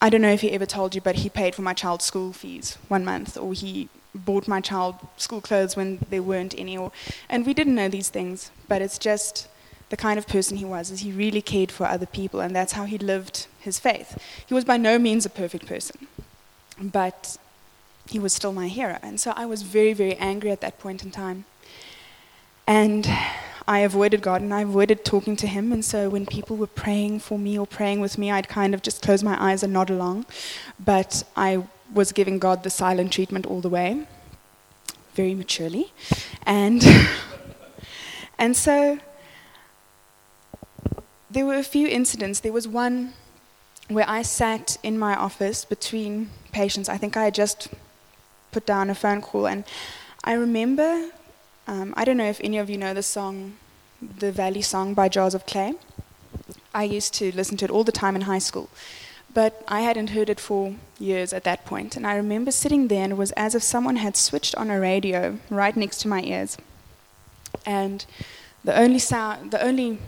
I 0.00 0.08
don't 0.08 0.22
know 0.22 0.32
if 0.32 0.40
he 0.40 0.52
ever 0.52 0.66
told 0.66 0.94
you, 0.94 1.02
but 1.02 1.16
he 1.16 1.28
paid 1.28 1.54
for 1.54 1.62
my 1.62 1.74
child's 1.74 2.06
school 2.06 2.32
fees 2.32 2.78
one 2.88 3.04
month, 3.04 3.36
or 3.36 3.52
he 3.52 3.90
bought 4.14 4.48
my 4.48 4.60
child 4.60 4.96
school 5.16 5.40
clothes 5.40 5.76
when 5.76 5.98
there 6.10 6.22
weren't 6.22 6.54
any. 6.58 6.76
Or, 6.76 6.92
and 7.28 7.46
we 7.46 7.54
didn't 7.54 7.74
know 7.74 7.88
these 7.88 8.08
things, 8.08 8.50
but 8.68 8.82
it's 8.82 8.98
just 8.98 9.48
the 9.90 9.96
kind 9.96 10.18
of 10.18 10.26
person 10.26 10.56
he 10.56 10.64
was, 10.64 10.90
is 10.90 11.00
he 11.00 11.12
really 11.12 11.42
cared 11.42 11.70
for 11.72 11.86
other 11.86 12.06
people, 12.06 12.40
and 12.40 12.54
that's 12.54 12.72
how 12.72 12.84
he 12.84 12.96
lived 12.96 13.46
his 13.58 13.78
faith. 13.78 14.18
He 14.46 14.54
was 14.54 14.64
by 14.64 14.76
no 14.76 14.98
means 14.98 15.26
a 15.26 15.30
perfect 15.30 15.66
person, 15.66 16.06
but 16.80 17.36
he 18.08 18.18
was 18.18 18.32
still 18.32 18.52
my 18.52 18.68
hero. 18.68 18.98
And 19.02 19.20
so 19.20 19.32
I 19.36 19.46
was 19.46 19.62
very, 19.62 19.92
very 19.92 20.14
angry 20.16 20.50
at 20.50 20.60
that 20.60 20.78
point 20.78 21.04
in 21.04 21.10
time. 21.10 21.44
And 22.66 23.08
I 23.66 23.80
avoided 23.80 24.22
God 24.22 24.42
and 24.42 24.52
I 24.52 24.62
avoided 24.62 25.04
talking 25.04 25.36
to 25.36 25.46
Him. 25.46 25.72
And 25.72 25.84
so 25.84 26.08
when 26.08 26.26
people 26.26 26.56
were 26.56 26.66
praying 26.66 27.20
for 27.20 27.38
me 27.38 27.58
or 27.58 27.66
praying 27.66 28.00
with 28.00 28.18
me, 28.18 28.30
I'd 28.30 28.48
kind 28.48 28.74
of 28.74 28.82
just 28.82 29.02
close 29.02 29.22
my 29.22 29.40
eyes 29.40 29.62
and 29.62 29.72
nod 29.72 29.90
along. 29.90 30.26
But 30.78 31.24
I 31.36 31.64
was 31.92 32.12
giving 32.12 32.38
God 32.38 32.62
the 32.62 32.70
silent 32.70 33.12
treatment 33.12 33.46
all 33.46 33.60
the 33.60 33.68
way, 33.68 34.06
very 35.14 35.34
maturely. 35.34 35.92
And, 36.44 36.84
and 38.38 38.56
so 38.56 38.98
there 41.30 41.46
were 41.46 41.54
a 41.54 41.62
few 41.62 41.86
incidents. 41.86 42.40
There 42.40 42.52
was 42.52 42.66
one 42.66 43.14
where 43.88 44.08
I 44.08 44.22
sat 44.22 44.78
in 44.82 44.98
my 44.98 45.14
office 45.14 45.64
between 45.64 46.30
patients. 46.52 46.88
I 46.88 46.96
think 46.96 47.16
I 47.16 47.24
had 47.24 47.34
just 47.34 47.68
put 48.52 48.66
down 48.66 48.90
a 48.90 48.94
phone 48.94 49.20
call, 49.20 49.46
and 49.46 49.64
I 50.24 50.32
remember. 50.32 51.10
Um, 51.66 51.94
I 51.96 52.04
don't 52.04 52.16
know 52.16 52.28
if 52.28 52.40
any 52.42 52.58
of 52.58 52.68
you 52.68 52.76
know 52.76 52.94
the 52.94 53.02
song, 53.02 53.56
the 54.00 54.32
Valley 54.32 54.62
Song 54.62 54.92
by 54.94 55.08
Jars 55.08 55.34
of 55.34 55.46
Clay. 55.46 55.74
I 56.74 56.84
used 56.84 57.14
to 57.14 57.34
listen 57.34 57.56
to 57.58 57.64
it 57.64 57.70
all 57.70 57.84
the 57.84 57.92
time 57.92 58.16
in 58.16 58.22
high 58.22 58.38
school, 58.38 58.68
but 59.32 59.62
I 59.68 59.82
hadn't 59.82 60.10
heard 60.10 60.28
it 60.28 60.40
for 60.40 60.74
years 60.98 61.32
at 61.32 61.44
that 61.44 61.64
point. 61.64 61.96
And 61.96 62.06
I 62.06 62.16
remember 62.16 62.50
sitting 62.50 62.88
there, 62.88 63.04
and 63.04 63.12
it 63.12 63.16
was 63.16 63.32
as 63.32 63.54
if 63.54 63.62
someone 63.62 63.96
had 63.96 64.16
switched 64.16 64.54
on 64.56 64.70
a 64.70 64.80
radio 64.80 65.38
right 65.48 65.76
next 65.76 65.98
to 66.02 66.08
my 66.08 66.22
ears. 66.22 66.56
And 67.64 68.04
the 68.64 68.78
only 68.78 68.98
sound, 68.98 69.50
the 69.50 69.62
only 69.62 69.98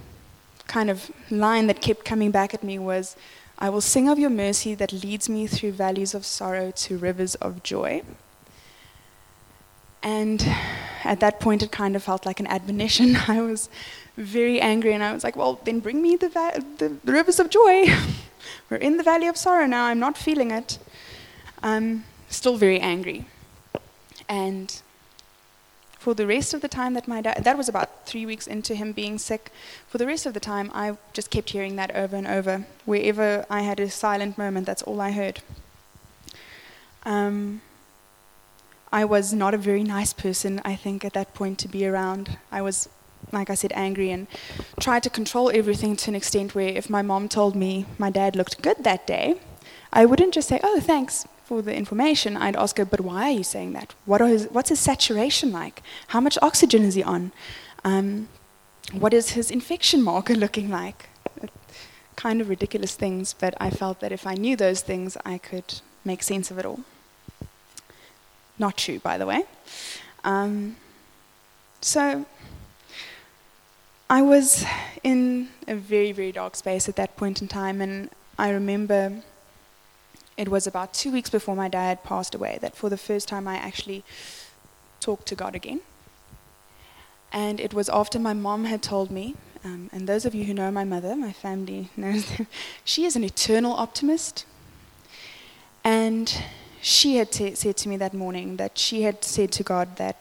kind 0.66 0.90
of 0.90 1.10
line 1.30 1.66
that 1.68 1.80
kept 1.80 2.04
coming 2.04 2.30
back 2.30 2.54
at 2.54 2.62
me 2.62 2.78
was, 2.78 3.16
I 3.58 3.68
will 3.70 3.80
sing 3.80 4.08
of 4.08 4.18
your 4.18 4.30
mercy 4.30 4.74
that 4.74 4.92
leads 4.92 5.28
me 5.28 5.46
through 5.46 5.72
valleys 5.72 6.14
of 6.14 6.26
sorrow 6.26 6.72
to 6.72 6.98
rivers 6.98 7.36
of 7.36 7.62
joy. 7.62 8.02
And 10.02 10.44
at 11.04 11.20
that 11.20 11.38
point, 11.38 11.62
it 11.62 11.70
kind 11.70 11.94
of 11.94 12.02
felt 12.02 12.26
like 12.26 12.40
an 12.40 12.48
admonition. 12.48 13.16
I 13.28 13.40
was 13.40 13.68
very 14.16 14.60
angry, 14.60 14.92
and 14.92 15.02
I 15.04 15.12
was 15.12 15.22
like, 15.22 15.36
Well, 15.36 15.60
then 15.64 15.78
bring 15.78 16.02
me 16.02 16.16
the, 16.16 16.28
va- 16.28 16.64
the, 16.78 16.96
the 17.04 17.12
rivers 17.12 17.38
of 17.38 17.50
joy. 17.50 17.86
We're 18.68 18.76
in 18.76 18.96
the 18.96 19.02
valley 19.02 19.26
of 19.26 19.36
sorrow 19.36 19.66
now. 19.66 19.86
I'm 19.86 19.98
not 19.98 20.16
feeling 20.18 20.50
it. 20.50 20.78
I'm 21.62 22.04
still 22.28 22.56
very 22.56 22.80
angry. 22.80 23.26
And 24.28 24.82
for 25.98 26.14
the 26.14 26.26
rest 26.26 26.52
of 26.52 26.60
the 26.62 26.68
time 26.68 26.94
that 26.94 27.06
my 27.06 27.20
dad, 27.20 27.44
that 27.44 27.56
was 27.56 27.68
about 27.68 28.06
three 28.06 28.26
weeks 28.26 28.48
into 28.48 28.74
him 28.74 28.90
being 28.90 29.18
sick, 29.18 29.52
for 29.86 29.98
the 29.98 30.06
rest 30.06 30.26
of 30.26 30.34
the 30.34 30.40
time, 30.40 30.70
I 30.74 30.96
just 31.12 31.30
kept 31.30 31.50
hearing 31.50 31.76
that 31.76 31.94
over 31.94 32.16
and 32.16 32.26
over. 32.26 32.66
Wherever 32.84 33.46
I 33.48 33.60
had 33.60 33.78
a 33.78 33.88
silent 33.88 34.36
moment, 34.36 34.66
that's 34.66 34.82
all 34.82 35.00
I 35.00 35.12
heard. 35.12 35.42
Um, 37.04 37.60
I 38.92 39.04
was 39.04 39.32
not 39.32 39.54
a 39.54 39.58
very 39.58 39.84
nice 39.84 40.12
person, 40.12 40.60
I 40.64 40.74
think, 40.74 41.04
at 41.04 41.12
that 41.12 41.34
point 41.34 41.58
to 41.60 41.68
be 41.68 41.86
around. 41.86 42.36
I 42.50 42.62
was, 42.62 42.88
like 43.32 43.50
I 43.50 43.54
said, 43.54 43.72
angry 43.74 44.10
and 44.10 44.26
tried 44.78 45.02
to 45.04 45.10
control 45.10 45.50
everything 45.52 45.96
to 45.96 46.10
an 46.10 46.14
extent 46.14 46.54
where 46.54 46.68
if 46.68 46.90
my 46.90 47.02
mom 47.02 47.28
told 47.28 47.56
me 47.56 47.86
my 47.98 48.10
dad 48.10 48.36
looked 48.36 48.62
good 48.62 48.84
that 48.84 49.06
day, 49.06 49.40
I 49.92 50.04
wouldn't 50.04 50.34
just 50.34 50.48
say, 50.48 50.60
oh, 50.62 50.80
thanks, 50.80 51.26
for 51.52 51.60
the 51.60 51.74
information, 51.74 52.34
I'd 52.34 52.56
ask 52.56 52.78
her, 52.78 52.84
but 52.86 53.02
why 53.02 53.24
are 53.24 53.38
you 53.40 53.44
saying 53.44 53.74
that? 53.74 53.94
What 54.06 54.20
his, 54.22 54.46
what's 54.46 54.70
his 54.70 54.80
saturation 54.80 55.52
like? 55.52 55.82
How 56.08 56.20
much 56.20 56.38
oxygen 56.40 56.82
is 56.82 56.94
he 56.94 57.02
on? 57.02 57.32
Um, 57.84 58.28
what 58.92 59.12
is 59.12 59.30
his 59.30 59.50
infection 59.50 60.02
marker 60.02 60.34
looking 60.44 60.70
like? 60.70 61.10
Kind 62.16 62.40
of 62.40 62.48
ridiculous 62.48 62.94
things, 62.94 63.34
but 63.38 63.54
I 63.60 63.68
felt 63.68 64.00
that 64.00 64.12
if 64.12 64.26
I 64.26 64.34
knew 64.34 64.56
those 64.56 64.80
things, 64.80 65.16
I 65.26 65.36
could 65.36 65.80
make 66.04 66.22
sense 66.22 66.50
of 66.50 66.58
it 66.58 66.64
all. 66.64 66.80
Not 68.58 68.78
true, 68.78 68.98
by 68.98 69.18
the 69.18 69.26
way. 69.26 69.44
Um, 70.24 70.76
so 71.82 72.24
I 74.12 74.20
was 74.20 74.66
in 75.02 75.48
a 75.66 75.74
very, 75.74 76.12
very 76.12 76.32
dark 76.32 76.54
space 76.54 76.86
at 76.86 76.96
that 76.96 77.16
point 77.16 77.40
in 77.40 77.48
time, 77.48 77.80
and 77.80 78.10
I 78.38 78.50
remember 78.50 79.22
it 80.36 80.50
was 80.50 80.66
about 80.66 80.92
two 80.92 81.10
weeks 81.10 81.30
before 81.30 81.56
my 81.56 81.68
dad 81.68 82.04
passed 82.04 82.34
away 82.34 82.58
that 82.60 82.76
for 82.76 82.90
the 82.90 82.98
first 82.98 83.26
time 83.26 83.48
I 83.48 83.56
actually 83.56 84.04
talked 85.00 85.24
to 85.28 85.34
God 85.34 85.54
again. 85.54 85.80
And 87.32 87.58
it 87.58 87.72
was 87.72 87.88
after 87.88 88.18
my 88.18 88.34
mom 88.34 88.66
had 88.66 88.82
told 88.82 89.10
me, 89.10 89.34
um, 89.64 89.88
and 89.94 90.06
those 90.06 90.26
of 90.26 90.34
you 90.34 90.44
who 90.44 90.52
know 90.52 90.70
my 90.70 90.84
mother, 90.84 91.16
my 91.16 91.32
family 91.32 91.88
knows, 91.96 92.30
she 92.84 93.06
is 93.06 93.16
an 93.16 93.24
eternal 93.24 93.72
optimist. 93.72 94.44
And 95.84 96.36
she 96.82 97.16
had 97.16 97.32
t- 97.32 97.54
said 97.54 97.78
to 97.78 97.88
me 97.88 97.96
that 97.96 98.12
morning 98.12 98.58
that 98.58 98.76
she 98.76 99.04
had 99.04 99.24
said 99.24 99.52
to 99.52 99.62
God 99.62 99.96
that 99.96 100.16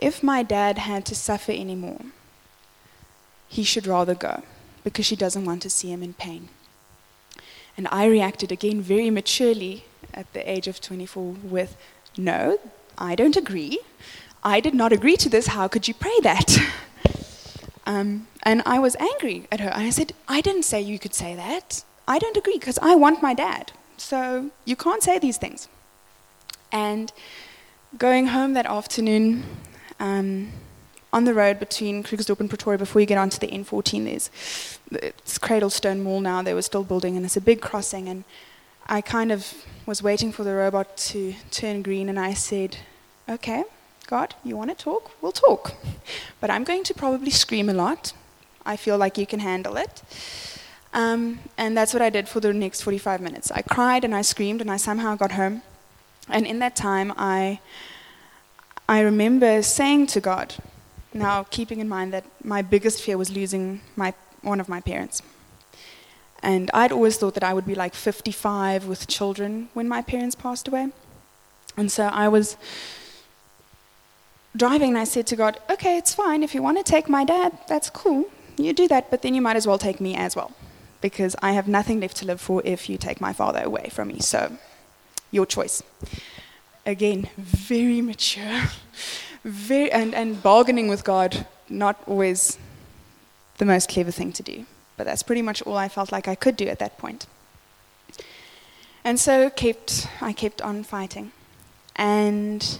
if 0.00 0.22
my 0.22 0.44
dad 0.44 0.78
had 0.78 1.04
to 1.06 1.16
suffer 1.16 1.50
anymore, 1.50 2.02
he 3.48 3.64
should 3.64 3.86
rather 3.86 4.14
go 4.14 4.42
because 4.84 5.06
she 5.06 5.16
doesn't 5.16 5.44
want 5.44 5.62
to 5.62 5.70
see 5.70 5.90
him 5.90 6.02
in 6.02 6.14
pain. 6.14 6.48
And 7.76 7.88
I 7.90 8.06
reacted 8.06 8.50
again 8.52 8.80
very 8.80 9.10
maturely 9.10 9.84
at 10.12 10.32
the 10.32 10.48
age 10.50 10.66
of 10.66 10.80
24 10.80 11.36
with, 11.42 11.76
No, 12.16 12.58
I 12.96 13.14
don't 13.14 13.36
agree. 13.36 13.78
I 14.42 14.60
did 14.60 14.74
not 14.74 14.92
agree 14.92 15.16
to 15.16 15.28
this. 15.28 15.48
How 15.48 15.68
could 15.68 15.88
you 15.88 15.94
pray 15.94 16.18
that? 16.22 16.58
um, 17.86 18.26
and 18.42 18.62
I 18.66 18.78
was 18.78 18.96
angry 18.96 19.46
at 19.50 19.60
her. 19.60 19.70
I 19.74 19.90
said, 19.90 20.12
I 20.28 20.40
didn't 20.40 20.64
say 20.64 20.80
you 20.80 20.98
could 20.98 21.14
say 21.14 21.34
that. 21.34 21.84
I 22.06 22.18
don't 22.18 22.36
agree 22.36 22.58
because 22.58 22.78
I 22.80 22.94
want 22.94 23.22
my 23.22 23.34
dad. 23.34 23.72
So 23.96 24.50
you 24.64 24.76
can't 24.76 25.02
say 25.02 25.18
these 25.18 25.38
things. 25.38 25.68
And 26.72 27.12
going 27.96 28.28
home 28.28 28.54
that 28.54 28.66
afternoon, 28.66 29.44
um, 30.00 30.52
on 31.12 31.24
the 31.24 31.34
road 31.34 31.58
between 31.58 32.02
Krugersdorp 32.02 32.40
and 32.40 32.48
Pretoria 32.48 32.78
before 32.78 33.00
you 33.00 33.06
get 33.06 33.18
onto 33.18 33.38
the 33.38 33.48
N14, 33.48 34.04
there's 34.04 34.30
it's 34.90 35.38
Cradlestone 35.38 36.02
Mall 36.02 36.20
now. 36.20 36.42
They 36.42 36.54
were 36.54 36.62
still 36.62 36.84
building, 36.84 37.16
and 37.16 37.24
it's 37.24 37.36
a 37.36 37.40
big 37.40 37.60
crossing. 37.60 38.08
And 38.08 38.24
I 38.86 39.00
kind 39.00 39.32
of 39.32 39.52
was 39.86 40.02
waiting 40.02 40.32
for 40.32 40.44
the 40.44 40.54
robot 40.54 40.96
to 40.96 41.34
turn 41.50 41.82
green, 41.82 42.08
and 42.08 42.18
I 42.18 42.34
said, 42.34 42.76
"Okay, 43.28 43.64
God, 44.06 44.34
you 44.44 44.56
want 44.56 44.70
to 44.70 44.84
talk? 44.84 45.10
We'll 45.22 45.32
talk. 45.32 45.74
But 46.40 46.50
I'm 46.50 46.64
going 46.64 46.84
to 46.84 46.94
probably 46.94 47.30
scream 47.30 47.68
a 47.68 47.74
lot. 47.74 48.12
I 48.64 48.76
feel 48.76 48.96
like 48.96 49.18
you 49.18 49.26
can 49.26 49.40
handle 49.40 49.76
it." 49.76 50.02
Um, 50.94 51.40
and 51.56 51.76
that's 51.76 51.92
what 51.92 52.02
I 52.02 52.10
did 52.10 52.28
for 52.28 52.40
the 52.40 52.52
next 52.52 52.82
45 52.82 53.20
minutes. 53.20 53.50
I 53.50 53.62
cried 53.62 54.04
and 54.04 54.14
I 54.14 54.22
screamed, 54.22 54.60
and 54.60 54.70
I 54.70 54.76
somehow 54.76 55.16
got 55.16 55.32
home. 55.32 55.62
And 56.28 56.46
in 56.46 56.58
that 56.58 56.76
time, 56.76 57.12
I 57.16 57.60
I 58.88 59.00
remember 59.00 59.62
saying 59.62 60.06
to 60.08 60.20
God, 60.20 60.54
now 61.12 61.44
keeping 61.44 61.80
in 61.80 61.88
mind 61.88 62.12
that 62.12 62.24
my 62.44 62.62
biggest 62.62 63.02
fear 63.02 63.16
was 63.16 63.30
losing 63.30 63.80
my, 63.96 64.12
one 64.42 64.60
of 64.60 64.68
my 64.68 64.80
parents. 64.80 65.22
And 66.42 66.70
I'd 66.72 66.92
always 66.92 67.16
thought 67.16 67.34
that 67.34 67.42
I 67.44 67.52
would 67.52 67.66
be 67.66 67.74
like 67.74 67.94
55 67.94 68.86
with 68.86 69.08
children 69.08 69.68
when 69.74 69.88
my 69.88 70.02
parents 70.02 70.34
passed 70.34 70.68
away. 70.68 70.88
And 71.76 71.90
so 71.90 72.04
I 72.06 72.28
was 72.28 72.56
driving 74.56 74.90
and 74.90 74.98
I 74.98 75.04
said 75.04 75.26
to 75.28 75.36
God, 75.36 75.58
okay, 75.70 75.96
it's 75.96 76.14
fine. 76.14 76.42
If 76.42 76.54
you 76.54 76.62
want 76.62 76.78
to 76.78 76.84
take 76.84 77.08
my 77.08 77.24
dad, 77.24 77.58
that's 77.68 77.90
cool. 77.90 78.26
You 78.56 78.72
do 78.72 78.88
that, 78.88 79.10
but 79.10 79.22
then 79.22 79.34
you 79.34 79.42
might 79.42 79.56
as 79.56 79.66
well 79.66 79.78
take 79.78 80.00
me 80.00 80.14
as 80.16 80.36
well. 80.36 80.52
Because 81.00 81.36
I 81.42 81.52
have 81.52 81.68
nothing 81.68 82.00
left 82.00 82.16
to 82.18 82.26
live 82.26 82.40
for 82.40 82.62
if 82.64 82.88
you 82.88 82.98
take 82.98 83.20
my 83.20 83.32
father 83.32 83.62
away 83.62 83.88
from 83.90 84.08
me. 84.08 84.18
So, 84.20 84.56
your 85.30 85.46
choice 85.46 85.82
again, 86.88 87.28
very 87.36 88.00
mature, 88.00 88.62
very, 89.48 89.90
and, 89.90 90.14
and 90.14 90.42
bargaining 90.42 90.88
with 90.88 91.04
God, 91.04 91.46
not 91.68 92.02
always 92.06 92.58
the 93.58 93.64
most 93.64 93.88
clever 93.88 94.10
thing 94.10 94.32
to 94.32 94.42
do. 94.42 94.66
But 94.96 95.06
that's 95.06 95.22
pretty 95.22 95.42
much 95.42 95.62
all 95.62 95.76
I 95.76 95.88
felt 95.88 96.12
like 96.12 96.28
I 96.28 96.34
could 96.34 96.56
do 96.56 96.66
at 96.66 96.78
that 96.78 96.98
point. 96.98 97.26
And 99.04 99.18
so 99.18 99.48
kept, 99.50 100.06
I 100.20 100.32
kept 100.32 100.60
on 100.60 100.82
fighting. 100.82 101.32
And 101.96 102.78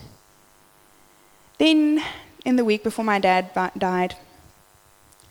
then, 1.58 2.02
in 2.44 2.56
the 2.56 2.64
week 2.64 2.82
before 2.82 3.04
my 3.04 3.18
dad 3.18 3.50
died, 3.76 4.16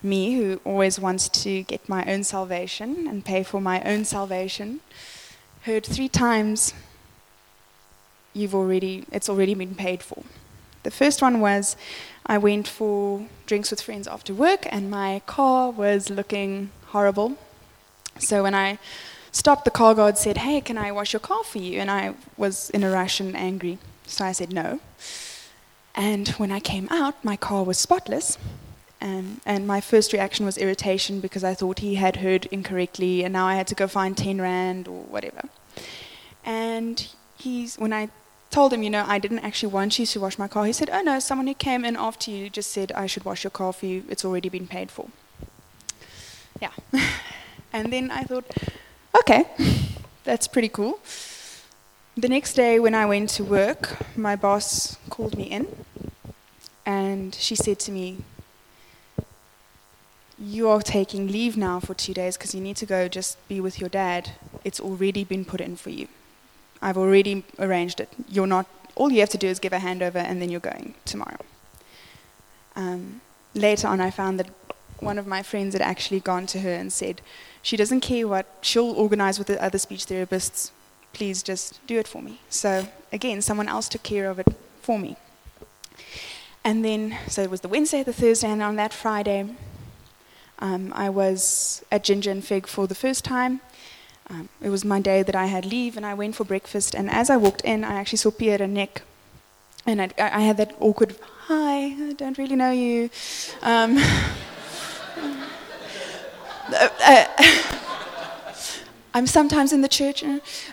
me, 0.04 0.36
who 0.36 0.62
always 0.64 1.00
wants 1.00 1.30
to 1.30 1.64
get 1.64 1.88
my 1.90 2.06
own 2.06 2.24
salvation 2.24 3.08
and 3.08 3.26
pay 3.26 3.44
for 3.44 3.62
my 3.62 3.82
own 3.84 4.06
salvation, 4.06 4.80
heard 5.64 5.86
three 5.86 6.10
times 6.10 6.74
you've 8.34 8.56
already, 8.56 9.06
it's 9.12 9.30
already 9.30 9.54
been 9.54 9.76
paid 9.76 10.04
for. 10.04 10.24
The 10.88 10.92
first 10.92 11.22
one 11.22 11.42
was 11.42 11.76
I 12.26 12.38
went 12.38 12.66
for 12.66 13.28
drinks 13.46 13.72
with 13.72 13.82
friends 13.82 14.08
after 14.08 14.34
work, 14.34 14.66
and 14.72 14.90
my 14.90 15.22
car 15.26 15.70
was 15.70 16.10
looking 16.10 16.70
horrible. 16.94 17.36
So 18.20 18.42
when 18.44 18.56
I 18.56 18.80
stopped, 19.34 19.66
the 19.66 19.78
car 19.80 19.94
guard 19.94 20.18
said, 20.18 20.38
Hey, 20.38 20.62
can 20.62 20.78
I 20.78 20.94
wash 20.94 21.12
your 21.12 21.20
car 21.20 21.44
for 21.44 21.58
you? 21.58 21.82
And 21.82 21.92
I 21.92 22.14
was 22.38 22.70
in 22.70 22.86
a 22.86 22.90
rush 22.90 23.20
and 23.20 23.36
angry. 23.36 23.80
So 24.06 24.24
I 24.24 24.32
said, 24.32 24.54
No. 24.54 24.80
And 25.94 26.30
when 26.40 26.54
I 26.54 26.62
came 26.62 26.88
out, 26.90 27.16
my 27.22 27.36
car 27.36 27.66
was 27.66 27.78
spotless. 27.78 28.38
Um, 29.02 29.42
and 29.46 29.68
my 29.68 29.82
first 29.82 30.14
reaction 30.14 30.46
was 30.46 30.58
irritation 30.58 31.20
because 31.20 31.44
I 31.44 31.54
thought 31.54 31.80
he 31.80 31.96
had 31.96 32.16
heard 32.16 32.46
incorrectly, 32.46 33.26
and 33.26 33.34
now 33.34 33.46
I 33.46 33.56
had 33.56 33.68
to 33.68 33.76
go 33.76 33.88
find 33.88 34.16
10 34.16 34.40
Rand 34.40 34.88
or 34.88 35.02
whatever. 35.04 35.50
And 36.46 37.06
he's, 37.38 37.76
when 37.76 37.92
I 37.92 38.08
told 38.50 38.74
him, 38.74 38.84
you 38.84 38.90
know, 38.90 39.06
I 39.08 39.20
didn't 39.20 39.40
actually 39.40 39.72
want 39.74 40.00
you 40.00 40.06
to 40.06 40.20
wash 40.20 40.38
my 40.38 40.48
car. 40.48 40.66
He 40.66 40.74
said, 40.74 40.90
oh 40.92 41.02
no, 41.02 41.20
someone 41.20 41.48
who 41.48 41.54
came 41.54 41.86
in 41.86 41.96
after 41.96 42.32
you 42.32 42.50
just 42.50 42.72
said 42.72 42.92
I 42.94 43.06
should 43.06 43.26
wash 43.26 43.44
your 43.44 43.52
car 43.52 43.74
for 43.74 43.86
you. 43.86 44.04
It's 44.10 44.26
already 44.26 44.50
been 44.50 44.68
paid 44.68 44.92
for. 44.92 45.08
Yeah. 46.62 46.72
and 47.74 47.92
then 47.92 48.12
I 48.12 48.24
thought, 48.24 48.46
okay, 49.20 49.46
that's 50.24 50.48
pretty 50.48 50.70
cool. 50.70 51.00
The 52.16 52.30
next 52.30 52.54
day 52.54 52.80
when 52.80 52.96
I 52.96 53.06
went 53.06 53.30
to 53.32 53.44
work, 53.44 53.98
my 54.18 54.36
boss 54.36 54.98
called 55.10 55.38
me 55.38 55.44
in 55.44 55.68
and 56.86 57.36
she 57.36 57.56
said 57.56 57.80
to 57.82 57.92
me, 57.92 58.24
you 60.40 60.70
are 60.70 60.82
taking 60.82 61.28
leave 61.28 61.58
now 61.58 61.80
for 61.80 61.94
two 61.94 62.14
days 62.14 62.38
because 62.38 62.54
you 62.54 62.62
need 62.62 62.78
to 62.78 62.86
go 62.86 63.08
just 63.08 63.38
be 63.48 63.60
with 63.60 63.80
your 63.80 63.90
dad. 63.90 64.32
It's 64.64 64.80
already 64.80 65.24
been 65.24 65.46
put 65.46 65.62
in 65.62 65.76
for 65.76 65.90
you. 65.90 66.08
I've 66.82 66.98
already 66.98 67.44
arranged 67.60 68.00
it. 68.00 68.10
You're 68.30 68.48
not, 68.48 68.66
all 68.96 69.12
you 69.12 69.20
have 69.20 69.30
to 69.30 69.38
do 69.38 69.48
is 69.48 69.60
give 69.60 69.74
a 69.74 69.80
handover 69.80 70.16
and 70.16 70.42
then 70.42 70.50
you're 70.50 70.60
going 70.60 70.94
tomorrow. 71.06 71.40
Um, 72.76 73.22
later 73.54 73.88
on, 73.88 74.00
I 74.00 74.12
found 74.12 74.40
that 74.40 74.50
one 75.00 75.18
of 75.18 75.28
my 75.28 75.44
friends 75.44 75.74
had 75.74 75.82
actually 75.82 76.20
gone 76.20 76.46
to 76.48 76.60
her 76.60 76.74
and 76.74 76.92
said, 76.92 77.22
she 77.62 77.78
doesn't 77.78 78.02
care 78.02 78.28
what, 78.28 78.46
she'll 78.62 78.92
organize 78.92 79.38
with 79.38 79.48
the 79.48 79.62
other 79.62 79.78
speech 79.78 80.06
therapists. 80.06 80.72
Please 81.14 81.44
just 81.44 81.86
do 81.88 81.98
it 82.00 82.08
for 82.08 82.22
me. 82.22 82.40
So, 82.50 82.88
again, 83.12 83.42
someone 83.42 83.68
else 83.68 83.90
took 83.90 84.04
care 84.04 84.30
of 84.30 84.40
it 84.40 84.48
for 84.82 85.00
me. 85.00 85.18
And 86.64 86.84
then, 86.84 87.18
so 87.28 87.42
it 87.42 87.50
was 87.50 87.62
the 87.62 87.68
Wednesday, 87.68 88.04
the 88.04 88.14
Thursday, 88.14 88.50
and 88.50 88.62
on 88.62 88.76
that 88.76 88.94
Friday, 88.94 89.56
um, 90.60 90.92
I 90.96 91.10
was 91.10 91.84
at 91.92 92.04
Ginger 92.04 92.32
and 92.32 92.44
Fig 92.44 92.68
for 92.68 92.88
the 92.88 92.96
first 92.96 93.24
time. 93.24 93.62
Um, 94.30 94.50
it 94.62 94.70
was 94.70 94.84
my 94.84 95.00
day 95.00 95.24
that 95.24 95.36
I 95.36 95.46
had 95.46 95.66
leave, 95.66 95.96
and 95.96 96.06
I 96.06 96.14
went 96.14 96.36
for 96.36 96.44
breakfast. 96.44 96.94
And 96.96 97.10
as 97.10 97.30
I 97.30 97.38
walked 97.38 97.62
in, 97.62 97.84
I 97.84 97.96
actually 97.96 98.18
saw 98.18 98.32
Pierre 98.32 98.62
and 98.62 98.74
Nick, 98.74 99.02
and 99.86 100.02
I, 100.02 100.10
I 100.18 100.42
had 100.42 100.58
that 100.58 100.76
awkward 100.80 101.16
"Hi, 101.48 101.96
I 102.10 102.14
don't 102.18 102.38
really 102.38 102.56
know 102.56 102.72
you." 102.72 103.10
Um, 103.62 103.98
uh, 106.68 106.90
uh, 107.00 107.26
I'm 109.14 109.28
sometimes 109.28 109.72
in 109.72 109.82
the 109.82 109.88
church, 109.88 110.24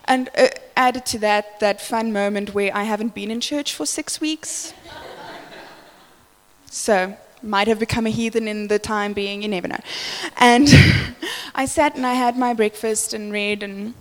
and 0.05 0.29
uh, 0.37 0.49
added 0.77 1.07
to 1.07 1.19
that, 1.21 1.61
that 1.61 1.81
fun 1.81 2.13
moment 2.13 2.55
where 2.55 2.77
I 2.77 2.83
haven't 2.83 3.15
been 3.15 3.31
in 3.31 3.41
church 3.41 3.73
for 3.73 3.87
six 3.87 4.21
weeks. 4.21 4.75
So 6.71 7.17
might 7.45 7.69
have 7.69 7.79
become 7.79 8.07
a 8.07 8.11
heathen 8.11 8.49
in 8.49 8.69
the 8.69 8.79
time 8.79 9.13
being, 9.13 9.43
you 9.43 9.49
never 9.49 9.69
know. 9.69 9.81
And 10.39 10.69
I 11.55 11.67
sat 11.67 11.97
and 11.97 12.07
I 12.07 12.15
had 12.15 12.37
my 12.37 12.55
breakfast 12.55 13.13
and 13.13 13.33
read, 13.33 13.63
and 13.63 13.95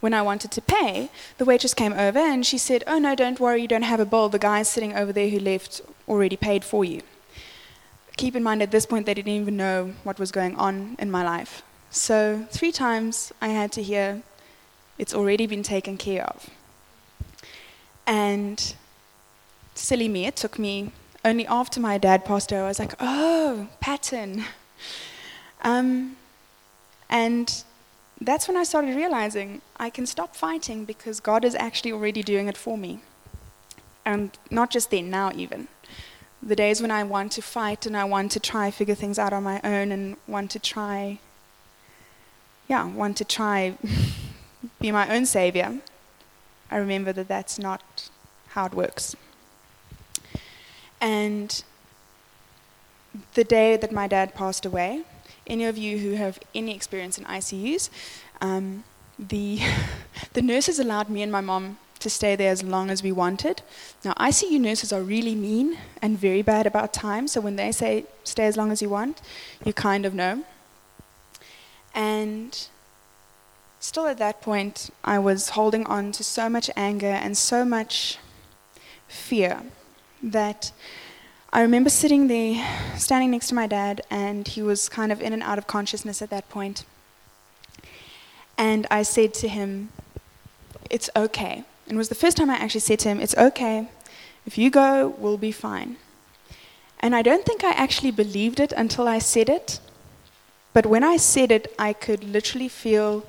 when 0.00 0.14
I 0.14 0.22
wanted 0.22 0.50
to 0.52 0.62
pay, 0.62 1.10
the 1.38 1.44
waitress 1.44 1.74
came 1.74 1.92
over 1.92 2.18
and 2.18 2.44
she 2.44 2.58
said, 2.58 2.84
Oh, 2.86 2.98
no, 2.98 3.14
don't 3.14 3.40
worry, 3.40 3.62
you 3.62 3.68
don't 3.68 3.82
have 3.82 4.00
a 4.00 4.06
bill. 4.06 4.28
The 4.28 4.38
guy 4.38 4.62
sitting 4.62 4.94
over 4.94 5.12
there 5.12 5.28
who 5.28 5.38
left 5.38 5.80
already 6.08 6.36
paid 6.36 6.64
for 6.64 6.84
you. 6.84 7.02
Keep 8.16 8.34
in 8.34 8.42
mind, 8.42 8.62
at 8.62 8.70
this 8.70 8.86
point, 8.86 9.04
they 9.04 9.14
didn't 9.14 9.32
even 9.32 9.56
know 9.56 9.92
what 10.02 10.18
was 10.18 10.32
going 10.32 10.56
on 10.56 10.96
in 10.98 11.10
my 11.10 11.22
life. 11.22 11.62
So, 11.90 12.46
three 12.50 12.72
times 12.72 13.32
I 13.40 13.48
had 13.48 13.72
to 13.72 13.82
hear, 13.82 14.22
It's 14.98 15.14
already 15.14 15.46
been 15.46 15.62
taken 15.62 15.98
care 15.98 16.24
of. 16.24 16.48
And 18.06 18.74
silly 19.74 20.08
me, 20.08 20.26
it 20.26 20.36
took 20.36 20.58
me 20.58 20.92
only 21.26 21.46
after 21.48 21.80
my 21.80 21.98
dad 21.98 22.24
passed 22.24 22.52
away, 22.52 22.60
I 22.60 22.68
was 22.68 22.78
like, 22.78 22.94
oh, 23.00 23.66
pattern. 23.80 24.44
Um, 25.62 26.16
and 27.10 27.64
that's 28.20 28.46
when 28.46 28.56
I 28.56 28.62
started 28.62 28.94
realizing 28.94 29.60
I 29.76 29.90
can 29.90 30.06
stop 30.06 30.36
fighting 30.36 30.84
because 30.84 31.18
God 31.18 31.44
is 31.44 31.56
actually 31.56 31.92
already 31.92 32.22
doing 32.22 32.46
it 32.46 32.56
for 32.56 32.78
me. 32.78 33.00
And 34.04 34.38
not 34.52 34.70
just 34.70 34.92
then, 34.92 35.10
now 35.10 35.32
even. 35.34 35.66
The 36.40 36.54
days 36.54 36.80
when 36.80 36.92
I 36.92 37.02
want 37.02 37.32
to 37.32 37.42
fight 37.42 37.86
and 37.86 37.96
I 37.96 38.04
want 38.04 38.30
to 38.32 38.40
try 38.40 38.70
figure 38.70 38.94
things 38.94 39.18
out 39.18 39.32
on 39.32 39.42
my 39.42 39.60
own 39.64 39.90
and 39.90 40.16
want 40.28 40.52
to 40.52 40.60
try, 40.60 41.18
yeah, 42.68 42.86
want 42.86 43.16
to 43.16 43.24
try 43.24 43.76
be 44.80 44.92
my 44.92 45.12
own 45.12 45.26
savior, 45.26 45.80
I 46.70 46.76
remember 46.76 47.12
that 47.14 47.26
that's 47.26 47.58
not 47.58 48.10
how 48.50 48.66
it 48.66 48.74
works. 48.74 49.16
And 51.06 51.62
the 53.34 53.44
day 53.44 53.76
that 53.76 53.92
my 53.92 54.08
dad 54.08 54.34
passed 54.34 54.66
away, 54.66 55.02
any 55.46 55.64
of 55.64 55.78
you 55.78 55.98
who 55.98 56.14
have 56.14 56.40
any 56.52 56.74
experience 56.74 57.16
in 57.16 57.24
ICUs, 57.26 57.90
um, 58.40 58.82
the, 59.16 59.60
the 60.32 60.42
nurses 60.42 60.80
allowed 60.80 61.08
me 61.08 61.22
and 61.22 61.30
my 61.30 61.40
mom 61.40 61.78
to 62.00 62.10
stay 62.10 62.34
there 62.34 62.50
as 62.50 62.64
long 62.64 62.90
as 62.90 63.04
we 63.04 63.12
wanted. 63.12 63.62
Now, 64.04 64.14
ICU 64.14 64.58
nurses 64.58 64.92
are 64.92 65.00
really 65.00 65.36
mean 65.36 65.78
and 66.02 66.18
very 66.18 66.42
bad 66.42 66.66
about 66.66 66.92
time, 66.92 67.28
so 67.28 67.40
when 67.40 67.54
they 67.54 67.70
say 67.70 68.06
stay 68.24 68.46
as 68.46 68.56
long 68.56 68.72
as 68.72 68.82
you 68.82 68.88
want, 68.88 69.22
you 69.64 69.72
kind 69.72 70.06
of 70.06 70.12
know. 70.12 70.42
And 71.94 72.66
still 73.78 74.08
at 74.08 74.18
that 74.18 74.42
point, 74.42 74.90
I 75.04 75.20
was 75.20 75.50
holding 75.50 75.86
on 75.86 76.10
to 76.18 76.24
so 76.24 76.48
much 76.48 76.68
anger 76.74 77.14
and 77.24 77.38
so 77.38 77.64
much 77.64 78.18
fear 79.06 79.62
that 80.22 80.72
I 81.52 81.62
remember 81.62 81.90
sitting 81.90 82.28
there, 82.28 82.66
standing 82.96 83.30
next 83.30 83.48
to 83.48 83.54
my 83.54 83.66
dad, 83.66 84.02
and 84.10 84.46
he 84.46 84.62
was 84.62 84.88
kind 84.88 85.10
of 85.10 85.22
in 85.22 85.32
and 85.32 85.42
out 85.42 85.58
of 85.58 85.66
consciousness 85.66 86.20
at 86.20 86.30
that 86.30 86.48
point. 86.48 86.84
And 88.58 88.86
I 88.90 89.02
said 89.02 89.32
to 89.34 89.48
him, 89.48 89.90
It's 90.90 91.08
okay. 91.16 91.64
And 91.86 91.94
it 91.94 91.98
was 91.98 92.08
the 92.08 92.14
first 92.14 92.36
time 92.36 92.50
I 92.50 92.56
actually 92.56 92.80
said 92.80 92.98
to 93.00 93.08
him, 93.08 93.20
It's 93.20 93.36
okay. 93.36 93.88
If 94.44 94.58
you 94.58 94.70
go, 94.70 95.14
we'll 95.18 95.38
be 95.38 95.52
fine. 95.52 95.96
And 97.00 97.14
I 97.14 97.22
don't 97.22 97.44
think 97.44 97.64
I 97.64 97.70
actually 97.70 98.10
believed 98.10 98.60
it 98.60 98.72
until 98.72 99.08
I 99.08 99.18
said 99.18 99.48
it. 99.48 99.80
But 100.72 100.86
when 100.86 101.04
I 101.04 101.16
said 101.16 101.50
it, 101.50 101.74
I 101.78 101.92
could 101.92 102.22
literally 102.22 102.68
feel 102.68 103.24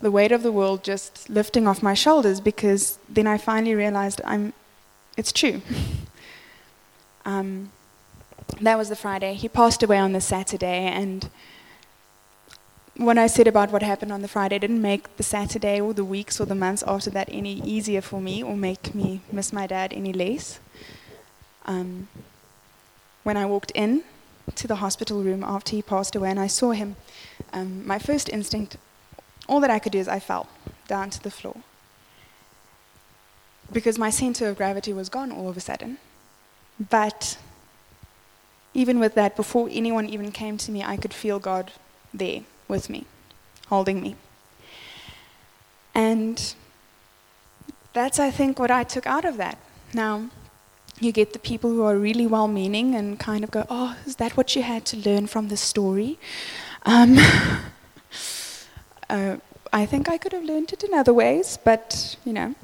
the 0.00 0.10
weight 0.10 0.32
of 0.32 0.42
the 0.42 0.52
world 0.52 0.82
just 0.82 1.30
lifting 1.30 1.66
off 1.66 1.82
my 1.82 1.94
shoulders 1.94 2.40
because 2.40 2.98
then 3.08 3.26
I 3.26 3.38
finally 3.38 3.74
realized 3.74 4.20
I'm, 4.24 4.52
it's 5.16 5.32
true. 5.32 5.62
um, 7.24 7.70
that 8.60 8.78
was 8.78 8.88
the 8.88 8.96
Friday. 8.96 9.34
He 9.34 9.48
passed 9.48 9.82
away 9.82 9.98
on 9.98 10.12
the 10.12 10.20
Saturday, 10.20 10.86
and 10.86 11.28
what 12.96 13.16
I 13.16 13.26
said 13.26 13.46
about 13.46 13.70
what 13.70 13.82
happened 13.82 14.12
on 14.12 14.22
the 14.22 14.28
Friday 14.28 14.58
didn't 14.58 14.82
make 14.82 15.16
the 15.16 15.22
Saturday 15.22 15.80
or 15.80 15.94
the 15.94 16.04
weeks 16.04 16.40
or 16.40 16.44
the 16.44 16.54
months 16.54 16.82
after 16.86 17.10
that 17.10 17.28
any 17.32 17.54
easier 17.62 18.02
for 18.02 18.20
me 18.20 18.42
or 18.42 18.56
make 18.56 18.94
me 18.94 19.22
miss 19.30 19.52
my 19.52 19.66
dad 19.66 19.92
any 19.92 20.12
less. 20.12 20.60
Um, 21.64 22.08
when 23.22 23.36
I 23.36 23.46
walked 23.46 23.70
in 23.74 24.02
to 24.56 24.68
the 24.68 24.76
hospital 24.76 25.22
room 25.22 25.42
after 25.42 25.74
he 25.74 25.82
passed 25.82 26.14
away 26.14 26.30
and 26.30 26.40
I 26.40 26.48
saw 26.48 26.72
him, 26.72 26.96
um, 27.52 27.86
my 27.86 27.98
first 27.98 28.28
instinct, 28.28 28.76
all 29.48 29.60
that 29.60 29.70
I 29.70 29.78
could 29.78 29.92
do 29.92 29.98
is 29.98 30.08
I 30.08 30.18
fell 30.18 30.48
down 30.86 31.10
to 31.10 31.22
the 31.22 31.30
floor. 31.30 31.56
Because 33.72 33.98
my 33.98 34.10
center 34.10 34.48
of 34.48 34.56
gravity 34.56 34.92
was 34.92 35.08
gone 35.08 35.32
all 35.32 35.48
of 35.48 35.56
a 35.56 35.60
sudden. 35.60 35.98
But 36.90 37.38
even 38.74 38.98
with 38.98 39.14
that, 39.14 39.36
before 39.36 39.68
anyone 39.70 40.06
even 40.06 40.32
came 40.32 40.56
to 40.58 40.70
me, 40.70 40.82
I 40.82 40.96
could 40.96 41.12
feel 41.12 41.38
God 41.38 41.72
there 42.12 42.42
with 42.68 42.88
me, 42.88 43.04
holding 43.68 44.00
me. 44.00 44.16
And 45.94 46.54
that's, 47.92 48.18
I 48.18 48.30
think, 48.30 48.58
what 48.58 48.70
I 48.70 48.84
took 48.84 49.06
out 49.06 49.24
of 49.24 49.36
that. 49.36 49.58
Now, 49.92 50.30
you 51.00 51.12
get 51.12 51.32
the 51.32 51.38
people 51.38 51.70
who 51.70 51.82
are 51.82 51.96
really 51.96 52.26
well 52.26 52.48
meaning 52.48 52.94
and 52.94 53.18
kind 53.18 53.44
of 53.44 53.50
go, 53.50 53.66
Oh, 53.68 53.96
is 54.06 54.16
that 54.16 54.36
what 54.36 54.56
you 54.56 54.62
had 54.62 54.84
to 54.86 54.96
learn 54.96 55.26
from 55.26 55.48
the 55.48 55.56
story? 55.56 56.18
Um, 56.84 57.18
uh, 59.10 59.36
I 59.72 59.86
think 59.86 60.08
I 60.08 60.18
could 60.18 60.32
have 60.32 60.44
learned 60.44 60.72
it 60.72 60.82
in 60.82 60.94
other 60.94 61.12
ways, 61.12 61.58
but, 61.62 62.16
you 62.24 62.32
know. 62.32 62.54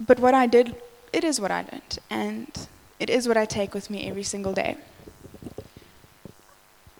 But 0.00 0.18
what 0.18 0.34
I 0.34 0.46
did, 0.46 0.74
it 1.12 1.24
is 1.24 1.40
what 1.40 1.50
I 1.50 1.62
learned, 1.70 1.98
and 2.08 2.68
it 2.98 3.10
is 3.10 3.26
what 3.26 3.36
I 3.36 3.44
take 3.44 3.74
with 3.74 3.90
me 3.90 4.08
every 4.08 4.22
single 4.22 4.52
day. 4.52 4.76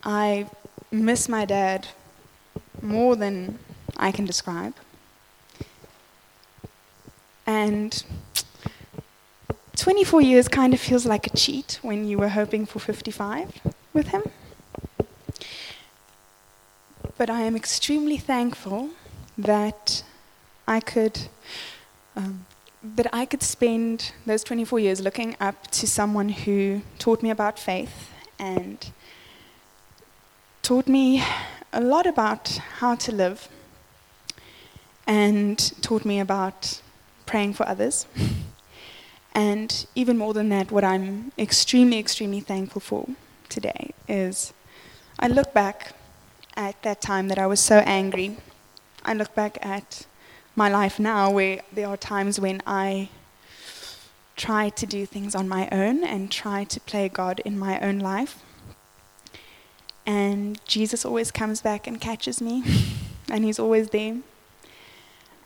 I 0.02 0.46
miss 0.90 1.28
my 1.28 1.44
dad 1.44 1.88
more 2.82 3.16
than 3.16 3.58
I 3.96 4.10
can 4.12 4.24
describe. 4.24 4.74
And 7.46 8.02
24 9.76 10.22
years 10.22 10.48
kind 10.48 10.72
of 10.72 10.80
feels 10.80 11.06
like 11.06 11.26
a 11.26 11.30
cheat 11.30 11.78
when 11.82 12.06
you 12.06 12.18
were 12.18 12.28
hoping 12.28 12.66
for 12.66 12.78
55 12.78 13.60
with 13.92 14.08
him. 14.08 14.22
But 17.18 17.28
I 17.28 17.42
am 17.42 17.56
extremely 17.56 18.16
thankful 18.16 18.90
that 19.36 20.02
I 20.66 20.80
could 20.80 21.28
um, 22.16 22.46
that 22.82 23.06
I 23.12 23.26
could 23.26 23.42
spend 23.42 24.12
those 24.26 24.42
24 24.42 24.80
years 24.80 25.00
looking 25.00 25.36
up 25.40 25.70
to 25.72 25.86
someone 25.86 26.30
who 26.30 26.82
taught 26.98 27.22
me 27.22 27.30
about 27.30 27.58
faith 27.58 28.10
and 28.38 28.90
taught 30.62 30.88
me 30.88 31.22
a 31.72 31.80
lot 31.80 32.06
about 32.06 32.48
how 32.78 32.94
to 32.94 33.12
live 33.12 33.48
and 35.06 35.58
taught 35.82 36.04
me 36.04 36.20
about 36.20 36.80
praying 37.26 37.54
for 37.54 37.68
others. 37.68 38.06
And 39.32 39.86
even 39.94 40.18
more 40.18 40.34
than 40.34 40.48
that, 40.48 40.72
what 40.72 40.84
I'm 40.84 41.32
extremely, 41.38 41.98
extremely 41.98 42.40
thankful 42.40 42.80
for 42.80 43.06
today 43.48 43.92
is 44.08 44.52
I 45.18 45.28
look 45.28 45.54
back 45.54 45.94
at 46.56 46.82
that 46.82 47.00
time 47.00 47.28
that 47.28 47.38
I 47.38 47.46
was 47.46 47.60
so 47.60 47.76
angry. 47.86 48.36
I 49.04 49.14
look 49.14 49.34
back 49.34 49.64
at 49.64 50.06
my 50.56 50.68
life 50.68 50.98
now 50.98 51.30
where 51.30 51.60
there 51.72 51.88
are 51.88 51.96
times 51.96 52.38
when 52.40 52.62
I 52.66 53.08
try 54.36 54.70
to 54.70 54.86
do 54.86 55.04
things 55.04 55.34
on 55.34 55.48
my 55.48 55.68
own 55.70 56.02
and 56.02 56.30
try 56.30 56.64
to 56.64 56.80
play 56.80 57.08
God 57.08 57.40
in 57.44 57.58
my 57.58 57.78
own 57.80 57.98
life. 57.98 58.42
And 60.06 60.60
Jesus 60.64 61.04
always 61.04 61.30
comes 61.30 61.60
back 61.60 61.86
and 61.86 62.00
catches 62.00 62.40
me, 62.40 62.64
and 63.30 63.44
He's 63.44 63.58
always 63.58 63.90
there. 63.90 64.18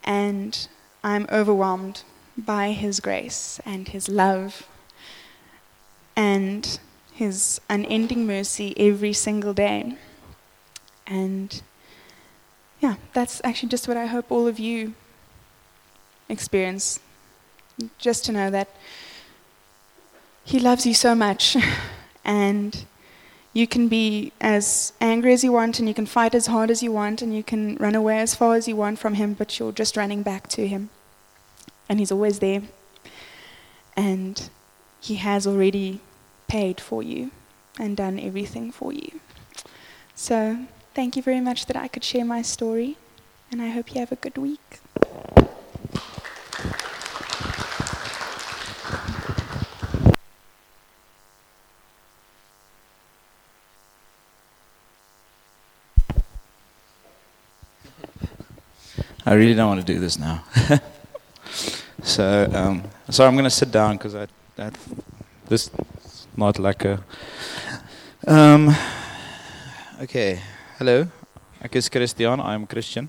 And 0.04 0.68
I'm 1.02 1.26
overwhelmed 1.30 2.02
by 2.36 2.72
His 2.72 3.00
grace 3.00 3.60
and 3.64 3.88
His 3.88 4.08
love 4.08 4.68
and 6.16 6.78
His 7.12 7.60
unending 7.68 8.26
mercy 8.26 8.74
every 8.78 9.12
single 9.12 9.54
day. 9.54 9.96
And 11.06 11.62
yeah, 12.84 12.96
that's 13.14 13.40
actually 13.44 13.70
just 13.70 13.88
what 13.88 13.96
I 13.96 14.04
hope 14.04 14.30
all 14.30 14.46
of 14.46 14.58
you 14.58 14.92
experience. 16.28 17.00
Just 17.96 18.26
to 18.26 18.32
know 18.32 18.50
that 18.50 18.68
He 20.44 20.60
loves 20.60 20.84
you 20.84 20.92
so 20.92 21.14
much, 21.14 21.56
and 22.24 22.84
you 23.54 23.66
can 23.66 23.88
be 23.88 24.32
as 24.38 24.92
angry 25.00 25.32
as 25.32 25.42
you 25.42 25.50
want, 25.50 25.78
and 25.78 25.88
you 25.88 25.94
can 25.94 26.04
fight 26.04 26.34
as 26.34 26.46
hard 26.46 26.70
as 26.70 26.82
you 26.82 26.92
want, 26.92 27.22
and 27.22 27.34
you 27.34 27.42
can 27.42 27.76
run 27.76 27.94
away 27.94 28.18
as 28.18 28.34
far 28.34 28.54
as 28.54 28.68
you 28.68 28.76
want 28.76 28.98
from 28.98 29.14
Him, 29.14 29.32
but 29.32 29.58
you're 29.58 29.72
just 29.72 29.96
running 29.96 30.22
back 30.22 30.46
to 30.48 30.68
Him. 30.68 30.90
And 31.88 31.98
He's 31.98 32.12
always 32.12 32.40
there. 32.40 32.62
And 33.96 34.50
He 35.00 35.14
has 35.14 35.46
already 35.46 36.00
paid 36.48 36.82
for 36.82 37.02
you 37.02 37.30
and 37.78 37.96
done 37.96 38.20
everything 38.20 38.70
for 38.70 38.92
you. 38.92 39.20
So, 40.14 40.66
thank 40.94 41.16
you 41.16 41.22
very 41.22 41.40
much 41.40 41.66
that 41.66 41.76
I 41.76 41.88
could 41.88 42.04
share 42.04 42.24
my 42.24 42.42
story, 42.42 42.96
and 43.50 43.60
I 43.60 43.68
hope 43.68 43.92
you 43.94 44.00
have 44.00 44.12
a 44.12 44.16
good 44.16 44.38
week. 44.38 44.60
I 59.26 59.32
really 59.34 59.54
don't 59.54 59.68
want 59.68 59.84
to 59.84 59.92
do 59.92 59.98
this 59.98 60.18
now. 60.18 60.44
so, 62.02 62.48
um, 62.52 62.84
I'm 63.24 63.34
going 63.34 63.44
to 63.44 63.50
sit 63.50 63.70
down 63.72 63.96
because 63.96 64.14
I, 64.14 64.26
I, 64.58 64.70
this 65.48 65.70
is 66.04 66.26
not 66.36 66.58
like 66.58 66.84
a. 66.84 67.02
Um, 68.26 68.74
okay, 70.02 70.40
hello. 70.78 71.06
Ek 71.62 71.76
is 71.76 71.88
Christian. 71.88 72.40
I'm 72.40 72.66
Christian. 72.66 73.08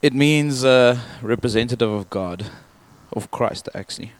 It 0.00 0.14
means 0.14 0.64
uh, 0.64 0.98
representative 1.20 1.90
of 1.90 2.08
God, 2.08 2.46
of 3.12 3.30
Christ, 3.30 3.68
actually, 3.74 4.12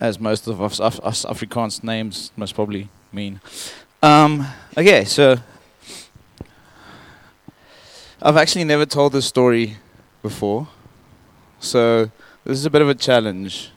as 0.00 0.18
most 0.18 0.48
of 0.48 0.60
us, 0.60 0.80
us, 0.80 0.98
us 1.04 1.24
Afrikaans 1.24 1.84
names 1.84 2.32
most 2.36 2.56
probably 2.56 2.88
mean. 3.12 3.40
Um, 4.02 4.44
okay, 4.76 5.04
so 5.04 5.36
I've 8.20 8.36
actually 8.36 8.64
never 8.64 8.86
told 8.86 9.12
this 9.12 9.26
story 9.26 9.76
before, 10.20 10.66
so 11.60 12.10
this 12.44 12.58
is 12.58 12.66
a 12.66 12.70
bit 12.70 12.82
of 12.82 12.88
a 12.88 12.94
challenge. 12.94 13.70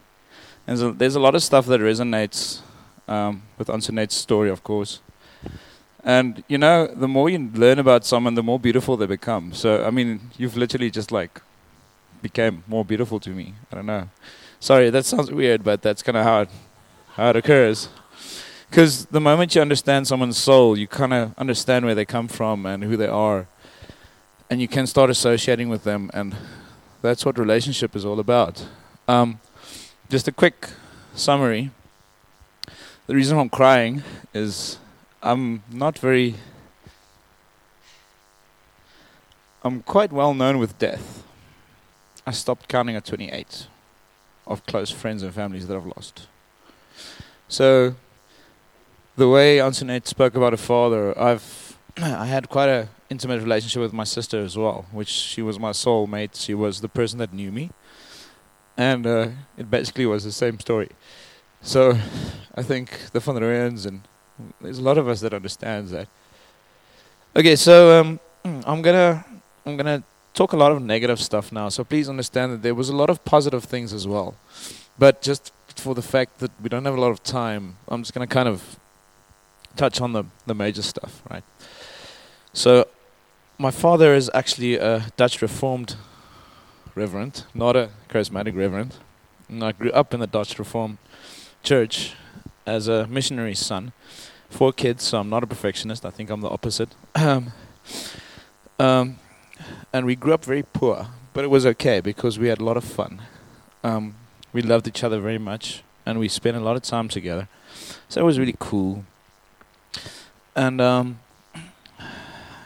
There's 0.66 0.82
a, 0.82 0.92
there's 0.92 1.16
a 1.16 1.20
lot 1.20 1.36
of 1.36 1.44
stuff 1.44 1.68
that 1.68 1.82
resonates 1.82 2.62
um, 3.08 3.44
with 3.60 3.70
Antoinette's 3.70 4.16
story, 4.16 4.50
of 4.50 4.64
course. 4.64 5.00
And 6.04 6.44
you 6.48 6.58
know, 6.58 6.88
the 6.88 7.08
more 7.08 7.30
you 7.30 7.50
learn 7.54 7.80
about 7.80 8.06
someone, 8.06 8.36
the 8.36 8.44
more 8.44 8.60
beautiful 8.60 8.98
they 8.98 9.06
become. 9.06 9.54
So 9.54 9.86
I 9.86 9.90
mean, 9.90 10.20
you've 10.38 10.58
literally 10.58 10.92
just 10.92 11.12
like 11.12 11.42
became 12.22 12.64
more 12.68 12.86
beautiful 12.86 13.20
to 13.22 13.30
me. 13.30 13.54
I 13.72 13.76
don't 13.76 13.86
know. 13.86 14.10
Sorry, 14.60 14.90
that 14.90 15.06
sounds 15.06 15.32
weird, 15.32 15.64
but 15.64 15.82
that's 15.82 16.02
kind 16.02 16.18
of 16.18 16.24
how 16.24 16.42
it, 16.42 16.50
how 17.16 17.30
it 17.30 17.36
occurs. 17.36 17.90
Because 18.70 19.06
the 19.06 19.20
moment 19.20 19.56
you 19.56 19.62
understand 19.62 20.08
someone's 20.08 20.38
soul, 20.38 20.78
you 20.78 20.88
kind 20.88 21.14
of 21.14 21.38
understand 21.38 21.86
where 21.86 21.94
they 21.94 22.06
come 22.06 22.28
from 22.28 22.66
and 22.66 22.84
who 22.84 22.98
they 22.98 23.08
are 23.08 23.48
and 24.54 24.62
you 24.62 24.68
can 24.68 24.86
start 24.86 25.10
associating 25.10 25.68
with 25.68 25.84
them, 25.84 26.12
and 26.14 26.36
that's 27.02 27.26
what 27.26 27.40
relationship 27.40 27.96
is 27.96 28.06
all 28.06 28.20
about. 28.20 28.64
Um, 29.08 29.40
just 30.12 30.28
a 30.28 30.32
quick 30.32 30.70
summary. 31.16 31.72
The 33.08 33.16
reason 33.16 33.40
I'm 33.40 33.50
crying 33.50 34.04
is 34.32 34.78
I'm 35.26 35.64
not 35.72 35.98
very. 35.98 36.36
I'm 39.64 39.82
quite 39.82 40.12
well 40.12 40.34
known 40.34 40.60
with 40.60 40.78
death. 40.78 41.24
I 42.28 42.32
stopped 42.32 42.68
counting 42.68 42.98
at 42.98 43.06
28 43.06 43.68
of 44.46 44.66
close 44.66 44.92
friends 44.92 45.24
and 45.24 45.34
families 45.34 45.68
that 45.68 45.78
I've 45.78 45.86
lost. 45.86 46.28
So, 47.48 47.96
the 49.16 49.30
way 49.30 49.62
Antoinette 49.62 50.08
spoke 50.08 50.36
about 50.36 50.52
her 50.52 50.58
father, 50.58 51.18
I've 51.18 51.78
I 51.98 52.26
had 52.26 52.50
quite 52.50 52.68
a 52.68 52.90
intimate 53.10 53.42
relationship 53.42 53.82
with 53.82 53.94
my 53.94 54.04
sister 54.04 54.42
as 54.42 54.58
well, 54.58 54.88
which 54.92 55.08
she 55.08 55.42
was 55.42 55.58
my 55.58 55.72
soulmate. 55.72 56.36
She 56.36 56.54
was 56.54 56.82
the 56.82 56.90
person 56.90 57.20
that 57.20 57.32
knew 57.32 57.52
me, 57.54 57.72
and 58.76 59.08
uh, 59.08 59.28
it 59.58 59.72
basically 59.72 60.06
was 60.06 60.26
the 60.26 60.34
same 60.34 60.60
story. 60.60 60.90
So, 61.62 61.98
I 62.56 62.62
think 62.62 63.12
the 63.14 63.22
Van 63.22 63.36
Rooyens 63.36 63.86
and 63.86 64.02
there's 64.62 64.80
a 64.80 64.82
lot 64.82 64.98
of 64.98 65.08
us 65.08 65.22
that 65.22 65.34
understands 65.34 65.92
that. 65.92 66.08
Okay, 67.36 67.56
so 67.56 68.00
um, 68.00 68.20
I'm 68.66 68.82
gonna 68.82 69.26
I'm 69.66 69.78
gonna 69.78 70.04
talk 70.34 70.54
a 70.54 70.58
lot 70.58 70.72
of 70.72 70.82
negative 70.82 71.20
stuff 71.20 71.52
now. 71.52 71.70
So 71.70 71.84
please 71.84 72.10
understand 72.10 72.54
that 72.54 72.62
there 72.62 72.76
was 72.76 72.90
a 72.90 72.96
lot 72.96 73.10
of 73.10 73.24
positive 73.26 73.64
things 73.64 73.94
as 73.94 74.08
well, 74.08 74.36
but 74.98 75.22
just 75.22 75.52
for 75.76 75.96
the 75.96 76.02
fact 76.02 76.40
that 76.40 76.52
we 76.62 76.70
don't 76.70 76.86
have 76.86 76.98
a 76.98 77.02
lot 77.02 77.12
of 77.12 77.24
time, 77.24 77.78
I'm 77.88 78.02
just 78.02 78.14
gonna 78.14 78.28
kind 78.28 78.48
of 78.48 78.80
touch 79.76 80.02
on 80.02 80.14
the 80.14 80.24
the 80.46 80.56
major 80.56 80.82
stuff, 80.82 81.22
right? 81.30 81.44
So, 82.54 82.88
my 83.58 83.72
father 83.72 84.14
is 84.14 84.30
actually 84.34 84.76
a 84.76 85.06
Dutch 85.18 85.42
Reformed 85.42 85.96
reverend, 86.96 87.46
not 87.54 87.76
a 87.76 87.90
charismatic 88.10 88.56
reverend. 88.56 88.96
And 89.50 89.64
I 89.64 89.72
grew 89.72 89.92
up 89.92 90.14
in 90.14 90.20
the 90.20 90.28
Dutch 90.28 90.58
Reformed 90.60 90.98
church 91.64 92.14
as 92.66 92.88
a 92.88 93.08
missionary 93.08 93.56
son. 93.56 93.92
Four 94.50 94.72
kids, 94.72 95.04
so 95.04 95.20
I'm 95.20 95.30
not 95.30 95.44
a 95.44 95.48
perfectionist. 95.48 96.06
I 96.06 96.10
think 96.10 96.30
I'm 96.30 96.42
the 96.42 96.50
opposite. 96.50 96.90
Um, 97.16 97.52
um, 98.80 99.18
and 99.92 100.06
we 100.06 100.16
grew 100.16 100.34
up 100.34 100.46
very 100.46 100.64
poor, 100.64 101.08
but 101.34 101.44
it 101.44 101.50
was 101.50 101.66
okay 101.66 102.02
because 102.02 102.38
we 102.38 102.48
had 102.48 102.60
a 102.60 102.64
lot 102.64 102.78
of 102.78 102.84
fun. 102.84 103.22
Um, 103.84 104.16
we 104.52 104.62
loved 104.62 104.88
each 104.88 105.04
other 105.04 105.20
very 105.20 105.40
much, 105.40 105.84
and 106.06 106.20
we 106.20 106.28
spent 106.28 106.56
a 106.56 106.60
lot 106.60 106.76
of 106.76 106.84
time 106.84 107.10
together. 107.10 107.48
So 108.08 108.22
it 108.22 108.24
was 108.24 108.38
really 108.38 108.56
cool. 108.60 109.06
And 110.56 110.80
um, 110.80 111.20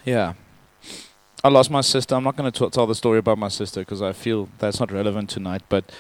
yeah, 0.05 0.33
I 1.43 1.49
lost 1.49 1.71
my 1.71 1.81
sister. 1.81 2.15
I'm 2.15 2.23
not 2.23 2.35
going 2.35 2.51
to 2.51 2.69
tell 2.69 2.87
the 2.87 2.95
story 2.95 3.19
about 3.19 3.37
my 3.37 3.47
sister 3.47 3.81
because 3.81 4.01
I 4.01 4.11
feel 4.11 4.49
that's 4.59 4.79
not 4.79 4.91
relevant 4.91 5.29
tonight. 5.29 5.61
But 5.69 5.91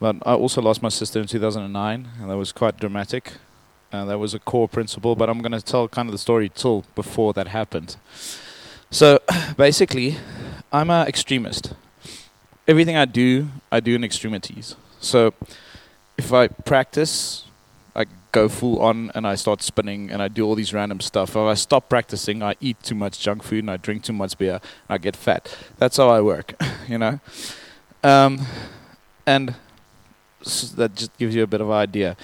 but 0.00 0.16
I 0.26 0.34
also 0.34 0.60
lost 0.60 0.82
my 0.82 0.88
sister 0.88 1.20
in 1.20 1.26
2009, 1.26 2.08
and 2.20 2.30
that 2.30 2.36
was 2.36 2.52
quite 2.52 2.78
dramatic. 2.78 3.32
Uh, 3.92 4.04
that 4.04 4.18
was 4.18 4.34
a 4.34 4.38
core 4.38 4.68
principle, 4.68 5.14
but 5.14 5.30
I'm 5.30 5.38
going 5.40 5.52
to 5.52 5.62
tell 5.62 5.86
kind 5.88 6.08
of 6.08 6.12
the 6.12 6.18
story 6.18 6.48
till 6.48 6.84
before 6.94 7.32
that 7.34 7.48
happened. 7.48 7.96
So 8.90 9.20
basically, 9.56 10.16
I'm 10.72 10.90
an 10.90 11.06
extremist. 11.06 11.74
Everything 12.66 12.96
I 12.96 13.04
do, 13.04 13.48
I 13.70 13.80
do 13.80 13.94
in 13.94 14.02
extremities. 14.02 14.74
So 15.00 15.34
if 16.16 16.32
I 16.32 16.48
practice, 16.48 17.44
I 17.94 18.06
go 18.32 18.48
full 18.48 18.80
on 18.80 19.12
and 19.14 19.26
I 19.26 19.36
start 19.36 19.62
spinning 19.62 20.10
and 20.10 20.20
I 20.20 20.28
do 20.28 20.44
all 20.44 20.56
these 20.56 20.74
random 20.74 21.00
stuff. 21.00 21.30
If 21.30 21.36
I 21.36 21.54
stop 21.54 21.88
practicing, 21.88 22.42
I 22.42 22.56
eat 22.60 22.82
too 22.82 22.94
much 22.96 23.20
junk 23.20 23.42
food 23.42 23.60
and 23.60 23.70
I 23.70 23.76
drink 23.76 24.02
too 24.02 24.12
much 24.12 24.36
beer 24.36 24.54
and 24.54 24.60
I 24.88 24.98
get 24.98 25.14
fat. 25.14 25.56
That's 25.78 25.96
how 25.98 26.08
I 26.08 26.20
work, 26.20 26.54
you 26.88 26.98
know. 26.98 27.20
Um, 28.02 28.40
and 29.26 29.54
that 30.76 30.94
just 30.94 31.16
gives 31.18 31.34
you 31.34 31.42
a 31.42 31.46
bit 31.46 31.60
of 31.60 31.68
an 31.68 31.74
idea. 31.74 32.16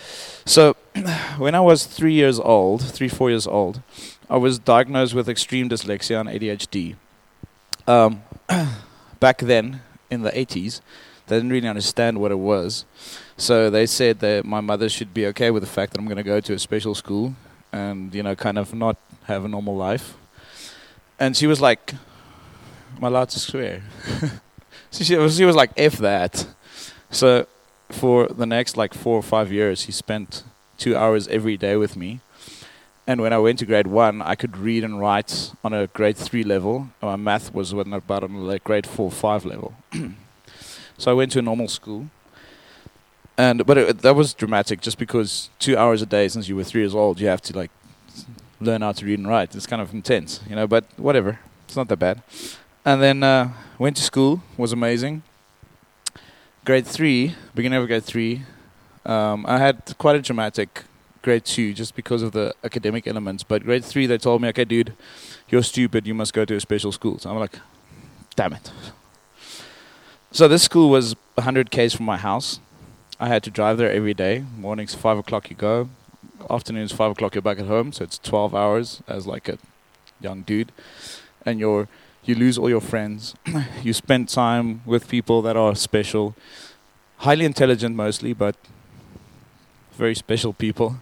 So, 0.45 0.77
when 1.39 1.55
I 1.55 1.61
was 1.61 1.87
three 1.87 2.12
years 2.12 2.39
old, 2.39 2.83
three 2.83 3.09
four 3.09 3.31
years 3.31 3.47
old, 3.47 3.83
I 4.29 4.37
was 4.37 4.59
diagnosed 4.59 5.14
with 5.14 5.29
extreme 5.29 5.68
dyslexia 5.68 6.21
and 6.21 6.29
ADHD. 6.29 6.97
Um, 7.87 8.23
back 9.21 9.39
then, 9.39 9.83
in 10.11 10.23
the 10.23 10.31
80s, 10.31 10.81
they 11.27 11.37
didn't 11.37 11.51
really 11.51 11.68
understand 11.68 12.18
what 12.18 12.31
it 12.31 12.39
was. 12.39 12.85
So 13.37 13.71
they 13.71 13.87
said 13.87 14.21
that 14.21 14.45
my 14.45 14.61
mother 14.61 14.89
should 14.89 15.14
be 15.14 15.27
okay 15.27 15.51
with 15.51 15.62
the 15.62 15.68
fact 15.68 15.93
that 15.93 16.01
I'm 16.01 16.07
going 16.07 16.16
to 16.16 16.23
go 16.23 16.41
to 16.41 16.53
a 16.55 16.59
special 16.59 16.95
school 16.95 17.35
and, 17.73 18.14
you 18.14 18.23
know, 18.23 18.35
kind 18.35 18.59
of 18.59 18.75
not 18.75 18.97
have 19.25 19.45
a 19.45 19.49
normal 19.49 19.77
life. 19.77 20.14
And 21.18 21.37
she 21.37 21.47
was 21.47 21.61
like, 21.61 21.95
"My 22.99 23.09
allowed 23.09 23.29
to 23.31 23.39
swear?" 23.39 23.83
so 24.91 25.05
she 25.05 25.16
was, 25.16 25.37
she 25.37 25.45
was 25.45 25.55
like, 25.55 25.71
"F 25.77 25.99
that." 25.99 26.47
So 27.11 27.47
for 27.93 28.28
the 28.28 28.47
next 28.47 28.76
like 28.76 28.95
four 28.95 29.16
or 29.16 29.22
five 29.22 29.53
years, 29.53 29.82
he 29.82 29.93
spent 29.93 30.45
two 30.78 30.97
hours 30.97 31.28
every 31.28 31.57
day 31.57 31.76
with 31.76 31.97
me. 31.97 32.20
And 33.07 33.20
when 33.20 33.32
I 33.32 33.38
went 33.38 33.59
to 33.59 33.66
grade 33.66 33.86
one, 33.86 34.22
I 34.22 34.34
could 34.34 34.57
read 34.57 34.84
and 34.84 35.01
write 35.01 35.53
on 35.64 35.72
a 35.72 35.86
grade 35.88 36.16
three 36.16 36.45
level. 36.45 36.88
My 37.03 37.16
math 37.16 37.53
was 37.53 37.72
about 37.72 38.24
on 38.24 38.49
a 38.49 38.59
grade 38.59 38.86
four, 38.86 39.11
five 39.11 39.45
level. 39.45 39.74
so 40.99 41.11
I 41.11 41.14
went 41.14 41.32
to 41.32 41.41
a 41.41 41.43
normal 41.43 41.68
school. 41.68 42.07
And 43.36 43.64
but 43.66 43.78
it, 43.78 43.99
that 44.03 44.14
was 44.14 44.34
dramatic, 44.34 44.80
just 44.80 44.99
because 44.99 45.51
two 45.59 45.76
hours 45.76 46.03
a 46.03 46.07
day 46.07 46.28
since 46.28 46.49
you 46.49 46.57
were 46.57 46.64
three 46.64 46.82
years 46.82 46.95
old, 46.95 47.20
you 47.20 47.26
have 47.26 47.43
to 47.43 47.57
like 47.57 47.70
learn 48.61 48.82
how 48.82 48.93
to 48.93 49.07
read 49.07 49.18
and 49.18 49.26
write. 49.26 49.55
It's 49.55 49.66
kind 49.66 49.80
of 49.80 49.95
intense, 49.95 50.41
you 50.49 50.55
know. 50.55 50.66
But 50.66 50.84
whatever, 50.97 51.41
it's 51.66 51.76
not 51.76 51.88
that 51.88 51.99
bad. 51.99 52.22
And 52.84 53.03
then 53.03 53.22
uh, 53.22 53.53
went 53.78 53.97
to 53.97 54.03
school, 54.03 54.43
was 54.57 54.72
amazing 54.72 55.22
grade 56.64 56.86
three, 56.86 57.34
beginning 57.54 57.80
of 57.80 57.86
grade 57.86 58.04
three, 58.04 58.42
um, 59.06 59.44
I 59.46 59.58
had 59.58 59.94
quite 59.98 60.16
a 60.16 60.22
dramatic 60.22 60.84
grade 61.22 61.44
two 61.44 61.74
just 61.74 61.94
because 61.94 62.22
of 62.22 62.32
the 62.32 62.54
academic 62.64 63.06
elements. 63.06 63.42
But 63.42 63.64
grade 63.64 63.84
three, 63.84 64.06
they 64.06 64.18
told 64.18 64.42
me, 64.42 64.48
okay, 64.48 64.64
dude, 64.64 64.94
you're 65.48 65.62
stupid. 65.62 66.06
You 66.06 66.14
must 66.14 66.32
go 66.32 66.44
to 66.44 66.54
a 66.54 66.61
special 66.61 66.92
school. 66.92 67.18
So 67.18 67.30
I'm 67.30 67.38
like, 67.38 67.58
damn 68.36 68.52
it. 68.52 68.70
So 70.32 70.46
this 70.46 70.62
school 70.62 70.90
was 70.90 71.16
100 71.34 71.70
k's 71.70 71.94
from 71.94 72.06
my 72.06 72.16
house. 72.16 72.61
I 73.18 73.28
had 73.28 73.42
to 73.44 73.50
drive 73.50 73.78
there 73.78 73.90
every 73.90 74.14
day. 74.14 74.44
Mornings, 74.56 74.94
five 74.94 75.18
o'clock, 75.18 75.50
you 75.50 75.56
go. 75.56 75.90
Afternoons, 76.48 76.92
five 76.92 77.11
o'clock, 77.11 77.34
you're 77.34 77.42
back 77.42 77.58
at 77.58 77.66
home. 77.66 77.92
So 77.92 78.04
it's 78.04 78.18
12 78.18 78.54
hours 78.54 79.02
as 79.06 79.26
like 79.26 79.48
a 79.48 79.58
young 80.20 80.42
dude, 80.42 80.72
and 81.44 81.58
you're 81.58 81.88
you 82.25 82.35
lose 82.35 82.59
all 82.59 82.68
your 82.68 82.81
friends. 82.81 83.35
you 83.83 83.93
spend 83.93 84.29
time 84.29 84.83
with 84.85 85.09
people 85.09 85.43
that 85.43 85.57
are 85.57 85.75
special, 85.75 86.35
highly 87.18 87.45
intelligent 87.45 87.97
mostly, 87.97 88.33
but 88.33 88.57
very 89.93 90.14
special 90.14 90.53
people. 90.53 90.97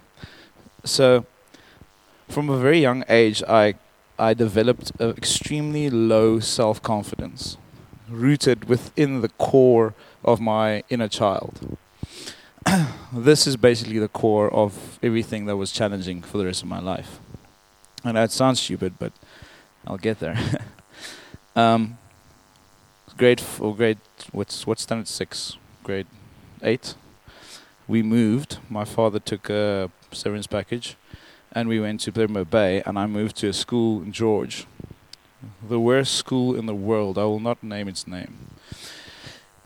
So, 0.85 1.27
from 2.29 2.51
a 2.51 2.59
very 2.59 2.81
young 2.81 3.05
age, 3.09 3.43
I 3.49 3.75
I 4.19 4.35
developed 4.35 4.91
an 4.99 5.11
extremely 5.11 5.89
low 5.91 6.41
self 6.41 6.83
confidence, 6.83 7.57
rooted 8.09 8.69
within 8.69 9.21
the 9.21 9.29
core 9.29 9.95
of 10.25 10.41
my 10.41 10.83
inner 10.91 11.09
child. 11.09 11.77
this 13.13 13.47
is 13.47 13.57
basically 13.57 13.99
the 13.99 14.09
core 14.09 14.53
of 14.53 14.99
everything 15.03 15.47
that 15.47 15.57
was 15.57 15.71
challenging 15.71 16.23
for 16.23 16.39
the 16.39 16.45
rest 16.47 16.63
of 16.63 16.69
my 16.69 16.81
life. 16.81 17.21
And 18.05 18.17
that 18.17 18.33
sounds 18.33 18.61
stupid, 18.61 18.95
but 18.99 19.13
I'll 19.87 19.99
get 19.99 20.19
there. 20.19 20.37
Um, 21.59 21.99
grade 23.17 23.41
f- 23.41 23.61
or 23.61 23.75
grade 23.75 23.99
what's 24.31 24.65
what's 24.65 24.83
standard 24.83 25.09
six? 25.09 25.57
Grade 25.83 26.07
eight. 26.63 26.95
We 27.89 28.01
moved. 28.01 28.59
My 28.71 28.85
father 28.85 29.19
took 29.19 29.51
a 29.51 29.91
severance 30.13 30.47
package, 30.47 30.97
and 31.51 31.69
we 31.69 31.81
went 31.81 32.01
to 32.03 32.13
Pyrmont 32.13 32.49
Bay. 32.49 32.81
And 32.87 32.97
I 32.97 33.07
moved 33.07 33.35
to 33.39 33.49
a 33.49 33.53
school 33.53 34.03
in 34.03 34.13
George, 34.13 34.67
the 35.69 35.81
worst 35.81 36.15
school 36.15 36.55
in 36.55 36.67
the 36.67 36.77
world. 36.77 37.19
I 37.19 37.25
will 37.25 37.41
not 37.41 37.61
name 37.61 37.89
its 37.89 38.07
name. 38.07 38.39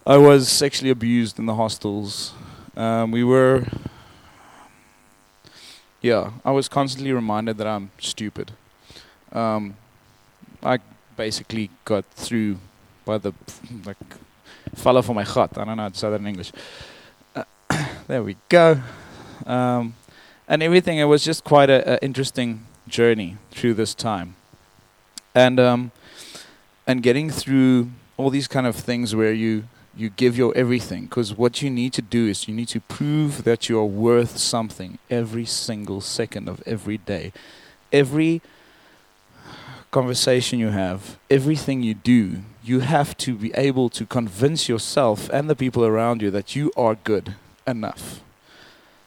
I 0.06 0.16
was 0.16 0.48
sexually 0.48 0.90
abused 0.90 1.38
in 1.38 1.44
the 1.44 1.56
hostels. 1.56 2.32
Um, 2.74 3.10
we 3.10 3.22
were. 3.22 3.66
Yeah, 6.00 6.30
I 6.42 6.52
was 6.52 6.68
constantly 6.68 7.12
reminded 7.12 7.58
that 7.58 7.66
I'm 7.66 7.90
stupid. 7.98 8.52
Um, 9.30 9.76
I 10.62 10.78
basically 11.26 11.70
got 11.84 12.04
through 12.24 12.58
by 13.04 13.16
the 13.16 13.32
like 13.84 14.02
follow 14.74 15.02
for 15.02 15.14
my 15.14 15.26
gat. 15.34 15.56
I 15.56 15.64
don't 15.64 15.76
know 15.76 15.88
that 15.88 16.20
in 16.20 16.26
English. 16.26 16.50
Uh, 17.36 17.44
there 18.08 18.24
we 18.24 18.34
go. 18.48 18.80
Um, 19.46 19.94
and 20.48 20.58
everything. 20.68 20.98
It 20.98 21.08
was 21.14 21.22
just 21.30 21.44
quite 21.44 21.70
a, 21.70 21.78
a, 21.92 22.04
interesting 22.08 22.66
journey 22.88 23.36
through 23.52 23.74
this 23.74 23.94
time, 23.94 24.34
and 25.32 25.60
um, 25.60 25.80
and 26.88 27.04
getting 27.08 27.30
through 27.30 27.90
all 28.16 28.30
these 28.30 28.48
kind 28.48 28.66
of 28.66 28.74
things 28.74 29.14
where 29.14 29.32
you 29.44 29.54
you 29.94 30.08
give 30.22 30.36
your 30.36 30.52
everything 30.56 31.02
because 31.04 31.28
what 31.42 31.62
you 31.62 31.70
need 31.70 31.92
to 31.92 32.02
do 32.02 32.22
is 32.32 32.48
you 32.48 32.54
need 32.60 32.70
to 32.76 32.80
prove 32.80 33.44
that 33.44 33.68
you 33.68 33.78
are 33.78 33.90
worth 34.08 34.38
something 34.38 34.98
every 35.10 35.44
single 35.44 36.00
second 36.00 36.48
of 36.48 36.62
every 36.64 36.98
day 37.12 37.30
every 37.92 38.40
conversation 39.92 40.58
you 40.58 40.70
have, 40.70 41.18
everything 41.30 41.82
you 41.82 41.94
do, 41.94 42.42
you 42.64 42.80
have 42.80 43.16
to 43.18 43.34
be 43.36 43.52
able 43.54 43.88
to 43.90 44.04
convince 44.06 44.68
yourself 44.68 45.28
and 45.32 45.48
the 45.48 45.54
people 45.54 45.84
around 45.84 46.22
you 46.22 46.30
that 46.30 46.56
you 46.56 46.72
are 46.76 46.96
good 46.96 47.36
enough. 47.66 48.20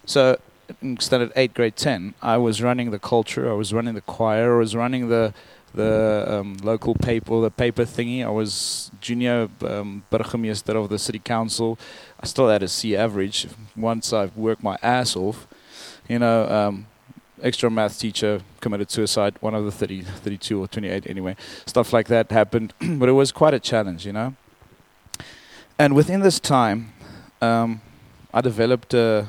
So, 0.05 0.39
in 0.81 0.99
standard 0.99 1.31
8, 1.35 1.53
grade 1.53 1.75
10, 1.75 2.13
I 2.21 2.37
was 2.37 2.61
running 2.61 2.91
the 2.91 2.99
culture, 2.99 3.49
I 3.49 3.53
was 3.53 3.73
running 3.73 3.95
the 3.95 4.01
choir, 4.01 4.55
I 4.55 4.59
was 4.59 4.75
running 4.75 5.09
the 5.09 5.33
the 5.73 6.25
um, 6.25 6.55
local 6.63 6.95
paper, 6.95 7.41
the 7.41 7.51
paper 7.51 7.83
thingy. 7.83 8.25
I 8.25 8.29
was 8.29 8.89
junior 9.01 9.49
um, 9.61 10.03
burgemeester 10.09 10.73
of 10.73 10.87
the 10.87 10.97
city 10.97 11.19
council. 11.19 11.77
I 12.17 12.25
still 12.27 12.47
had 12.47 12.63
a 12.63 12.69
C 12.69 12.95
average 12.95 13.47
once 13.75 14.13
I 14.13 14.27
worked 14.37 14.63
my 14.63 14.77
ass 14.81 15.17
off. 15.17 15.47
You 16.07 16.19
know, 16.19 16.47
um, 16.47 16.87
extra 17.41 17.69
math 17.69 17.99
teacher 17.99 18.41
committed 18.61 18.91
suicide, 18.91 19.35
one 19.39 19.55
of 19.55 19.65
the 19.65 19.71
30, 19.71 20.01
32 20.01 20.59
or 20.61 20.67
28 20.67 21.07
anyway. 21.07 21.35
Stuff 21.65 21.93
like 21.93 22.07
that 22.07 22.31
happened, 22.31 22.73
but 22.79 23.09
it 23.09 23.13
was 23.13 23.31
quite 23.31 23.53
a 23.53 23.59
challenge, 23.59 24.05
you 24.05 24.13
know. 24.13 24.35
And 25.77 25.95
within 25.95 26.21
this 26.21 26.39
time, 26.39 26.93
um, 27.41 27.81
I 28.33 28.41
developed 28.41 28.93
a, 28.93 29.27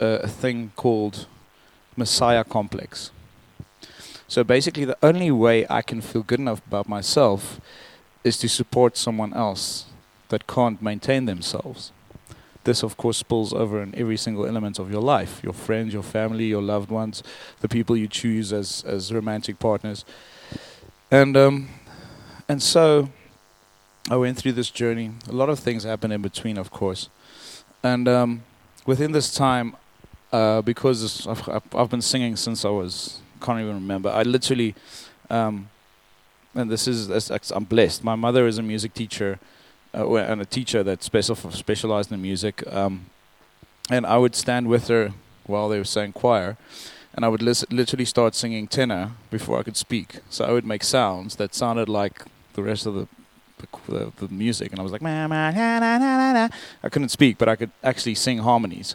a, 0.00 0.06
a 0.06 0.28
thing 0.28 0.72
called 0.76 1.26
Messiah 1.96 2.44
complex. 2.44 3.10
So 4.28 4.44
basically, 4.44 4.84
the 4.84 4.98
only 5.02 5.30
way 5.30 5.66
I 5.70 5.82
can 5.82 6.00
feel 6.00 6.22
good 6.22 6.40
enough 6.40 6.60
about 6.66 6.88
myself 6.88 7.60
is 8.24 8.36
to 8.38 8.48
support 8.48 8.96
someone 8.96 9.32
else 9.32 9.86
that 10.28 10.46
can't 10.46 10.82
maintain 10.82 11.26
themselves. 11.26 11.92
This, 12.66 12.82
of 12.82 12.96
course, 12.96 13.16
spills 13.18 13.52
over 13.52 13.80
in 13.80 13.94
every 13.96 14.16
single 14.16 14.44
element 14.44 14.80
of 14.80 14.90
your 14.90 15.00
life 15.00 15.40
your 15.42 15.52
friends, 15.52 15.94
your 15.94 16.02
family, 16.02 16.46
your 16.46 16.62
loved 16.62 16.90
ones, 16.90 17.22
the 17.60 17.68
people 17.68 17.96
you 17.96 18.08
choose 18.08 18.52
as, 18.52 18.82
as 18.84 19.12
romantic 19.12 19.60
partners. 19.60 20.04
And, 21.10 21.36
um, 21.36 21.68
and 22.48 22.60
so 22.60 23.08
I 24.10 24.16
went 24.16 24.36
through 24.36 24.52
this 24.52 24.70
journey. 24.70 25.12
A 25.28 25.32
lot 25.32 25.48
of 25.48 25.60
things 25.60 25.84
happened 25.84 26.12
in 26.12 26.22
between, 26.22 26.58
of 26.58 26.72
course. 26.72 27.08
And 27.84 28.08
um, 28.08 28.42
within 28.84 29.12
this 29.12 29.32
time, 29.32 29.76
uh, 30.32 30.60
because 30.60 31.24
I've, 31.28 31.62
I've 31.72 31.88
been 31.88 32.02
singing 32.02 32.34
since 32.34 32.64
I 32.64 32.70
was 32.70 33.20
can't 33.40 33.60
even 33.60 33.74
remember. 33.74 34.10
I 34.10 34.22
literally, 34.22 34.74
um, 35.30 35.68
and 36.54 36.68
this 36.68 36.88
is 36.88 37.30
I'm 37.52 37.64
blessed. 37.64 38.02
My 38.02 38.16
mother 38.16 38.46
is 38.46 38.58
a 38.58 38.62
music 38.62 38.92
teacher, 38.92 39.38
uh, 39.96 40.14
and 40.14 40.40
a 40.40 40.44
teacher 40.44 40.82
that 40.82 41.02
special 41.02 41.36
specialized 41.50 42.12
in 42.12 42.20
music. 42.20 42.62
Um, 42.72 43.06
and 43.90 44.04
I 44.04 44.18
would 44.18 44.34
stand 44.34 44.68
with 44.68 44.88
her 44.88 45.12
while 45.46 45.68
they 45.68 45.78
were 45.78 45.84
saying 45.84 46.12
choir, 46.12 46.56
and 47.14 47.24
I 47.24 47.28
would 47.28 47.42
literally 47.42 48.04
start 48.04 48.34
singing 48.34 48.66
tenor 48.66 49.12
before 49.30 49.58
I 49.58 49.62
could 49.62 49.76
speak. 49.76 50.18
So 50.28 50.44
I 50.44 50.52
would 50.52 50.66
make 50.66 50.84
sounds 50.84 51.36
that 51.36 51.54
sounded 51.54 51.88
like 51.88 52.22
the 52.54 52.62
rest 52.62 52.86
of 52.86 52.94
the 52.94 53.08
the, 53.88 54.12
the, 54.18 54.28
music, 54.28 54.70
and 54.70 54.78
I 54.78 54.82
was 54.82 54.92
like, 54.92 55.00
ma, 55.00 55.26
ma, 55.26 55.50
na, 55.50 55.78
na, 55.78 56.32
na. 56.32 56.48
I 56.82 56.88
couldn't 56.90 57.08
speak, 57.08 57.38
but 57.38 57.48
I 57.48 57.56
could 57.56 57.70
actually 57.82 58.14
sing 58.14 58.38
harmonies. 58.38 58.94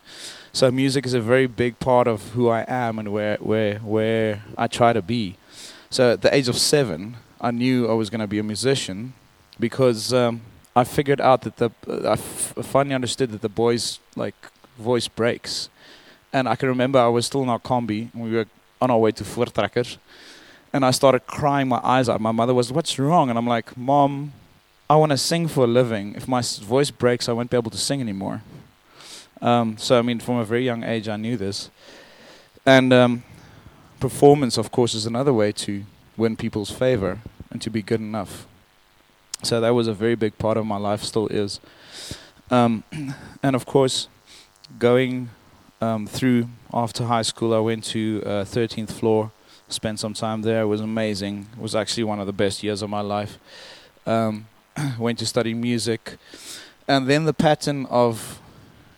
So 0.53 0.69
music 0.69 1.05
is 1.05 1.15
a 1.15 1.21
very 1.21 1.47
big 1.47 1.79
part 1.79 2.07
of 2.07 2.29
who 2.33 2.47
I 2.47 2.63
am 2.67 2.99
and 2.99 3.11
where 3.11 3.37
where 3.37 3.79
where 3.79 4.43
I 4.57 4.67
try 4.67 4.93
to 4.93 5.01
be. 5.01 5.35
So 5.89 6.13
at 6.13 6.21
the 6.21 6.33
age 6.33 6.47
of 6.47 6.57
seven, 6.57 7.17
I 7.39 7.51
knew 7.51 7.89
I 7.89 7.93
was 7.93 8.09
going 8.09 8.21
to 8.21 8.27
be 8.27 8.37
a 8.39 8.43
musician 8.43 9.13
because 9.59 10.13
um, 10.13 10.41
I 10.75 10.83
figured 10.83 11.19
out 11.19 11.41
that 11.41 11.57
the 11.57 11.71
I 12.09 12.15
finally 12.15 12.95
understood 12.95 13.31
that 13.31 13.41
the 13.41 13.49
boys 13.49 13.99
like 14.15 14.35
voice 14.77 15.07
breaks, 15.07 15.69
and 16.31 16.47
I 16.47 16.55
can 16.55 16.69
remember 16.69 16.99
I 16.99 17.07
was 17.07 17.25
still 17.25 17.43
in 17.43 17.49
our 17.49 17.59
combi 17.59 18.13
and 18.13 18.23
we 18.23 18.31
were 18.31 18.45
on 18.81 18.89
our 18.89 18.97
way 18.97 19.11
to 19.11 19.23
Voortrekkers, 19.23 19.97
and 20.71 20.85
I 20.85 20.91
started 20.91 21.27
crying 21.27 21.67
my 21.67 21.81
eyes 21.83 22.07
out. 22.07 22.21
My 22.21 22.31
mother 22.31 22.53
was, 22.53 22.71
"What's 22.71 22.97
wrong?" 22.97 23.29
And 23.29 23.37
I'm 23.37 23.47
like, 23.47 23.75
"Mom, 23.75 24.31
I 24.89 24.95
want 24.95 25.11
to 25.11 25.17
sing 25.17 25.47
for 25.47 25.65
a 25.65 25.67
living. 25.67 26.15
If 26.15 26.27
my 26.27 26.41
voice 26.41 26.89
breaks, 26.89 27.27
I 27.27 27.33
won't 27.33 27.49
be 27.49 27.57
able 27.57 27.71
to 27.71 27.77
sing 27.77 27.99
anymore." 27.99 28.41
Um, 29.41 29.75
so, 29.77 29.97
I 29.97 30.03
mean, 30.03 30.19
from 30.19 30.37
a 30.37 30.45
very 30.45 30.63
young 30.63 30.83
age, 30.83 31.09
I 31.09 31.17
knew 31.17 31.35
this. 31.35 31.69
And 32.65 32.93
um, 32.93 33.23
performance, 33.99 34.57
of 34.57 34.71
course, 34.71 34.93
is 34.93 35.05
another 35.05 35.33
way 35.33 35.51
to 35.51 35.83
win 36.15 36.35
people's 36.35 36.69
favor 36.69 37.19
and 37.49 37.61
to 37.61 37.69
be 37.71 37.81
good 37.81 37.99
enough. 37.99 38.45
So, 39.43 39.61
that 39.61 39.73
was 39.73 39.87
a 39.87 39.93
very 39.93 40.15
big 40.15 40.37
part 40.37 40.57
of 40.57 40.65
my 40.65 40.77
life, 40.77 41.03
still 41.03 41.27
is. 41.27 41.59
Um, 42.49 42.83
and, 43.43 43.55
of 43.55 43.65
course, 43.65 44.07
going 44.77 45.29
um, 45.81 46.05
through 46.07 46.47
after 46.73 47.05
high 47.05 47.23
school, 47.23 47.53
I 47.53 47.59
went 47.59 47.83
to 47.85 48.21
uh, 48.25 48.29
13th 48.43 48.91
floor, 48.91 49.31
spent 49.67 49.99
some 49.99 50.13
time 50.13 50.41
there. 50.41 50.61
It 50.61 50.67
was 50.67 50.81
amazing. 50.81 51.47
It 51.53 51.61
was 51.61 51.75
actually 51.75 52.03
one 52.03 52.19
of 52.19 52.27
the 52.27 52.33
best 52.33 52.63
years 52.63 52.81
of 52.81 52.89
my 52.89 53.01
life. 53.01 53.37
Um, 54.05 54.47
went 54.99 55.19
to 55.19 55.25
study 55.25 55.53
music. 55.53 56.17
And 56.87 57.09
then 57.09 57.25
the 57.25 57.33
pattern 57.33 57.85
of 57.87 58.39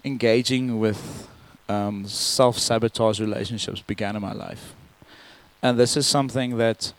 engaging 0.03 0.79
with 0.79 1.27
um, 1.69 2.07
self 2.07 2.57
sabotage 2.59 3.19
relationships 3.19 3.81
began 3.81 4.15
in 4.15 4.21
my 4.21 4.33
life. 4.33 4.73
And 5.61 5.79
this 5.79 5.95
is 5.95 6.05
something 6.07 6.57
that 6.57 6.93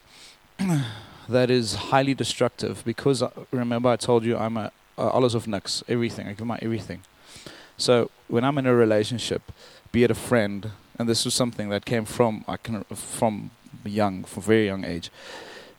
that 1.29 1.51
is 1.51 1.75
highly 1.75 2.15
destructive 2.15 2.83
because 2.85 3.23
uh, 3.23 3.31
remember 3.51 3.89
I 3.89 3.97
told 3.97 4.25
you 4.25 4.37
I'm 4.37 4.57
a, 4.57 4.71
a 4.99 5.03
of 5.05 5.47
niks, 5.47 5.83
everything. 5.89 6.29
I 6.29 6.33
give 6.33 6.47
my 6.47 6.59
everything. 6.63 7.03
So 7.77 8.11
when 8.29 8.45
I'm 8.45 8.59
in 8.59 8.67
a 8.67 8.75
relationship, 8.75 9.43
be 9.93 10.05
it 10.05 10.11
a 10.11 10.15
friend, 10.15 10.71
and 10.99 11.09
this 11.09 11.25
was 11.25 11.35
something 11.35 11.69
that 11.71 11.85
came 11.85 12.05
from 12.05 12.45
I 12.47 12.57
can 12.57 12.85
from 12.85 13.51
young, 13.85 14.25
from 14.25 14.43
very 14.43 14.67
young 14.67 14.85
age. 14.85 15.11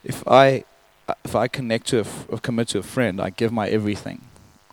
If 0.03 0.27
I 0.27 0.63
if 1.23 1.35
I 1.35 1.47
connect 1.47 1.87
to 1.87 2.05
a 2.31 2.37
commit 2.39 2.69
to 2.69 2.79
a 2.79 2.83
friend, 2.83 3.21
I 3.21 3.29
give 3.29 3.51
my 3.51 3.69
everything. 3.69 4.21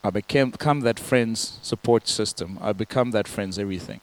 I 0.05 0.11
became 0.11 0.51
become 0.51 0.81
that 0.81 0.99
friend's 0.99 1.59
support 1.63 2.09
system. 2.09 2.59
I 2.61 2.73
become 2.73 3.13
that 3.13 3.29
friend's 3.29 3.59
everything. 3.59 4.01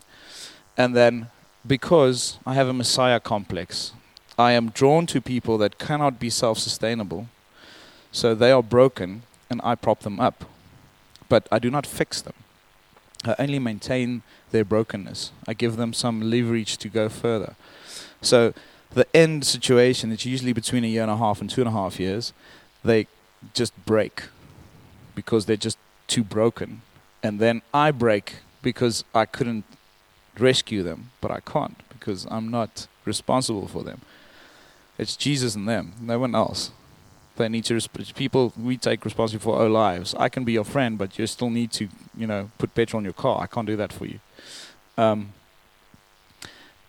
And 0.78 0.95
then 0.95 1.28
because 1.67 2.38
I 2.45 2.53
have 2.53 2.67
a 2.67 2.74
messiah 2.74 3.20
complex, 3.20 3.91
I 4.40 4.54
am 4.54 4.70
drawn 4.70 5.06
to 5.08 5.20
people 5.20 5.58
that 5.58 5.78
cannot 5.78 6.18
be 6.18 6.30
self-sustainable. 6.30 7.28
So 8.14 8.34
they 8.34 8.52
are 8.52 8.64
broken 8.64 9.24
and 9.50 9.60
I 9.66 9.76
prop 9.76 10.00
them 10.00 10.18
up. 10.18 10.46
But 11.28 11.46
I 11.52 11.60
do 11.60 11.70
not 11.70 11.86
fix 11.86 12.22
them. 12.22 12.34
I 13.26 13.36
only 13.38 13.60
maintain 13.60 14.22
their 14.52 14.64
brokenness. 14.64 15.34
I 15.46 15.54
give 15.54 15.76
them 15.76 15.92
some 15.92 16.22
leverage 16.22 16.78
to 16.78 16.88
go 16.88 17.10
further. 17.10 17.56
So 18.22 18.54
the 18.92 19.06
end 19.14 19.46
situation, 19.46 20.14
it's 20.14 20.26
usually 20.26 20.54
between 20.54 20.86
a 20.86 20.88
year 20.88 21.02
and 21.02 21.12
a 21.12 21.18
half 21.18 21.42
and 21.42 21.50
two 21.50 21.60
and 21.60 21.68
a 21.68 21.74
half 21.74 22.00
years, 22.00 22.32
they 22.82 23.08
just 23.54 23.74
break 23.86 24.24
because 25.16 25.48
they're 25.48 25.58
just 25.58 25.78
too 26.08 26.24
broken. 26.24 26.82
And 27.22 27.40
then 27.40 27.62
I 27.74 27.92
break 27.92 28.38
because 28.62 29.04
I 29.14 29.26
couldn't 29.26 29.66
rescue 30.38 30.82
them, 30.82 31.12
but 31.20 31.30
I 31.30 31.42
can't 31.42 31.78
because 31.90 32.26
I'm 32.32 32.50
not 32.50 32.88
responsible 33.04 33.68
for 33.68 33.84
them. 33.84 34.00
It's 35.00 35.16
Jesus 35.16 35.56
and 35.56 35.68
them, 35.68 35.93
no 36.02 36.20
one 36.20 36.36
else. 36.36 36.72
They 37.38 37.47
need 37.47 37.64
to 37.66 37.74
resp- 37.74 38.16
people. 38.16 38.52
We 38.62 38.76
take 38.76 39.06
responsibility 39.06 39.41
for 39.41 39.62
our 39.62 39.70
lives. 39.70 40.14
I 40.20 40.28
can 40.28 40.43
be 40.43 40.52
your 40.52 40.66
friend, 40.66 40.97
but 40.97 41.18
you 41.18 41.26
still 41.26 41.50
need 41.50 41.72
to, 41.72 41.88
you 42.18 42.28
know, 42.28 42.52
put 42.58 42.76
petrol 42.76 43.00
on 43.00 43.06
your 43.06 43.14
car. 43.14 43.41
I 43.41 43.47
can't 43.47 43.66
do 43.66 43.78
that 43.78 43.93
for 43.93 44.06
you. 44.06 44.20
Um, 44.97 45.32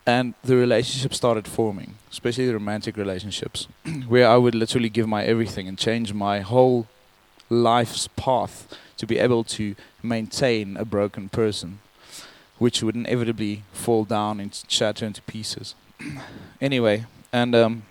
and 0.04 0.34
the 0.42 0.56
relationship 0.56 1.14
started 1.14 1.46
forming, 1.46 1.94
especially 2.10 2.46
the 2.48 2.54
romantic 2.54 2.96
relationships, 2.96 3.68
where 4.08 4.26
I 4.28 4.36
would 4.36 4.56
literally 4.56 4.88
give 4.88 5.06
my 5.06 5.22
everything 5.22 5.68
and 5.68 5.78
change 5.78 6.12
my 6.12 6.40
whole 6.40 6.88
life's 7.48 8.08
path 8.16 8.76
to 8.96 9.06
be 9.06 9.18
able 9.18 9.44
to 9.44 9.76
maintain 10.02 10.76
a 10.76 10.84
broken 10.84 11.28
person, 11.28 11.78
which 12.58 12.82
would 12.82 12.96
inevitably 12.96 13.62
fall 13.72 14.04
down 14.04 14.40
and 14.40 14.64
shatter 14.66 15.06
into 15.06 15.22
pieces. 15.22 15.76
anyway, 16.60 17.04
and 17.32 17.54
um, 17.54 17.82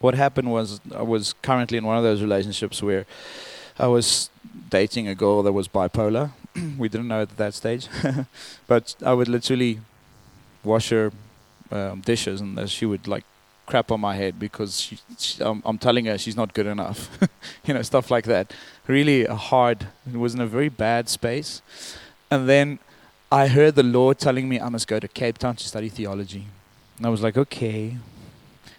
what 0.00 0.14
happened 0.14 0.50
was 0.50 0.80
I 0.94 1.02
was 1.02 1.34
currently 1.42 1.78
in 1.78 1.84
one 1.84 1.96
of 1.96 2.04
those 2.04 2.22
relationships 2.22 2.82
where 2.82 3.06
I 3.78 3.86
was 3.86 4.30
dating 4.70 5.08
a 5.08 5.14
girl 5.14 5.42
that 5.42 5.52
was 5.52 5.68
bipolar. 5.68 6.32
we 6.78 6.88
didn't 6.88 7.08
know 7.08 7.22
at 7.22 7.36
that 7.36 7.54
stage, 7.54 7.88
but 8.66 8.94
I 9.04 9.12
would 9.12 9.28
literally 9.28 9.80
wash 10.64 10.90
her 10.90 11.12
um, 11.70 12.00
dishes, 12.00 12.40
and 12.40 12.68
she 12.68 12.86
would 12.86 13.06
like 13.06 13.24
crap 13.66 13.92
on 13.92 14.00
my 14.00 14.16
head 14.16 14.38
because 14.38 14.80
she, 14.80 14.98
she, 15.18 15.42
I'm, 15.42 15.62
I'm, 15.64 15.76
telling 15.76 16.06
her 16.06 16.16
she's 16.16 16.36
not 16.36 16.54
good 16.54 16.66
enough. 16.66 17.18
you 17.66 17.74
know, 17.74 17.82
stuff 17.82 18.10
like 18.10 18.24
that. 18.24 18.52
Really 18.86 19.26
hard. 19.26 19.86
It 20.10 20.16
was 20.16 20.34
in 20.34 20.40
a 20.40 20.46
very 20.46 20.70
bad 20.70 21.08
space. 21.08 21.60
And 22.30 22.48
then 22.48 22.78
I 23.30 23.48
heard 23.48 23.74
the 23.74 23.82
Lord 23.82 24.18
telling 24.18 24.48
me 24.48 24.58
I 24.58 24.70
must 24.70 24.88
go 24.88 24.98
to 24.98 25.06
Cape 25.06 25.36
Town 25.36 25.56
to 25.56 25.68
study 25.68 25.90
theology. 25.90 26.46
And 26.96 27.06
I 27.06 27.10
was 27.10 27.22
like, 27.22 27.36
okay. 27.36 27.98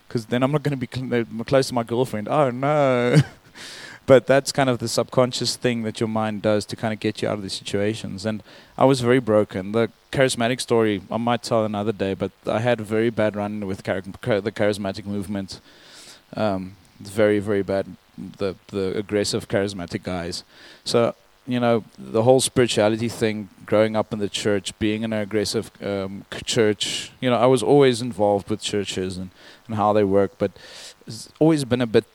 Because 0.10 0.26
then 0.26 0.42
I'm 0.44 0.52
not 0.52 0.64
going 0.64 0.78
to 0.78 0.88
be 0.88 0.90
cl- 0.92 1.26
close 1.46 1.68
to 1.68 1.74
my 1.76 1.84
girlfriend. 1.84 2.28
Oh, 2.28 2.50
no. 2.50 3.16
but 4.08 4.26
that's 4.26 4.52
kind 4.52 4.68
of 4.68 4.80
the 4.80 4.88
subconscious 4.88 5.56
thing 5.56 5.84
that 5.84 6.00
your 6.00 6.10
mind 6.10 6.42
does 6.42 6.66
to 6.66 6.76
kind 6.76 6.92
of 6.92 7.00
get 7.00 7.22
you 7.22 7.28
out 7.30 7.36
of 7.36 7.44
these 7.44 7.54
situations. 7.54 8.26
And 8.26 8.42
I 8.76 8.86
was 8.86 9.02
very 9.02 9.20
broken. 9.20 9.72
The 9.72 9.92
charismatic 10.12 10.62
story 10.62 11.04
I 11.12 11.18
might 11.18 11.44
tell 11.44 11.64
another 11.64 11.92
day, 11.92 12.16
but 12.16 12.32
I 12.48 12.60
had 12.60 12.80
a 12.80 12.84
very 12.84 13.12
bad 13.12 13.36
run 13.36 13.68
with 13.68 13.84
char- 13.84 14.02
the 14.02 14.52
charismatic 14.52 15.06
movement 15.06 15.62
Um, 16.36 16.76
very 17.00 17.40
very 17.40 17.64
bad. 17.64 17.86
The 18.18 18.56
the 18.68 18.98
aggressive 18.98 19.48
charismatic 19.48 20.04
guys. 20.04 20.44
So 20.84 21.16
you 21.50 21.60
know 21.60 21.84
the 21.98 22.22
whole 22.22 22.40
spirituality 22.40 23.10
thing. 23.10 23.50
Growing 23.66 23.96
up 23.96 24.14
in 24.14 24.20
the 24.20 24.30
church, 24.30 24.78
being 24.80 25.04
in 25.04 25.14
an 25.14 25.22
aggressive 25.22 25.72
um, 25.84 26.26
church. 26.44 27.12
You 27.20 27.30
know, 27.30 27.38
I 27.38 27.48
was 27.48 27.64
always 27.64 28.02
involved 28.02 28.50
with 28.50 28.62
churches 28.62 29.18
and 29.18 29.32
and 29.68 29.76
how 29.76 29.94
they 29.94 30.04
work, 30.04 30.32
but 30.38 30.52
it's 31.08 31.32
always 31.40 31.66
been 31.66 31.82
a 31.82 31.88
bit 31.88 32.06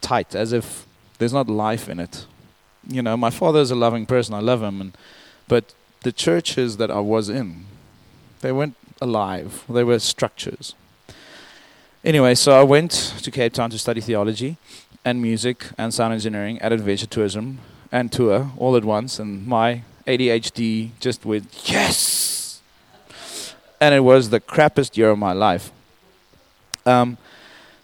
tight, 0.00 0.34
as 0.34 0.52
if 0.52 0.86
there's 1.18 1.32
not 1.32 1.48
life 1.48 1.88
in 1.88 1.98
it. 2.00 2.26
You 2.88 3.02
know, 3.02 3.16
my 3.16 3.30
father 3.30 3.60
is 3.60 3.70
a 3.70 3.74
loving 3.74 4.06
person. 4.06 4.34
I 4.34 4.40
love 4.40 4.62
him, 4.62 4.80
and 4.80 4.96
but 5.48 5.74
the 6.02 6.12
churches 6.12 6.76
that 6.76 6.90
I 6.90 7.00
was 7.00 7.28
in, 7.28 7.64
they 8.40 8.52
weren't 8.52 8.76
alive. 9.00 9.64
They 9.68 9.84
were 9.84 9.98
structures. 9.98 10.74
Anyway, 12.04 12.36
so 12.36 12.52
I 12.52 12.62
went 12.62 12.92
to 13.22 13.30
Cape 13.32 13.52
Town 13.52 13.70
to 13.70 13.78
study 13.78 14.00
theology 14.00 14.58
and 15.04 15.20
music 15.20 15.66
and 15.76 15.92
sound 15.92 16.14
engineering 16.14 16.60
at 16.60 16.72
Adventure 16.72 17.06
Tourism 17.06 17.58
and 17.92 18.10
tour 18.10 18.50
all 18.56 18.76
at 18.76 18.84
once, 18.84 19.18
and 19.18 19.46
my 19.46 19.82
ADHD 20.06 20.90
just 21.00 21.24
went 21.24 21.68
yes, 21.68 22.60
and 23.80 23.94
it 23.94 24.00
was 24.00 24.30
the 24.30 24.40
crappiest 24.40 24.96
year 24.96 25.10
of 25.10 25.18
my 25.18 25.32
life. 25.32 25.70
Um, 26.84 27.18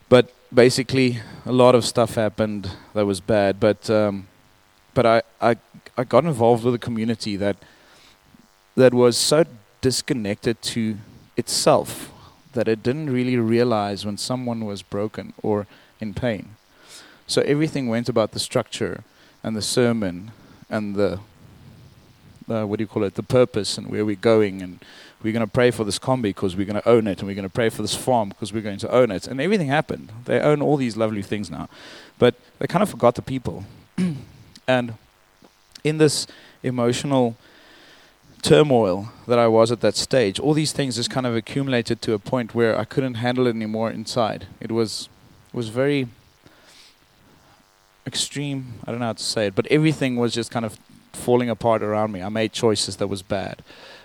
but 0.09 0.33
basically, 0.55 1.19
a 1.45 1.53
lot 1.53 1.75
of 1.75 1.85
stuff 1.85 2.15
happened 2.15 2.71
that 2.95 3.07
was 3.07 3.21
bad. 3.21 3.59
But 3.59 3.91
um, 3.91 4.29
but 4.95 5.07
I, 5.07 5.23
I 5.41 5.57
I 5.97 6.05
got 6.05 6.25
involved 6.25 6.65
with 6.65 6.75
a 6.75 6.79
community 6.79 7.37
that 7.37 7.57
that 8.77 8.95
was 8.95 9.17
so 9.17 9.45
disconnected 9.81 10.63
to 10.63 10.97
itself 11.37 12.11
that 12.53 12.69
it 12.69 12.83
didn't 12.83 13.11
really 13.11 13.37
realize 13.37 14.05
when 14.05 14.17
someone 14.17 14.65
was 14.65 14.83
broken 14.83 15.33
or 15.43 15.67
in 16.01 16.15
pain. 16.15 16.57
So 17.27 17.43
everything 17.43 17.89
went 17.89 18.09
about 18.09 18.33
the 18.33 18.39
structure 18.39 19.05
and 19.43 19.57
the 19.57 19.63
sermon 19.63 20.31
and 20.71 20.95
the 20.95 21.21
uh, 22.49 22.65
what 22.65 22.79
do 22.79 22.83
you 22.83 22.89
call 22.89 23.05
it, 23.05 23.15
the 23.15 23.23
purpose 23.23 23.79
and 23.79 23.89
where 23.89 24.05
we're 24.05 24.17
going. 24.17 24.63
And 24.63 24.79
we're 25.23 25.33
going 25.33 25.47
to 25.47 25.51
pray 25.51 25.71
for 25.71 25.85
this 25.85 25.99
combi 25.99 26.23
because 26.23 26.57
we're 26.57 26.67
going 26.67 26.81
to 26.81 26.89
own 26.89 27.07
it. 27.07 27.21
And 27.21 27.29
we're 27.29 27.35
going 27.35 27.49
to 27.49 27.55
pray 27.55 27.69
for 27.69 27.83
this 27.83 27.95
farm 27.95 28.31
because 28.31 28.53
we're 28.53 28.63
going 28.63 28.79
to 28.79 28.91
own 28.91 29.11
it. 29.11 29.27
And 29.27 29.41
everything 29.41 29.69
happened. 29.69 30.13
They 30.25 30.41
own 30.41 30.61
all 30.61 30.77
these 30.77 30.97
lovely 30.97 31.23
things 31.23 31.51
now. 31.51 31.69
But 32.19 32.35
they 32.59 32.67
kind 32.67 32.83
of 32.83 32.91
forgot 32.91 33.15
the 33.15 33.23
people. 33.23 33.65
And 34.69 34.95
in 35.83 35.99
this 35.99 36.29
emotional 36.63 37.37
turmoil 38.43 39.11
that 39.27 39.41
I 39.41 39.49
was 39.49 39.73
at 39.73 39.81
that 39.81 39.97
stage 39.97 40.39
all 40.39 40.55
these 40.55 40.73
things 40.73 40.95
just 40.97 41.11
kind 41.11 41.27
of 41.27 41.35
accumulated 41.35 42.01
to 42.03 42.13
a 42.13 42.19
point 42.19 42.55
where 42.55 42.79
I 42.79 42.85
couldn't 42.85 43.15
handle 43.15 43.49
it 43.49 43.57
anymore 43.57 43.91
inside. 43.91 44.47
It 44.61 44.71
was 44.71 45.09
it 45.53 45.57
was 45.57 45.69
very 45.69 46.07
extreme 48.07 48.75
I 48.87 48.91
don't 48.91 49.01
know 49.01 49.07
how 49.07 49.13
to 49.13 49.23
say 49.23 49.47
it 49.47 49.55
but 49.55 49.67
everything 49.67 50.17
was 50.17 50.33
just 50.35 50.51
kind 50.51 50.65
of 50.65 50.79
falling 51.13 51.51
apart 51.51 51.83
around 51.83 52.13
me 52.13 52.23
I 52.23 52.29
made 52.29 52.53
choices 52.53 52.97
that 52.97 53.07
was 53.07 53.23
bad 53.23 53.63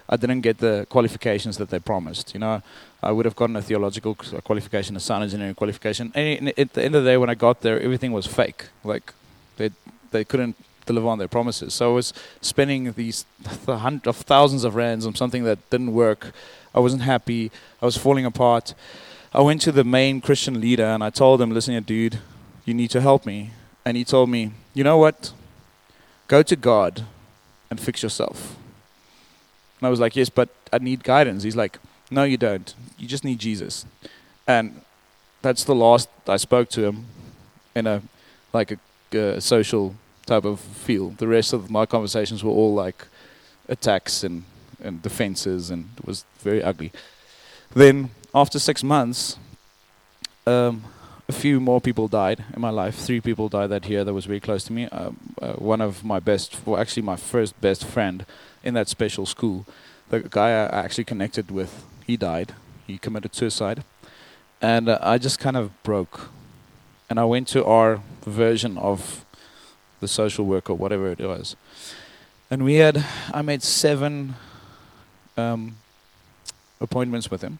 I 0.09 0.15
didn't 0.15 0.41
get 0.41 0.59
the 0.59 0.87
qualifications 0.89 1.57
that 1.57 1.69
they 1.69 1.79
promised. 1.79 2.33
You 2.33 2.39
know, 2.39 2.61
I 3.03 3.11
would 3.11 3.25
have 3.25 3.35
gotten 3.35 3.55
a 3.55 3.61
theological 3.61 4.15
qualification, 4.15 4.95
a 4.95 4.99
sound 4.99 5.23
engineering 5.23 5.55
qualification. 5.55 6.11
And 6.15 6.53
at 6.57 6.73
the 6.73 6.83
end 6.83 6.95
of 6.95 7.03
the 7.03 7.09
day, 7.09 7.17
when 7.17 7.29
I 7.29 7.35
got 7.35 7.61
there, 7.61 7.79
everything 7.79 8.13
was 8.13 8.25
fake. 8.25 8.67
Like 8.83 9.13
they 9.57 9.71
they 10.11 10.23
couldn't 10.23 10.55
deliver 10.85 11.07
on 11.07 11.17
their 11.17 11.27
promises. 11.27 11.73
So 11.73 11.91
I 11.91 11.93
was 11.93 12.13
spending 12.39 12.93
these 12.93 13.25
th- 13.43 13.79
hundreds 13.79 14.07
of 14.07 14.15
thousands 14.17 14.63
of 14.63 14.75
rands 14.75 15.05
on 15.05 15.15
something 15.15 15.43
that 15.43 15.69
didn't 15.69 15.93
work. 15.93 16.31
I 16.73 16.79
wasn't 16.79 17.01
happy. 17.01 17.51
I 17.81 17.85
was 17.85 17.97
falling 17.97 18.25
apart. 18.25 18.73
I 19.33 19.41
went 19.41 19.61
to 19.63 19.73
the 19.73 19.83
main 19.83 20.21
Christian 20.21 20.61
leader 20.61 20.85
and 20.85 21.03
I 21.03 21.09
told 21.09 21.41
him, 21.41 21.51
"Listen, 21.51 21.73
here, 21.73 21.81
dude, 21.81 22.19
you 22.63 22.73
need 22.73 22.91
to 22.91 23.01
help 23.01 23.25
me." 23.25 23.51
And 23.88 23.95
he 23.95 24.03
told 24.03 24.29
me, 24.29 24.51
"You 24.73 24.83
know 24.83 24.97
what? 24.97 25.31
Go 26.27 26.43
to 26.43 26.55
God 26.55 27.05
and 27.69 27.79
fix 27.79 28.03
yourself." 28.03 28.57
And 29.79 29.88
I 29.88 29.89
was 29.89 29.99
like, 29.99 30.15
yes, 30.15 30.29
but 30.29 30.49
I 30.73 30.79
need 30.79 31.03
guidance. 31.03 31.43
He's 31.43 31.55
like, 31.55 31.79
no, 32.09 32.23
you 32.23 32.38
don't. 32.38 32.73
You 32.97 33.07
just 33.07 33.23
need 33.23 33.39
Jesus. 33.39 33.85
And 34.47 34.81
that's 35.41 35.63
the 35.63 35.75
last 35.75 36.09
I 36.27 36.38
spoke 36.38 36.69
to 36.69 36.85
him 36.85 37.05
in 37.75 37.85
a 37.85 38.01
like 38.53 38.71
a, 38.71 39.17
a 39.17 39.41
social 39.41 39.95
type 40.25 40.45
of 40.45 40.59
feel. 40.59 41.09
The 41.11 41.27
rest 41.27 41.53
of 41.53 41.69
my 41.69 41.85
conversations 41.85 42.43
were 42.43 42.51
all 42.51 42.73
like 42.73 43.05
attacks 43.67 44.23
and, 44.23 44.43
and 44.81 45.01
defenses, 45.01 45.69
and 45.69 45.89
it 45.97 46.05
was 46.05 46.25
very 46.39 46.63
ugly. 46.63 46.91
Then 47.75 48.09
after 48.33 48.57
six 48.57 48.83
months, 48.83 49.38
um, 50.47 50.83
a 51.30 51.34
few 51.34 51.59
more 51.59 51.82
people 51.82 52.07
died 52.07 52.43
in 52.53 52.61
my 52.61 52.69
life. 52.69 52.95
Three 52.95 53.19
people 53.19 53.49
died 53.49 53.67
that 53.67 53.88
year 53.89 54.03
that 54.03 54.13
was 54.13 54.25
very 54.25 54.39
close 54.39 54.63
to 54.65 54.73
me. 54.73 54.86
Um, 54.86 55.17
uh, 55.41 55.53
one 55.53 55.82
of 55.82 56.03
my 56.03 56.19
best, 56.19 56.65
well, 56.65 56.80
actually 56.80 57.03
my 57.03 57.17
first 57.17 57.59
best 57.59 57.84
friend 57.84 58.25
in 58.63 58.73
that 58.75 58.88
special 58.88 59.25
school. 59.25 59.65
The 60.09 60.21
guy 60.21 60.49
I 60.49 60.84
actually 60.86 61.03
connected 61.03 61.51
with, 61.51 61.84
he 62.05 62.15
died. 62.15 62.53
He 62.86 62.97
committed 62.97 63.36
suicide. 63.36 63.84
And 64.61 64.88
uh, 64.88 64.99
I 65.01 65.17
just 65.17 65.38
kind 65.38 65.57
of 65.57 65.71
broke. 65.84 66.30
And 67.09 67.19
I 67.19 67.25
went 67.25 67.49
to 67.49 67.65
our 67.65 68.01
version 68.25 68.78
of 68.78 69.25
the 69.99 70.07
social 70.07 70.45
work 70.45 70.69
or 70.69 70.75
whatever 70.75 71.09
it 71.11 71.19
was. 71.19 71.57
And 72.49 72.63
we 72.63 72.75
had, 72.75 73.03
I 73.34 73.41
made 73.41 73.63
seven 73.63 74.36
um, 75.36 75.75
appointments 76.80 77.30
with 77.30 77.41
him. 77.41 77.59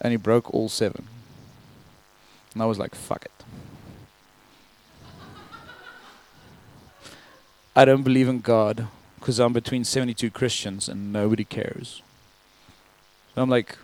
And 0.00 0.10
he 0.10 0.16
broke 0.16 0.52
all 0.52 0.68
seven. 0.68 1.06
And 2.54 2.62
I 2.62 2.66
was 2.66 2.78
like, 2.78 2.94
fuck 2.94 3.24
it. 3.24 3.30
I 7.76 7.84
don't 7.84 8.04
believe 8.04 8.28
in 8.28 8.40
God 8.40 8.86
because 9.18 9.40
I'm 9.40 9.52
between 9.52 9.84
72 9.84 10.30
Christians 10.30 10.88
and 10.88 11.12
nobody 11.12 11.44
cares. 11.44 12.02
So 13.34 13.42
I'm 13.42 13.50
like, 13.50 13.76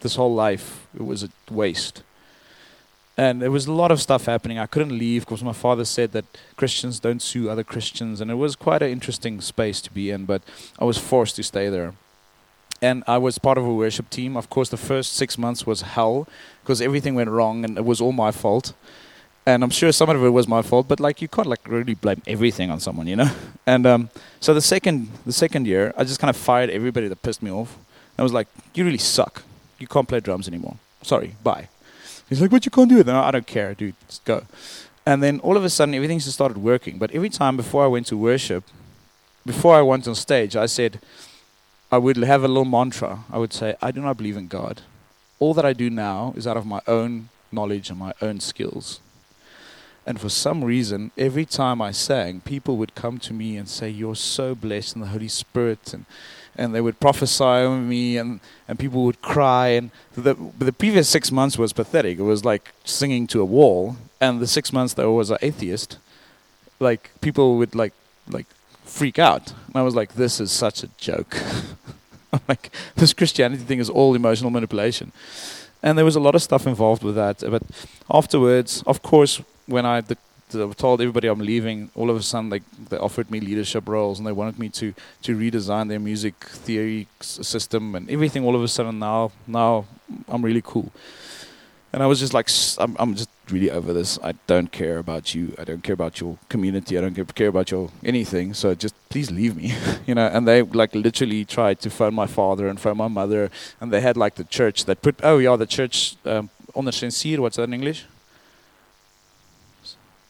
this 0.00 0.14
whole 0.14 0.34
life, 0.34 0.86
it 0.94 1.04
was 1.04 1.24
a 1.24 1.30
waste. 1.50 2.02
And 3.16 3.40
there 3.42 3.50
was 3.50 3.66
a 3.66 3.72
lot 3.72 3.90
of 3.90 4.00
stuff 4.00 4.26
happening. 4.26 4.58
I 4.58 4.66
couldn't 4.66 4.96
leave 4.96 5.24
because 5.24 5.42
my 5.42 5.54
father 5.54 5.84
said 5.84 6.12
that 6.12 6.26
Christians 6.56 7.00
don't 7.00 7.22
sue 7.22 7.48
other 7.48 7.64
Christians. 7.64 8.20
And 8.20 8.30
it 8.30 8.34
was 8.34 8.54
quite 8.54 8.82
an 8.82 8.90
interesting 8.90 9.40
space 9.40 9.80
to 9.80 9.90
be 9.92 10.10
in, 10.10 10.26
but 10.26 10.42
I 10.78 10.84
was 10.84 10.98
forced 10.98 11.36
to 11.36 11.42
stay 11.42 11.68
there. 11.68 11.94
And 12.82 13.02
I 13.06 13.16
was 13.16 13.38
part 13.38 13.56
of 13.56 13.64
a 13.64 13.72
worship 13.72 14.10
team. 14.10 14.36
Of 14.36 14.50
course, 14.50 14.68
the 14.68 14.76
first 14.76 15.14
six 15.14 15.38
months 15.38 15.66
was 15.66 15.80
hell 15.80 16.28
because 16.66 16.80
everything 16.80 17.14
went 17.14 17.30
wrong 17.30 17.64
and 17.64 17.78
it 17.78 17.84
was 17.84 18.00
all 18.00 18.12
my 18.12 18.32
fault 18.32 18.74
and 19.46 19.62
I'm 19.62 19.70
sure 19.70 19.92
some 19.92 20.10
of 20.10 20.22
it 20.22 20.28
was 20.28 20.48
my 20.48 20.60
fault, 20.60 20.88
but 20.88 20.98
like 20.98 21.22
you 21.22 21.28
can't 21.28 21.46
like 21.46 21.66
really 21.68 21.94
blame 21.94 22.20
everything 22.26 22.68
on 22.68 22.80
someone, 22.80 23.06
you 23.06 23.16
know. 23.16 23.30
And 23.68 23.84
um, 23.84 24.10
so 24.38 24.54
the 24.54 24.60
second 24.60 25.08
the 25.24 25.32
second 25.32 25.66
year, 25.66 25.92
I 25.96 26.04
just 26.04 26.20
kind 26.20 26.30
of 26.30 26.36
fired 26.36 26.70
everybody 26.70 27.08
that 27.08 27.22
pissed 27.22 27.42
me 27.42 27.50
off. 27.50 27.76
I 28.18 28.22
was 28.22 28.32
like, 28.32 28.48
"You 28.74 28.84
really 28.84 28.98
suck. 28.98 29.42
You 29.80 29.88
can't 29.88 30.08
play 30.08 30.20
drums 30.20 30.46
anymore. 30.46 30.76
Sorry, 31.02 31.34
bye." 31.42 31.68
He's 32.28 32.40
like, 32.40 32.50
"But 32.50 32.64
you 32.64 32.70
can't 32.70 32.88
do 32.88 32.98
it." 32.98 33.08
I 33.08 33.30
don't 33.32 33.46
care, 33.46 33.74
dude. 33.74 33.94
Just 34.08 34.24
go. 34.24 34.42
And 35.04 35.20
then 35.22 35.40
all 35.40 35.56
of 35.56 35.64
a 35.64 35.70
sudden, 35.70 35.94
everything 35.94 36.20
just 36.20 36.34
started 36.34 36.58
working. 36.58 36.98
But 36.98 37.10
every 37.10 37.28
time 37.28 37.56
before 37.56 37.82
I 37.84 37.88
went 37.88 38.06
to 38.06 38.16
worship, 38.16 38.62
before 39.44 39.74
I 39.74 39.82
went 39.82 40.06
on 40.06 40.14
stage, 40.14 40.54
I 40.54 40.66
said, 40.66 41.00
I 41.90 41.98
would 41.98 42.16
have 42.16 42.44
a 42.44 42.48
little 42.48 42.70
mantra. 42.78 43.24
I 43.32 43.38
would 43.38 43.52
say, 43.52 43.74
"I 43.82 43.90
do 43.90 44.00
not 44.00 44.16
believe 44.16 44.36
in 44.36 44.46
God. 44.46 44.82
All 45.38 45.54
that 45.54 45.64
I 45.64 45.72
do 45.72 45.90
now 45.90 46.32
is 46.36 46.46
out 46.46 46.56
of 46.56 46.66
my 46.66 46.80
own 46.86 47.28
knowledge 47.52 47.90
and 47.90 47.98
my 47.98 48.12
own 48.20 48.40
skills." 48.40 49.00
And 50.06 50.20
for 50.20 50.28
some 50.28 50.62
reason, 50.62 51.10
every 51.18 51.44
time 51.44 51.82
I 51.82 51.90
sang, 51.90 52.40
people 52.40 52.76
would 52.76 52.94
come 52.94 53.18
to 53.18 53.34
me 53.34 53.56
and 53.56 53.68
say, 53.68 53.90
You're 53.90 54.14
so 54.14 54.54
blessed 54.54 54.94
in 54.94 55.00
the 55.00 55.08
Holy 55.08 55.26
Spirit. 55.26 55.92
And, 55.92 56.06
and 56.54 56.72
they 56.72 56.80
would 56.80 57.00
prophesy 57.00 57.42
over 57.42 57.76
me, 57.76 58.16
and, 58.16 58.38
and 58.68 58.78
people 58.78 59.02
would 59.04 59.20
cry. 59.20 59.68
And 59.68 59.90
the, 60.14 60.36
the 60.58 60.72
previous 60.72 61.08
six 61.08 61.32
months 61.32 61.58
was 61.58 61.72
pathetic. 61.72 62.20
It 62.20 62.22
was 62.22 62.44
like 62.44 62.72
singing 62.84 63.26
to 63.28 63.40
a 63.40 63.44
wall. 63.44 63.96
And 64.20 64.38
the 64.38 64.46
six 64.46 64.72
months 64.72 64.94
that 64.94 65.02
I 65.02 65.08
was 65.08 65.30
an 65.30 65.38
atheist, 65.42 65.98
like 66.78 67.10
people 67.20 67.56
would 67.56 67.74
like, 67.74 67.92
like 68.28 68.46
freak 68.84 69.18
out. 69.18 69.52
And 69.66 69.74
I 69.74 69.82
was 69.82 69.96
like, 69.96 70.14
This 70.14 70.38
is 70.38 70.52
such 70.52 70.84
a 70.84 70.88
joke. 70.98 71.36
I'm 72.32 72.40
like, 72.48 72.70
This 72.96 73.12
Christianity 73.12 73.62
thing 73.62 73.78
is 73.78 73.90
all 73.90 74.14
emotional 74.14 74.50
manipulation. 74.50 75.12
And 75.82 75.96
there 75.96 76.04
was 76.04 76.16
a 76.16 76.20
lot 76.20 76.34
of 76.34 76.42
stuff 76.42 76.66
involved 76.66 77.02
with 77.02 77.14
that. 77.14 77.40
But 77.40 77.62
afterwards, 78.10 78.82
of 78.86 79.02
course, 79.02 79.42
when 79.66 79.84
I 79.84 80.00
the, 80.00 80.16
the, 80.50 80.72
told 80.74 81.00
everybody 81.00 81.28
I'm 81.28 81.40
leaving, 81.40 81.90
all 81.94 82.10
of 82.10 82.16
a 82.16 82.22
sudden 82.22 82.50
they 82.50 82.60
they 82.90 82.96
offered 82.96 83.30
me 83.30 83.40
leadership 83.40 83.88
roles 83.88 84.18
and 84.18 84.26
they 84.26 84.32
wanted 84.32 84.58
me 84.58 84.68
to 84.70 84.94
to 85.22 85.36
redesign 85.36 85.88
their 85.88 86.00
music 86.00 86.34
theory 86.66 87.06
system 87.20 87.94
and 87.94 88.10
everything. 88.10 88.44
All 88.44 88.56
of 88.56 88.62
a 88.62 88.68
sudden 88.68 88.98
now 88.98 89.32
now 89.46 89.86
I'm 90.28 90.42
really 90.42 90.62
cool, 90.62 90.92
and 91.96 92.02
I 92.02 92.06
was 92.06 92.20
just 92.20 92.34
like 92.34 92.50
I'm 92.76 92.94
I'm 92.98 93.14
just 93.14 93.30
really 93.50 93.70
over 93.70 93.94
this. 93.94 94.18
I 94.22 94.32
don't 94.46 94.70
care 94.70 94.98
about 94.98 95.34
you. 95.34 95.54
I 95.58 95.64
don't 95.64 95.82
care 95.82 95.94
about 95.94 96.20
your 96.20 96.36
community. 96.50 96.98
I 96.98 97.00
don't 97.00 97.14
care, 97.34 97.48
about 97.48 97.70
your 97.70 97.88
anything. 98.04 98.52
So 98.52 98.74
just 98.74 98.94
please 99.08 99.30
leave 99.30 99.56
me, 99.56 99.74
you 100.06 100.14
know. 100.14 100.26
And 100.26 100.46
they 100.46 100.60
like 100.60 100.94
literally 100.94 101.46
tried 101.46 101.80
to 101.80 101.88
phone 101.88 102.12
my 102.12 102.26
father 102.26 102.68
and 102.68 102.78
phone 102.78 102.98
my 102.98 103.08
mother, 103.08 103.50
and 103.80 103.90
they 103.90 104.02
had 104.02 104.18
like 104.18 104.34
the 104.34 104.44
church 104.44 104.84
that 104.84 105.00
put 105.00 105.14
oh 105.22 105.38
yeah 105.38 105.56
the 105.56 105.66
church 105.66 106.16
um, 106.26 106.50
on 106.74 106.84
the 106.84 106.90
Sensier. 106.90 107.38
What's 107.38 107.56
that 107.56 107.62
in 107.62 107.72
English? 107.72 108.04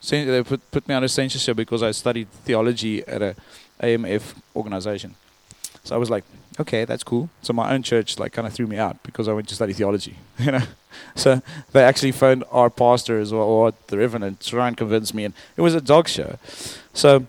they 0.09 0.43
put 0.43 0.61
put 0.71 0.87
me 0.87 0.95
under 0.95 1.09
censorship 1.09 1.57
because 1.57 1.83
I 1.83 1.91
studied 1.91 2.29
theology 2.45 3.05
at 3.05 3.21
a 3.21 3.35
AMF 3.81 4.35
organization. 4.55 5.15
So 5.87 5.95
I 5.95 5.97
was 5.97 6.09
like, 6.09 6.25
okay, 6.59 6.83
that's 6.83 7.03
cool. 7.03 7.29
So 7.41 7.53
my 7.53 7.73
own 7.73 7.81
church 7.81 8.19
like 8.19 8.33
kind 8.33 8.45
of 8.45 8.53
threw 8.53 8.67
me 8.67 8.77
out 8.77 9.01
because 9.03 9.29
I 9.29 9.33
went 9.33 9.47
to 9.47 9.55
study 9.55 9.71
theology, 9.71 10.17
you 10.39 10.51
know. 10.51 10.63
So 11.15 11.41
they 11.71 11.81
actually 11.83 12.11
phoned 12.11 12.43
our 12.51 12.69
pastor 12.69 13.19
as 13.19 13.31
well, 13.31 13.43
or 13.43 13.73
the 13.87 13.97
reverend, 13.97 14.25
and 14.25 14.39
try 14.39 14.67
and 14.67 14.75
convince 14.75 15.13
me, 15.13 15.23
and 15.23 15.33
it 15.55 15.61
was 15.61 15.75
a 15.75 15.81
dog 15.81 16.09
show. 16.09 16.37
So, 16.93 17.25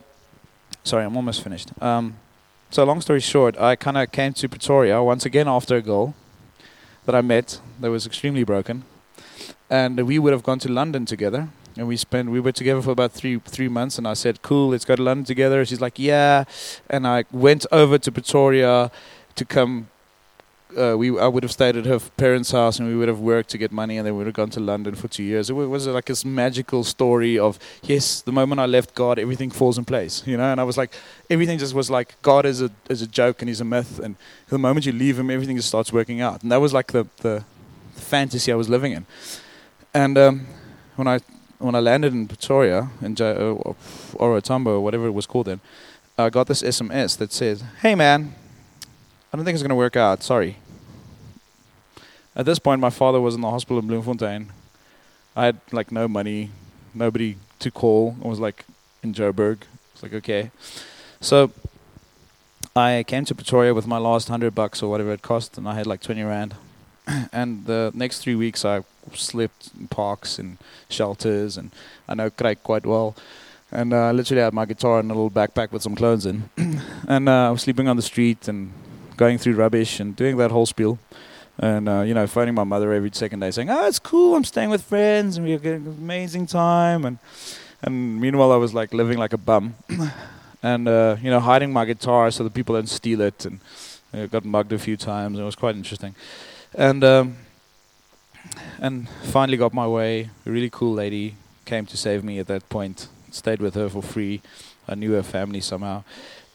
sorry, 0.83 1.05
I'm 1.05 1.17
almost 1.17 1.43
finished. 1.43 1.71
Um, 1.81 2.17
so 2.71 2.85
long 2.85 3.01
story 3.01 3.21
short, 3.21 3.57
I 3.59 3.77
kind 3.77 3.97
of 3.97 4.11
came 4.11 4.33
to 4.35 4.49
Pretoria 4.49 5.03
once 5.03 5.25
again 5.25 5.47
after 5.47 5.77
a 5.77 5.83
girl 5.83 6.15
that 7.05 7.15
I 7.15 7.21
met 7.21 7.61
that 7.81 7.91
was 7.91 8.07
extremely 8.07 8.43
broken, 8.43 8.85
and 9.71 10.07
we 10.07 10.19
would 10.19 10.33
have 10.33 10.43
gone 10.43 10.59
to 10.61 10.73
London 10.73 11.05
together. 11.07 11.49
And 11.79 11.87
we 11.87 11.97
spent 11.97 12.31
we 12.31 12.41
were 12.41 12.51
together 12.51 12.83
for 12.83 12.91
about 12.91 13.13
three 13.13 13.39
three 13.39 13.69
months, 13.69 13.99
and 13.99 14.09
I 14.09 14.15
said, 14.15 14.43
"Cool, 14.43 14.71
let's 14.71 14.85
go 14.85 14.97
to 14.97 15.03
London 15.03 15.25
together." 15.25 15.65
She's 15.65 15.81
like, 15.81 15.97
"Yeah," 15.97 16.45
and 16.91 17.07
I 17.07 17.25
went 17.31 17.67
over 17.71 17.99
to 17.99 18.11
Pretoria 18.11 18.91
to 19.37 19.45
come. 19.45 19.87
Uh, 20.77 20.97
we 20.99 21.17
I 21.19 21.29
would 21.29 21.45
have 21.45 21.53
stayed 21.53 21.77
at 21.77 21.87
her 21.87 22.01
parents' 22.17 22.51
house, 22.51 22.81
and 22.81 22.89
we 22.89 22.97
would 22.97 23.07
have 23.07 23.21
worked 23.21 23.51
to 23.51 23.59
get 23.59 23.71
money, 23.71 23.97
and 23.97 24.05
then 24.05 24.15
we 24.15 24.19
would 24.19 24.27
have 24.27 24.35
gone 24.35 24.51
to 24.51 24.61
London 24.61 24.97
for 24.97 25.07
two 25.07 25.23
years. 25.23 25.51
It 25.51 25.55
was 25.55 25.87
like 25.87 26.07
this 26.07 26.25
magical 26.25 26.83
story 26.83 27.39
of 27.39 27.61
yes, 27.85 28.23
the 28.23 28.33
moment 28.33 28.61
I 28.61 28.67
left 28.67 28.97
God, 28.97 29.21
everything 29.21 29.51
falls 29.51 29.79
in 29.79 29.85
place, 29.85 30.25
you 30.27 30.37
know. 30.37 30.51
And 30.51 30.61
I 30.61 30.65
was 30.65 30.77
like, 30.77 30.93
everything 31.31 31.59
just 31.59 31.75
was 31.75 31.91
like 31.91 32.21
God 32.23 32.45
is 32.45 32.61
a 32.61 32.71
is 32.91 33.03
a 33.03 33.07
joke 33.07 33.41
and 33.41 33.49
He's 33.49 33.61
a 33.61 33.65
myth, 33.65 34.01
and 34.01 34.17
the 34.49 34.59
moment 34.59 34.85
you 34.85 34.93
leave 34.93 35.17
Him, 35.17 35.31
everything 35.31 35.57
just 35.57 35.69
starts 35.69 35.93
working 35.93 36.21
out. 36.21 36.43
And 36.43 36.51
that 36.51 36.61
was 36.61 36.73
like 36.73 36.89
the 36.89 37.07
the 37.19 37.45
fantasy 37.95 38.51
I 38.51 38.57
was 38.57 38.69
living 38.69 38.93
in. 38.93 39.07
And 39.95 40.19
um, 40.19 40.47
when 40.97 41.07
I 41.07 41.21
when 41.59 41.75
I 41.75 41.81
landed 41.81 42.13
in 42.13 42.29
Pretoria 42.29 42.91
in 43.03 43.15
J- 43.15 43.37
uh, 43.37 43.75
or 44.15 44.41
Tambo 44.41 44.77
or 44.77 44.81
whatever 44.81 45.07
it 45.07 45.13
was 45.13 45.27
called 45.27 45.47
then, 45.47 45.61
I 46.17 46.31
got 46.31 46.47
this 46.47 46.63
SMS 46.63 47.17
that 47.19 47.33
says, 47.33 47.63
"Hey 47.83 47.95
man, 47.95 48.35
I 49.33 49.37
don't 49.37 49.45
think 49.45 49.55
it's 49.55 49.63
going 49.63 49.71
to 49.71 49.75
work 49.77 49.97
out. 49.97 50.23
Sorry." 50.23 50.57
At 52.37 52.47
this 52.47 52.59
point, 52.61 52.81
my 52.81 52.91
father 52.91 53.21
was 53.21 53.35
in 53.35 53.41
the 53.41 53.51
hospital 53.51 53.79
in 53.81 53.87
Bloemfontein. 53.89 54.53
I 55.35 55.47
had 55.47 55.61
like 55.73 55.91
no 55.91 56.07
money, 56.07 56.51
nobody 56.95 57.37
to 57.59 57.71
call. 57.71 58.17
I 58.25 58.29
was 58.29 58.39
like 58.39 58.65
in 59.03 59.13
Joburg. 59.13 59.59
It's 59.93 60.03
like 60.03 60.15
okay, 60.15 60.51
so 61.21 61.51
I 62.77 63.05
came 63.07 63.25
to 63.25 63.35
Pretoria 63.35 63.75
with 63.75 63.87
my 63.87 63.99
last 63.99 64.29
hundred 64.29 64.55
bucks 64.55 64.83
or 64.83 64.91
whatever 64.91 65.13
it 65.13 65.23
cost, 65.23 65.59
and 65.59 65.69
I 65.69 65.75
had 65.75 65.87
like 65.87 66.01
twenty 66.01 66.23
rand. 66.23 66.55
and 67.33 67.67
the 67.67 67.91
next 67.95 68.21
three 68.21 68.35
weeks, 68.35 68.65
I 68.65 68.83
slept 69.15 69.71
in 69.79 69.89
parks 69.89 70.39
and 70.39 70.59
shelters, 70.89 71.57
and 71.57 71.71
I 72.09 72.15
know 72.15 72.31
Craig 72.31 72.59
quite 72.63 72.87
well. 72.87 73.15
And 73.71 73.93
uh, 73.93 74.09
I 74.09 74.13
literally 74.13 74.43
had 74.43 74.55
my 74.55 74.65
guitar 74.65 75.01
and 75.01 75.11
a 75.11 75.15
little 75.15 75.31
backpack 75.31 75.73
with 75.73 75.83
some 75.83 75.95
clothes 75.95 76.25
in, 76.27 76.49
and 77.09 77.29
uh, 77.29 77.49
I 77.49 77.51
was 77.51 77.63
sleeping 77.63 77.89
on 77.89 77.97
the 77.97 78.03
street 78.03 78.49
and 78.49 78.73
going 79.17 79.37
through 79.37 79.55
rubbish 79.55 80.01
and 80.01 80.17
doing 80.17 80.37
that 80.39 80.51
whole 80.51 80.67
spiel. 80.67 80.99
And 81.59 81.89
uh, 81.89 82.03
you 82.03 82.15
know, 82.15 82.27
phoning 82.27 82.55
my 82.55 82.65
mother 82.65 82.93
every 82.93 83.11
second 83.13 83.41
day, 83.41 83.51
saying, 83.51 83.69
"Oh, 83.69 83.87
it's 83.87 83.99
cool. 83.99 84.37
I'm 84.37 84.45
staying 84.45 84.71
with 84.71 84.85
friends, 84.85 85.37
and 85.37 85.47
we're 85.47 85.59
getting 85.59 85.87
an 85.87 85.97
amazing 85.99 86.47
time." 86.47 87.05
And 87.05 87.19
and 87.83 88.21
meanwhile, 88.21 88.53
I 88.53 88.57
was 88.57 88.75
like 88.75 88.95
living 88.95 89.19
like 89.19 89.33
a 89.33 89.39
bum, 89.39 89.75
and 90.63 90.87
uh, 90.89 91.17
you 91.21 91.31
know, 91.31 91.41
hiding 91.41 91.73
my 91.73 91.85
guitar 91.85 92.31
so 92.31 92.45
that 92.45 92.55
people 92.55 92.77
don't 92.77 92.89
steal 92.89 93.21
it. 93.23 93.45
And 93.45 93.59
I 94.13 94.27
got 94.27 94.45
mugged 94.45 94.73
a 94.73 94.79
few 94.79 94.97
times. 94.97 95.35
And 95.35 95.43
it 95.43 95.47
was 95.47 95.57
quite 95.57 95.75
interesting. 95.75 96.15
And 96.75 97.03
um, 97.03 97.37
and 98.79 99.09
finally 99.25 99.57
got 99.57 99.75
my 99.75 99.87
way. 99.87 100.31
A 100.47 100.51
really 100.51 100.71
cool 100.71 100.95
lady 100.95 101.35
came 101.65 101.87
to 101.87 101.97
save 101.97 102.25
me 102.25 102.39
at 102.39 102.47
that 102.47 102.69
point. 102.69 103.09
Stayed 103.31 103.61
with 103.61 103.75
her 103.75 103.89
for 103.89 104.03
free. 104.03 104.41
I 104.89 104.95
knew 104.95 105.13
her 105.13 105.23
family 105.23 105.61
somehow. 105.61 106.05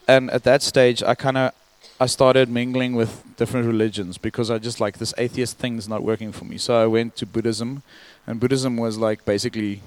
And 0.08 0.30
at 0.30 0.44
that 0.44 0.62
stage, 0.62 1.02
I 1.02 1.14
kind 1.14 1.36
of 1.36 1.52
I 2.00 2.06
started 2.06 2.48
mingling 2.48 2.94
with 2.94 3.22
different 3.36 3.66
religions 3.66 4.18
because 4.18 4.50
I 4.50 4.58
just 4.58 4.80
like 4.80 4.98
this 4.98 5.14
atheist 5.16 5.58
thing's 5.58 5.88
not 5.88 6.02
working 6.02 6.32
for 6.32 6.44
me. 6.44 6.58
So 6.58 6.82
I 6.82 6.86
went 6.86 7.14
to 7.16 7.26
Buddhism, 7.26 7.82
and 8.26 8.40
Buddhism 8.40 8.76
was 8.76 8.98
like 8.98 9.24
basically 9.24 9.80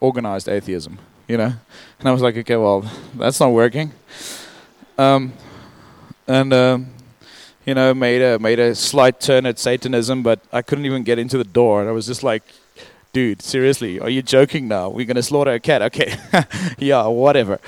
organized 0.00 0.48
atheism, 0.48 0.98
you 1.28 1.36
know. 1.36 1.52
And 2.00 2.08
I 2.08 2.12
was 2.12 2.22
like, 2.22 2.36
okay, 2.38 2.56
well, 2.56 2.90
that's 3.14 3.38
not 3.38 3.52
working. 3.52 3.92
Um, 4.98 5.32
and 6.26 6.52
um, 6.52 6.86
you 7.66 7.74
know, 7.74 7.94
made 7.94 8.22
a 8.22 8.38
made 8.38 8.58
a 8.58 8.74
slight 8.74 9.20
turn 9.20 9.46
at 9.46 9.58
Satanism, 9.58 10.22
but 10.22 10.40
I 10.52 10.62
couldn't 10.62 10.84
even 10.84 11.02
get 11.02 11.18
into 11.18 11.38
the 11.38 11.44
door. 11.44 11.80
And 11.80 11.88
I 11.88 11.92
was 11.92 12.06
just 12.06 12.22
like, 12.22 12.42
dude, 13.12 13.42
seriously, 13.42 14.00
are 14.00 14.10
you 14.10 14.22
joking 14.22 14.68
now? 14.68 14.88
We're 14.90 15.06
gonna 15.06 15.22
slaughter 15.22 15.52
a 15.52 15.60
cat? 15.60 15.82
Okay, 15.82 16.14
yeah, 16.78 17.06
whatever. 17.06 17.58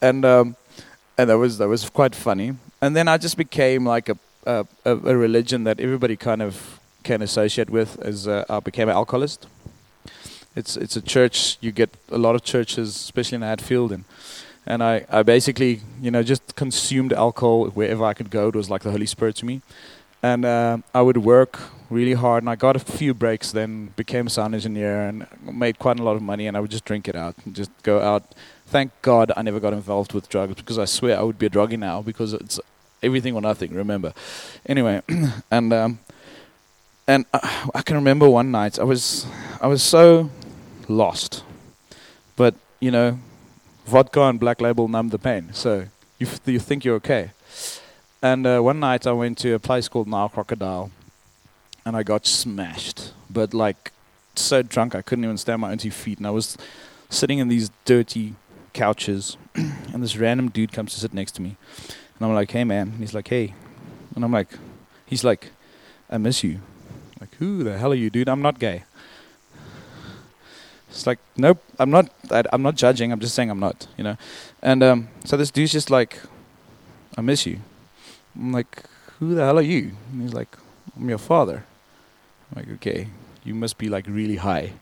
And 0.00 0.24
um, 0.24 0.56
and 1.18 1.28
that 1.30 1.38
was 1.38 1.58
that 1.58 1.68
was 1.68 1.88
quite 1.90 2.14
funny. 2.14 2.54
And 2.80 2.96
then 2.96 3.08
I 3.08 3.18
just 3.18 3.36
became 3.36 3.86
like 3.86 4.08
a 4.08 4.16
a, 4.46 4.66
a, 4.84 5.16
religion 5.16 5.64
that 5.64 5.78
everybody 5.78 6.16
kind 6.16 6.42
of 6.42 6.80
can 7.04 7.22
associate 7.22 7.70
with. 7.70 7.98
As 8.00 8.26
uh, 8.26 8.44
I 8.48 8.60
became 8.60 8.88
an 8.88 8.94
alcoholist. 8.94 9.46
It's 10.54 10.76
it's 10.76 10.96
a 10.96 11.02
church. 11.02 11.58
You 11.60 11.72
get 11.72 11.90
a 12.10 12.18
lot 12.18 12.34
of 12.34 12.42
churches, 12.42 12.88
especially 12.96 13.36
in 13.36 13.42
Hatfield, 13.42 13.92
and 13.92 14.04
and 14.66 14.82
I, 14.82 15.04
I 15.10 15.22
basically 15.22 15.80
you 16.00 16.10
know 16.10 16.22
just 16.22 16.54
consumed 16.56 17.12
alcohol 17.12 17.66
wherever 17.66 18.04
I 18.04 18.14
could 18.14 18.30
go. 18.30 18.48
It 18.48 18.54
was 18.54 18.70
like 18.70 18.82
the 18.82 18.90
Holy 18.90 19.06
Spirit 19.06 19.36
to 19.36 19.46
me, 19.46 19.62
and 20.22 20.44
uh, 20.44 20.78
I 20.94 21.02
would 21.02 21.18
work 21.18 21.58
really 21.90 22.14
hard. 22.14 22.42
And 22.42 22.50
I 22.50 22.56
got 22.56 22.76
a 22.76 22.78
few 22.78 23.14
breaks. 23.14 23.52
Then 23.52 23.92
became 23.96 24.26
a 24.26 24.30
sound 24.30 24.54
engineer 24.54 25.02
and 25.02 25.26
made 25.42 25.78
quite 25.78 25.98
a 25.98 26.02
lot 26.02 26.16
of 26.16 26.22
money. 26.22 26.46
And 26.46 26.56
I 26.56 26.60
would 26.60 26.70
just 26.70 26.84
drink 26.84 27.08
it 27.08 27.16
out, 27.16 27.34
and 27.44 27.54
just 27.54 27.70
go 27.82 28.00
out. 28.00 28.24
Thank 28.66 28.90
God 29.02 29.32
I 29.36 29.42
never 29.42 29.60
got 29.60 29.72
involved 29.72 30.14
with 30.14 30.28
drugs 30.28 30.54
because 30.54 30.78
I 30.78 30.86
swear 30.86 31.18
I 31.18 31.22
would 31.22 31.38
be 31.38 31.46
a 31.46 31.50
druggie 31.50 31.78
now 31.78 32.00
because 32.00 32.32
it's 32.32 32.58
everything 33.02 33.34
or 33.34 33.42
nothing. 33.42 33.74
Remember, 33.74 34.14
anyway, 34.64 35.02
and 35.50 35.72
um, 35.72 35.98
and 37.06 37.26
I, 37.34 37.70
I 37.74 37.82
can 37.82 37.96
remember 37.96 38.28
one 38.28 38.50
night 38.50 38.78
I 38.78 38.84
was 38.84 39.26
I 39.60 39.66
was 39.66 39.82
so 39.82 40.30
lost, 40.88 41.42
but 42.36 42.54
you 42.80 42.90
know 42.90 43.18
vodka 43.86 44.22
and 44.22 44.38
black 44.40 44.60
label 44.60 44.88
numb 44.88 45.08
the 45.08 45.18
pain. 45.18 45.50
So 45.52 45.86
you 46.18 46.26
f- 46.26 46.40
you 46.46 46.58
think 46.58 46.84
you're 46.84 46.96
okay. 46.96 47.30
And 48.22 48.46
uh, 48.46 48.60
one 48.60 48.78
night 48.80 49.06
I 49.06 49.12
went 49.12 49.38
to 49.38 49.54
a 49.54 49.58
place 49.58 49.88
called 49.88 50.06
Nile 50.06 50.28
Crocodile, 50.28 50.90
and 51.84 51.96
I 51.96 52.02
got 52.02 52.26
smashed, 52.26 53.12
but 53.28 53.52
like 53.52 53.92
so 54.34 54.62
drunk 54.62 54.94
I 54.94 55.02
couldn't 55.02 55.24
even 55.24 55.38
stand 55.38 55.60
my 55.60 55.72
own 55.72 55.78
two 55.78 55.90
feet, 55.90 56.18
and 56.18 56.26
I 56.26 56.30
was 56.30 56.56
sitting 57.10 57.38
in 57.38 57.48
these 57.48 57.70
dirty 57.84 58.34
couches, 58.72 59.36
and 59.54 60.02
this 60.02 60.16
random 60.16 60.48
dude 60.48 60.72
comes 60.72 60.94
to 60.94 61.00
sit 61.00 61.12
next 61.12 61.32
to 61.32 61.42
me, 61.42 61.56
and 62.16 62.26
I'm 62.26 62.34
like, 62.34 62.50
"Hey 62.50 62.64
man," 62.64 62.88
and 62.88 63.00
he's 63.00 63.14
like, 63.14 63.28
"Hey," 63.28 63.54
and 64.14 64.24
I'm 64.24 64.32
like, 64.32 64.48
he's 65.06 65.24
like, 65.24 65.50
"I 66.08 66.18
miss 66.18 66.44
you." 66.44 66.60
Like, 67.20 67.34
who 67.36 67.62
the 67.62 67.78
hell 67.78 67.92
are 67.92 67.96
you, 67.96 68.10
dude? 68.10 68.28
I'm 68.28 68.42
not 68.42 68.58
gay. 68.58 68.84
It's 70.92 71.06
like, 71.06 71.18
nope, 71.38 71.62
I'm 71.78 71.90
not. 71.90 72.10
I'm 72.30 72.62
not 72.62 72.74
judging. 72.74 73.12
I'm 73.12 73.20
just 73.20 73.34
saying 73.34 73.50
I'm 73.50 73.60
not. 73.60 73.86
You 73.96 74.04
know. 74.04 74.16
And 74.62 74.82
um, 74.82 75.08
so 75.24 75.38
this 75.38 75.50
dude's 75.50 75.72
just 75.72 75.90
like, 75.90 76.20
I 77.16 77.22
miss 77.22 77.46
you. 77.46 77.60
I'm 78.36 78.52
like, 78.52 78.84
who 79.18 79.34
the 79.34 79.42
hell 79.42 79.58
are 79.58 79.62
you? 79.62 79.92
And 80.12 80.22
he's 80.22 80.34
like, 80.34 80.54
I'm 80.94 81.08
your 81.08 81.18
father. 81.18 81.64
I'm 82.50 82.62
like, 82.62 82.74
okay, 82.74 83.08
you 83.42 83.54
must 83.54 83.78
be 83.78 83.88
like 83.88 84.06
really 84.06 84.36
high, 84.36 84.74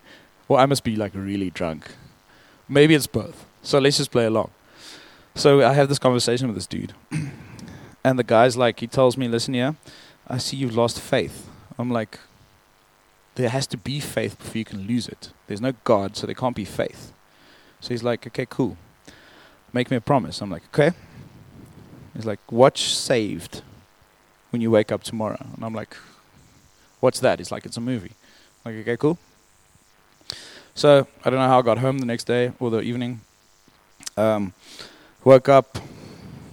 or 0.49 0.59
I 0.59 0.67
must 0.67 0.83
be 0.83 0.97
like 0.97 1.13
really 1.15 1.51
drunk. 1.51 1.93
Maybe 2.69 2.95
it's 2.95 3.07
both. 3.07 3.47
So 3.63 3.79
let's 3.79 3.97
just 3.97 4.11
play 4.11 4.25
along. 4.25 4.51
So 5.37 5.63
I 5.63 5.75
have 5.75 5.89
this 5.89 6.01
conversation 6.01 6.49
with 6.49 6.57
this 6.57 6.67
dude, 6.67 6.93
and 8.05 8.19
the 8.19 8.25
guy's 8.25 8.57
like, 8.57 8.81
he 8.81 8.89
tells 8.89 9.17
me, 9.17 9.29
listen 9.29 9.55
here, 9.55 9.77
I 10.27 10.39
see 10.39 10.57
you've 10.57 10.77
lost 10.77 11.01
faith. 11.01 11.49
I'm 11.79 11.91
like, 11.91 12.19
there 13.41 13.51
has 13.51 13.67
to 13.69 13.77
be 13.77 14.01
faith 14.01 14.39
before 14.39 14.59
you 14.59 14.65
can 14.65 14.87
lose 14.87 15.09
it. 15.09 15.31
There's 15.47 15.61
no 15.61 15.73
God, 15.85 16.17
so 16.17 16.27
there 16.27 16.35
can't 16.35 16.57
be 16.57 16.65
faith. 16.65 17.13
So 17.81 17.89
he's 17.89 18.03
like, 18.03 18.27
okay, 18.27 18.47
cool. 18.47 18.77
Make 19.73 19.91
me 19.91 19.97
a 19.97 20.01
promise. 20.01 20.41
I'm 20.41 20.51
like, 20.51 20.65
okay. 20.75 20.95
He's 22.15 22.27
like, 22.27 22.41
watch 22.51 22.95
Saved 22.95 23.63
when 24.51 24.61
you 24.61 24.71
wake 24.71 24.93
up 24.93 25.03
tomorrow. 25.03 25.39
And 25.55 25.65
I'm 25.65 25.75
like, 25.75 25.97
what's 27.01 27.21
that? 27.21 27.39
He's 27.39 27.51
like, 27.51 27.65
it's 27.65 27.77
a 27.77 27.81
movie. 27.81 28.13
I'm 28.65 28.75
like, 28.75 28.83
okay, 28.83 28.97
cool. 28.97 29.19
So 30.75 31.07
I 31.25 31.31
don't 31.31 31.39
know 31.39 31.49
how 31.49 31.59
I 31.59 31.63
got 31.63 31.79
home 31.79 31.99
the 31.99 32.07
next 32.07 32.25
day 32.25 32.53
or 32.61 32.71
the 32.71 32.81
evening. 32.81 33.21
Um, 34.17 34.53
woke 35.25 35.49
up, 35.49 35.79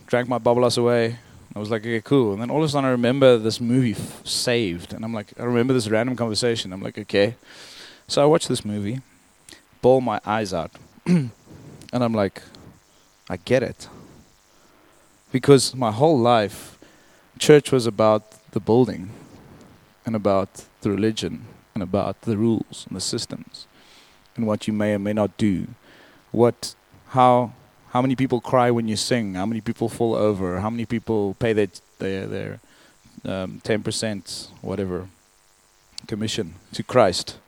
drank 0.05 0.29
my 0.29 0.37
bubbles 0.37 0.77
away. 0.77 1.17
I 1.57 1.59
was 1.59 1.71
like, 1.71 1.81
okay, 1.81 2.01
cool. 2.01 2.33
And 2.33 2.41
then 2.41 2.51
all 2.51 2.59
of 2.59 2.65
a 2.65 2.69
sudden 2.69 2.85
I 2.85 2.91
remember 2.91 3.39
this 3.39 3.59
movie, 3.59 3.93
f- 3.93 4.25
Saved. 4.27 4.93
And 4.93 5.03
I'm 5.03 5.11
like, 5.11 5.33
I 5.39 5.43
remember 5.43 5.73
this 5.73 5.87
random 5.87 6.15
conversation. 6.15 6.71
I'm 6.71 6.83
like, 6.83 6.99
okay. 6.99 7.33
So 8.07 8.21
I 8.21 8.25
watch 8.25 8.47
this 8.47 8.63
movie, 8.63 9.01
bawl 9.81 10.01
my 10.01 10.21
eyes 10.23 10.53
out. 10.53 10.71
and 11.07 11.31
I'm 11.91 12.13
like, 12.13 12.43
I 13.27 13.37
get 13.37 13.63
it. 13.63 13.89
Because 15.31 15.73
my 15.73 15.91
whole 15.91 16.19
life, 16.19 16.77
church 17.39 17.71
was 17.71 17.87
about 17.87 18.51
the 18.51 18.59
building 18.59 19.09
and 20.05 20.15
about 20.15 20.63
the 20.81 20.91
religion 20.91 21.45
and 21.73 21.81
about 21.81 22.21
the 22.21 22.37
rules 22.37 22.85
and 22.87 22.95
the 22.95 23.01
systems 23.01 23.65
and 24.35 24.45
what 24.45 24.67
you 24.67 24.73
may 24.73 24.93
or 24.93 24.99
may 24.99 25.13
not 25.13 25.35
do 25.37 25.67
what 26.31 26.75
how 27.09 27.51
how 27.97 28.01
many 28.03 28.15
people 28.15 28.39
cry 28.39 28.69
when 28.69 28.87
you 28.87 28.95
sing, 28.95 29.33
how 29.33 29.47
many 29.47 29.59
people 29.59 29.89
fall 29.89 30.13
over, 30.13 30.59
how 30.59 30.69
many 30.69 30.85
people 30.85 31.33
pay 31.39 31.51
their 31.51 31.69
their 31.97 32.27
their 32.27 32.59
um, 33.25 33.59
10% 33.63 34.49
whatever 34.61 35.07
commission 36.05 36.53
to 36.73 36.83
Christ. 36.83 37.39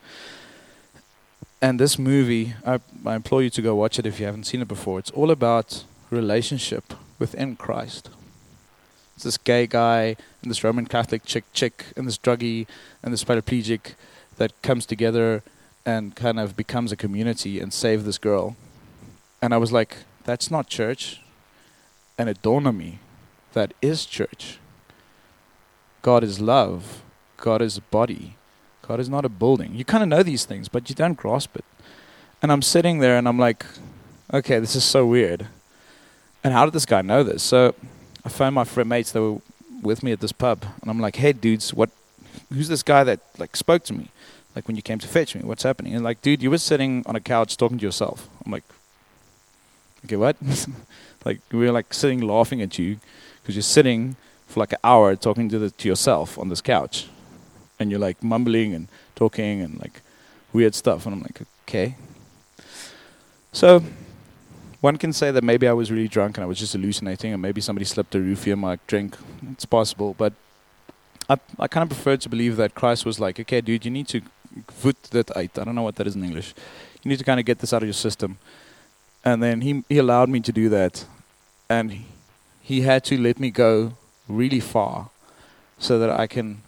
And 1.61 1.79
this 1.79 1.99
movie, 1.99 2.55
I, 2.65 2.79
I 3.05 3.13
implore 3.13 3.43
you 3.43 3.51
to 3.51 3.61
go 3.61 3.75
watch 3.75 3.99
it 3.99 4.07
if 4.07 4.19
you 4.19 4.25
haven't 4.25 4.45
seen 4.45 4.59
it 4.63 4.67
before. 4.67 4.97
It's 4.97 5.11
all 5.11 5.29
about 5.29 5.83
relationship 6.09 6.95
within 7.19 7.55
Christ. 7.55 8.09
It's 9.13 9.25
this 9.25 9.37
gay 9.37 9.67
guy 9.67 10.15
and 10.41 10.49
this 10.49 10.63
Roman 10.63 10.87
Catholic 10.87 11.25
chick 11.25 11.43
chick 11.53 11.85
and 11.95 12.07
this 12.07 12.17
druggie 12.17 12.65
and 13.03 13.13
this 13.13 13.23
paraplegic 13.23 13.93
that 14.37 14.59
comes 14.63 14.87
together 14.87 15.43
and 15.85 16.15
kind 16.15 16.39
of 16.39 16.57
becomes 16.57 16.91
a 16.91 16.95
community 16.95 17.59
and 17.59 17.71
save 17.71 18.03
this 18.03 18.17
girl. 18.17 18.55
And 19.43 19.53
I 19.53 19.57
was 19.57 19.71
like, 19.71 19.97
that's 20.23 20.51
not 20.51 20.67
church. 20.67 21.21
And 22.17 22.27
me 22.77 22.99
that 23.53 23.73
is 23.81 24.05
church. 24.05 24.59
God 26.01 26.23
is 26.23 26.39
love. 26.39 27.01
God 27.37 27.61
is 27.61 27.79
body. 27.79 28.35
God 28.81 28.99
is 28.99 29.09
not 29.09 29.25
a 29.25 29.29
building. 29.29 29.75
You 29.75 29.85
kind 29.85 30.03
of 30.03 30.09
know 30.09 30.23
these 30.23 30.45
things, 30.45 30.67
but 30.67 30.89
you 30.89 30.95
don't 30.95 31.15
grasp 31.15 31.55
it. 31.55 31.65
And 32.41 32.51
I'm 32.51 32.61
sitting 32.61 32.99
there 32.99 33.17
and 33.17 33.27
I'm 33.27 33.39
like, 33.39 33.65
okay, 34.33 34.59
this 34.59 34.75
is 34.75 34.83
so 34.83 35.05
weird. 35.05 35.47
And 36.43 36.53
how 36.53 36.65
did 36.65 36.73
this 36.73 36.85
guy 36.85 37.01
know 37.01 37.23
this? 37.23 37.43
So 37.43 37.75
I 38.23 38.29
phoned 38.29 38.55
my 38.55 38.63
friend 38.63 38.89
mates 38.89 39.11
that 39.11 39.21
were 39.21 39.41
with 39.81 40.03
me 40.03 40.11
at 40.11 40.19
this 40.19 40.31
pub, 40.31 40.65
and 40.81 40.89
I'm 40.89 40.99
like, 40.99 41.15
hey, 41.15 41.33
dudes, 41.33 41.73
what? 41.73 41.89
Who's 42.53 42.67
this 42.67 42.83
guy 42.83 43.03
that 43.03 43.19
like 43.37 43.55
spoke 43.55 43.83
to 43.85 43.93
me? 43.93 44.09
Like 44.55 44.67
when 44.67 44.75
you 44.75 44.81
came 44.81 44.99
to 44.99 45.07
fetch 45.07 45.35
me, 45.35 45.41
what's 45.41 45.63
happening? 45.63 45.93
And 45.93 46.03
like, 46.03 46.21
dude, 46.21 46.41
you 46.41 46.49
were 46.49 46.57
sitting 46.57 47.03
on 47.05 47.15
a 47.15 47.19
couch 47.19 47.55
talking 47.57 47.77
to 47.77 47.85
yourself. 47.85 48.29
I'm 48.45 48.51
like, 48.51 48.63
okay, 50.05 50.15
what? 50.15 50.35
like 51.25 51.39
we 51.51 51.59
were 51.59 51.71
like 51.71 51.93
sitting 51.93 52.21
laughing 52.21 52.61
at 52.61 52.77
you 52.79 52.99
because 53.41 53.55
you're 53.55 53.63
sitting 53.63 54.15
for 54.47 54.59
like 54.59 54.73
an 54.73 54.79
hour 54.83 55.15
talking 55.15 55.49
to 55.49 55.59
the, 55.59 55.69
to 55.71 55.87
yourself 55.87 56.37
on 56.37 56.49
this 56.49 56.61
couch, 56.61 57.07
and 57.79 57.91
you're 57.91 57.99
like 57.99 58.23
mumbling 58.23 58.73
and 58.73 58.87
talking 59.15 59.61
and 59.61 59.79
like 59.79 60.01
weird 60.53 60.75
stuff. 60.75 61.05
And 61.05 61.15
I'm 61.15 61.21
like, 61.21 61.41
okay. 61.67 61.95
So 63.51 63.83
one 64.81 64.97
can 64.97 65.13
say 65.13 65.31
that 65.31 65.43
maybe 65.43 65.67
I 65.67 65.73
was 65.73 65.91
really 65.91 66.07
drunk 66.07 66.37
and 66.37 66.43
I 66.43 66.47
was 66.47 66.57
just 66.57 66.73
hallucinating, 66.73 67.33
and 67.33 67.41
maybe 67.41 67.61
somebody 67.61 67.85
slipped 67.85 68.15
a 68.15 68.17
roofie 68.17 68.53
in 68.53 68.59
my 68.59 68.79
drink. 68.87 69.15
It's 69.51 69.65
possible, 69.65 70.15
but 70.17 70.33
I 71.29 71.37
I 71.59 71.67
kind 71.67 71.83
of 71.83 71.89
prefer 71.89 72.17
to 72.17 72.29
believe 72.29 72.55
that 72.57 72.75
Christ 72.75 73.05
was 73.05 73.19
like, 73.19 73.39
okay, 73.39 73.61
dude, 73.61 73.85
you 73.85 73.91
need 73.91 74.07
to 74.09 74.21
put 74.81 75.01
that. 75.11 75.35
I 75.35 75.47
don't 75.47 75.75
know 75.75 75.83
what 75.83 75.95
that 75.97 76.07
is 76.07 76.15
in 76.15 76.23
English. 76.23 76.53
You 77.03 77.09
need 77.09 77.19
to 77.19 77.25
kind 77.25 77.39
of 77.39 77.45
get 77.45 77.59
this 77.59 77.73
out 77.73 77.81
of 77.81 77.87
your 77.87 77.93
system, 77.93 78.37
and 79.29 79.43
then 79.43 79.61
he 79.61 79.83
he 79.89 79.97
allowed 79.97 80.29
me 80.29 80.39
to 80.39 80.51
do 80.51 80.69
that, 80.69 81.05
and 81.69 82.05
he 82.61 82.81
had 82.81 83.03
to 83.05 83.17
let 83.17 83.39
me 83.39 83.49
go 83.51 83.93
really 84.27 84.59
far, 84.59 85.09
so 85.77 85.99
that 85.99 86.09
I 86.09 86.27
can 86.27 86.61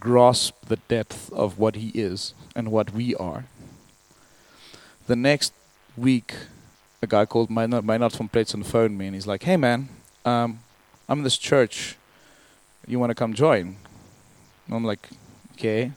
grasp 0.00 0.54
the 0.66 0.78
depth 0.88 1.32
of 1.32 1.58
what 1.58 1.74
he 1.76 1.88
is 1.94 2.34
and 2.56 2.72
what 2.72 2.92
we 2.92 3.14
are. 3.14 3.44
The 5.06 5.16
next 5.16 5.52
week 5.96 6.34
a 7.02 7.06
guy 7.06 7.26
called 7.26 7.50
Maynard, 7.50 7.84
Maynard 7.84 8.12
from 8.12 8.28
Pletson 8.28 8.64
phoned 8.64 8.96
me 8.96 9.06
and 9.06 9.14
he's 9.14 9.26
like, 9.26 9.42
hey 9.42 9.56
man, 9.56 9.88
um, 10.24 10.60
I'm 11.08 11.18
in 11.18 11.24
this 11.24 11.36
church. 11.36 11.96
You 12.86 12.98
want 13.00 13.10
to 13.10 13.14
come 13.14 13.34
join? 13.34 13.76
And 14.66 14.76
I'm 14.76 14.84
like, 14.84 15.08
okay. 15.54 15.92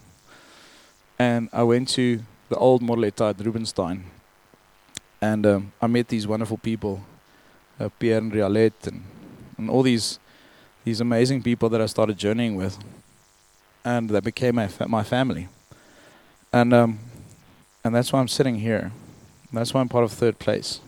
And 1.19 1.47
I 1.53 1.63
went 1.63 1.89
to 1.89 2.21
the 2.49 2.57
old 2.57 2.81
Moreleta 2.81 3.29
at 3.29 3.45
Rubenstein. 3.45 4.05
And 5.21 5.45
um, 5.45 5.71
I 5.81 5.87
met 5.87 6.07
these 6.07 6.27
wonderful 6.27 6.57
people, 6.57 7.01
uh, 7.79 7.89
Pierre 7.99 8.19
and 8.19 8.31
Rialet, 8.31 8.87
and, 8.87 9.03
and 9.57 9.69
all 9.69 9.81
these 9.81 10.19
these 10.83 11.01
amazing 11.01 11.41
people 11.41 11.67
that 11.69 11.81
I 11.81 11.87
started 11.87 12.15
journeying 12.15 12.55
with. 12.55 12.77
And 13.83 14.07
that 14.09 14.23
became 14.23 14.55
my, 14.55 14.67
fa- 14.67 14.87
my 14.87 15.01
family. 15.01 15.47
And, 16.53 16.73
um, 16.75 16.99
and 17.83 17.95
that's 17.95 18.13
why 18.13 18.19
I'm 18.19 18.27
sitting 18.27 18.59
here. 18.59 18.91
That's 19.51 19.73
why 19.73 19.81
I'm 19.81 19.89
part 19.89 20.03
of 20.03 20.11
third 20.11 20.37
place 20.37 20.79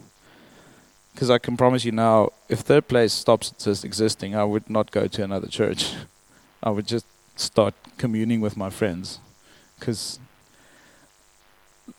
because 1.18 1.32
I 1.32 1.40
can 1.40 1.58
promise 1.58 1.84
you 1.84 1.92
now, 1.92 2.30
if 2.48 2.60
third 2.60 2.88
place 2.88 3.12
stops 3.12 3.50
just 3.50 3.84
existing, 3.84 4.36
I 4.36 4.44
would 4.44 4.70
not 4.70 4.92
go 4.92 5.08
to 5.08 5.24
another 5.24 5.48
church. 5.48 5.96
I 6.64 6.70
would 6.70 6.86
just 6.86 7.08
start 7.36 7.74
communing 7.98 8.40
with 8.40 8.56
my 8.56 8.70
friends, 8.70 9.18
because 9.80 10.20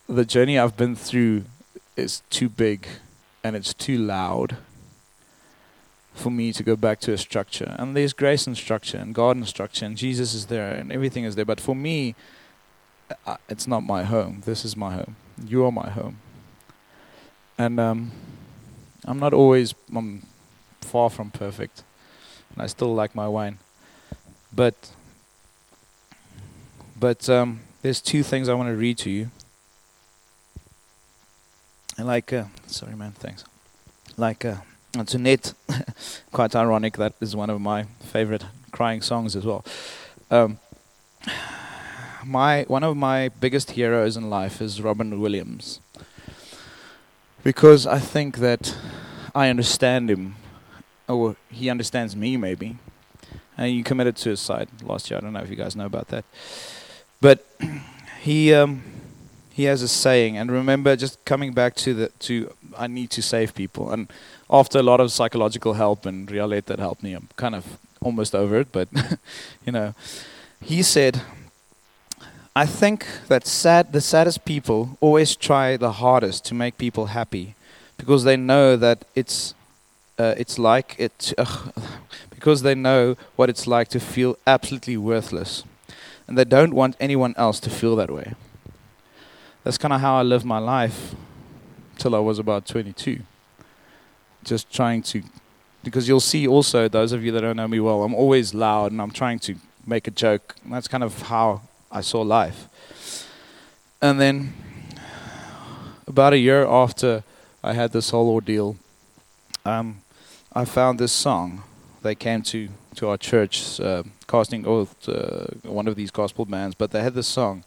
the 0.07 0.23
journey 0.23 0.57
I've 0.57 0.77
been 0.77 0.95
through 0.95 1.43
is 1.99 2.21
too 2.29 2.49
big, 2.49 2.87
and 3.43 3.55
it's 3.55 3.73
too 3.73 3.97
loud 3.97 4.57
for 6.13 6.29
me 6.29 6.51
to 6.53 6.63
go 6.63 6.75
back 6.75 6.99
to 7.01 7.13
a 7.13 7.17
structure. 7.17 7.75
And 7.79 7.95
there's 7.95 8.13
grace 8.13 8.47
and 8.47 8.57
structure, 8.57 8.97
and 8.97 9.15
God 9.15 9.35
and 9.35 9.47
structure, 9.47 9.85
and 9.85 9.97
Jesus 9.97 10.33
is 10.33 10.47
there, 10.47 10.73
and 10.73 10.91
everything 10.91 11.23
is 11.23 11.35
there. 11.35 11.45
But 11.45 11.61
for 11.61 11.75
me, 11.75 12.15
uh, 13.25 13.37
it's 13.47 13.67
not 13.67 13.83
my 13.83 14.03
home. 14.03 14.43
This 14.45 14.65
is 14.65 14.75
my 14.75 14.93
home. 14.93 15.15
You 15.45 15.65
are 15.65 15.71
my 15.71 15.89
home. 15.89 16.17
And 17.57 17.79
um, 17.79 18.11
I'm 19.05 19.19
not 19.19 19.33
always 19.33 19.73
I'm 19.95 20.25
far 20.81 21.09
from 21.09 21.31
perfect, 21.31 21.83
and 22.53 22.61
I 22.61 22.67
still 22.67 22.93
like 22.93 23.15
my 23.15 23.27
wine. 23.27 23.59
But 24.53 24.91
but 26.99 27.29
um, 27.29 27.61
there's 27.81 28.01
two 28.01 28.23
things 28.23 28.49
I 28.49 28.53
want 28.53 28.69
to 28.69 28.75
read 28.75 28.97
to 28.99 29.09
you. 29.09 29.31
Like, 32.03 32.31
uh, 32.33 32.45
sorry, 32.67 32.95
man, 32.95 33.11
thanks. 33.11 33.43
Like, 34.17 34.45
uh, 34.45 34.55
Antoinette, 34.95 35.53
quite 36.31 36.55
ironic. 36.55 36.97
That 36.97 37.13
is 37.19 37.35
one 37.35 37.49
of 37.49 37.59
my 37.61 37.83
favorite 38.01 38.45
crying 38.71 39.01
songs 39.01 39.35
as 39.35 39.45
well. 39.45 39.65
Um, 40.31 40.59
my 42.25 42.63
one 42.67 42.83
of 42.83 42.95
my 42.97 43.29
biggest 43.29 43.71
heroes 43.71 44.17
in 44.17 44.29
life 44.29 44.61
is 44.61 44.81
Robin 44.81 45.19
Williams 45.19 45.79
because 47.43 47.87
I 47.87 47.99
think 47.99 48.37
that 48.37 48.75
I 49.33 49.49
understand 49.49 50.09
him, 50.09 50.35
or 51.07 51.35
he 51.49 51.69
understands 51.69 52.15
me 52.15 52.37
maybe. 52.37 52.77
And 53.57 53.67
he 53.67 53.83
committed 53.83 54.17
suicide 54.17 54.69
last 54.83 55.09
year. 55.09 55.17
I 55.17 55.21
don't 55.21 55.33
know 55.33 55.41
if 55.41 55.49
you 55.49 55.57
guys 55.57 55.75
know 55.75 55.85
about 55.85 56.07
that, 56.09 56.23
but 57.19 57.45
he 58.21 58.53
um, 58.53 58.83
he 59.59 59.65
has 59.65 59.81
a 59.81 59.89
saying. 59.89 60.37
And 60.37 60.49
remember, 60.49 60.95
just 60.95 61.15
coming 61.25 61.51
back 61.51 61.75
to 61.83 61.93
the 61.93 62.07
to 62.27 62.33
I 62.77 62.87
need 62.87 63.09
to 63.17 63.21
save 63.21 63.53
people. 63.53 63.91
And 63.91 64.07
after 64.49 64.79
a 64.79 64.83
lot 64.83 64.99
of 65.01 65.11
psychological 65.11 65.73
help 65.73 66.05
and 66.05 66.31
reality 66.31 66.63
that 66.67 66.79
helped 66.79 67.03
me, 67.03 67.11
I'm 67.13 67.27
kind 67.35 67.55
of 67.55 67.65
almost 68.01 68.33
over 68.33 68.55
it. 68.61 68.71
But 68.71 68.87
you 69.65 69.73
know, 69.73 69.93
he 70.61 70.81
said 70.81 71.21
I 72.55 72.65
think 72.65 73.05
that 73.27 73.45
sad, 73.45 73.91
the 73.91 74.01
saddest 74.01 74.45
people 74.45 74.97
always 75.01 75.35
try 75.35 75.77
the 75.77 75.91
hardest 76.03 76.45
to 76.45 76.53
make 76.53 76.77
people 76.77 77.07
happy 77.07 77.55
because 77.97 78.23
they 78.23 78.37
know 78.37 78.77
that 78.77 79.03
it's 79.13 79.53
uh, 80.17 80.35
it's 80.37 80.57
like 80.57 80.95
it 80.97 81.33
uh, 81.37 81.71
because 82.35 82.61
they 82.61 82.75
know 82.75 83.17
what 83.35 83.49
it's 83.49 83.67
like 83.67 83.89
to 83.89 83.99
feel 83.99 84.37
absolutely 84.47 84.95
worthless 84.95 85.63
and 86.27 86.37
they 86.37 86.45
don't 86.45 86.73
want 86.73 86.95
anyone 86.99 87.33
else 87.37 87.59
to 87.59 87.69
feel 87.69 87.97
that 87.97 88.09
way. 88.09 88.33
That's 89.63 89.77
kind 89.77 89.93
of 89.93 90.01
how 90.01 90.17
I 90.17 90.23
lived 90.23 90.45
my 90.45 90.59
life 90.59 91.15
till 91.97 92.15
I 92.15 92.19
was 92.19 92.39
about 92.39 92.65
22. 92.65 93.21
Just 94.43 94.71
trying 94.71 95.03
to 95.03 95.21
because 95.83 96.07
you'll 96.07 96.19
see 96.19 96.47
also 96.47 96.87
those 96.87 97.11
of 97.11 97.23
you 97.23 97.31
that 97.31 97.41
don't 97.41 97.55
know 97.55 97.67
me 97.67 97.79
well, 97.79 98.03
I'm 98.03 98.13
always 98.13 98.53
loud 98.53 98.91
and 98.91 99.01
I'm 99.01 99.11
trying 99.11 99.39
to 99.39 99.55
make 99.85 100.07
a 100.07 100.11
joke. 100.11 100.55
That's 100.65 100.87
kind 100.87 101.03
of 101.03 101.21
how 101.23 101.61
I 101.91 102.01
saw 102.01 102.21
life. 102.21 102.67
And 104.01 104.19
then, 104.19 104.53
about 106.07 106.33
a 106.33 106.37
year 106.37 106.65
after 106.65 107.23
I 107.63 107.73
had 107.73 107.91
this 107.91 108.09
whole 108.09 108.29
ordeal, 108.29 108.77
um, 109.65 110.01
I 110.53 110.65
found 110.65 110.99
this 110.99 111.11
song. 111.11 111.63
They 112.01 112.15
came 112.15 112.41
to, 112.43 112.69
to 112.95 113.09
our 113.09 113.17
church, 113.17 113.79
uh, 113.79 114.03
Casting 114.27 114.63
Crowns, 114.63 115.07
uh, 115.07 115.53
one 115.63 115.87
of 115.87 115.95
these 115.95 116.11
gospel 116.11 116.45
bands, 116.45 116.75
but 116.75 116.91
they 116.91 117.01
had 117.01 117.13
this 117.13 117.27
song. 117.27 117.63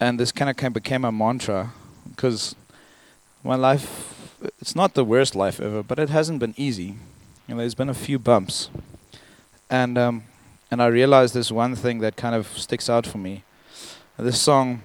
And 0.00 0.18
this 0.18 0.32
kind 0.32 0.50
of 0.50 0.72
became 0.72 1.04
a 1.04 1.12
mantra 1.12 1.72
because 2.08 2.54
my 3.42 3.56
life, 3.56 4.38
it's 4.60 4.76
not 4.76 4.94
the 4.94 5.04
worst 5.04 5.34
life 5.34 5.60
ever, 5.60 5.82
but 5.82 5.98
it 5.98 6.10
hasn't 6.10 6.38
been 6.38 6.54
easy. 6.56 6.96
You 7.46 7.54
know, 7.54 7.58
there's 7.58 7.74
been 7.74 7.88
a 7.88 7.94
few 7.94 8.18
bumps. 8.18 8.70
And 9.70 9.98
um, 9.98 10.24
and 10.70 10.82
I 10.82 10.86
realized 10.86 11.34
there's 11.34 11.52
one 11.52 11.74
thing 11.74 12.00
that 12.00 12.16
kind 12.16 12.34
of 12.34 12.46
sticks 12.58 12.90
out 12.90 13.06
for 13.06 13.18
me. 13.18 13.42
This 14.18 14.40
song, 14.40 14.82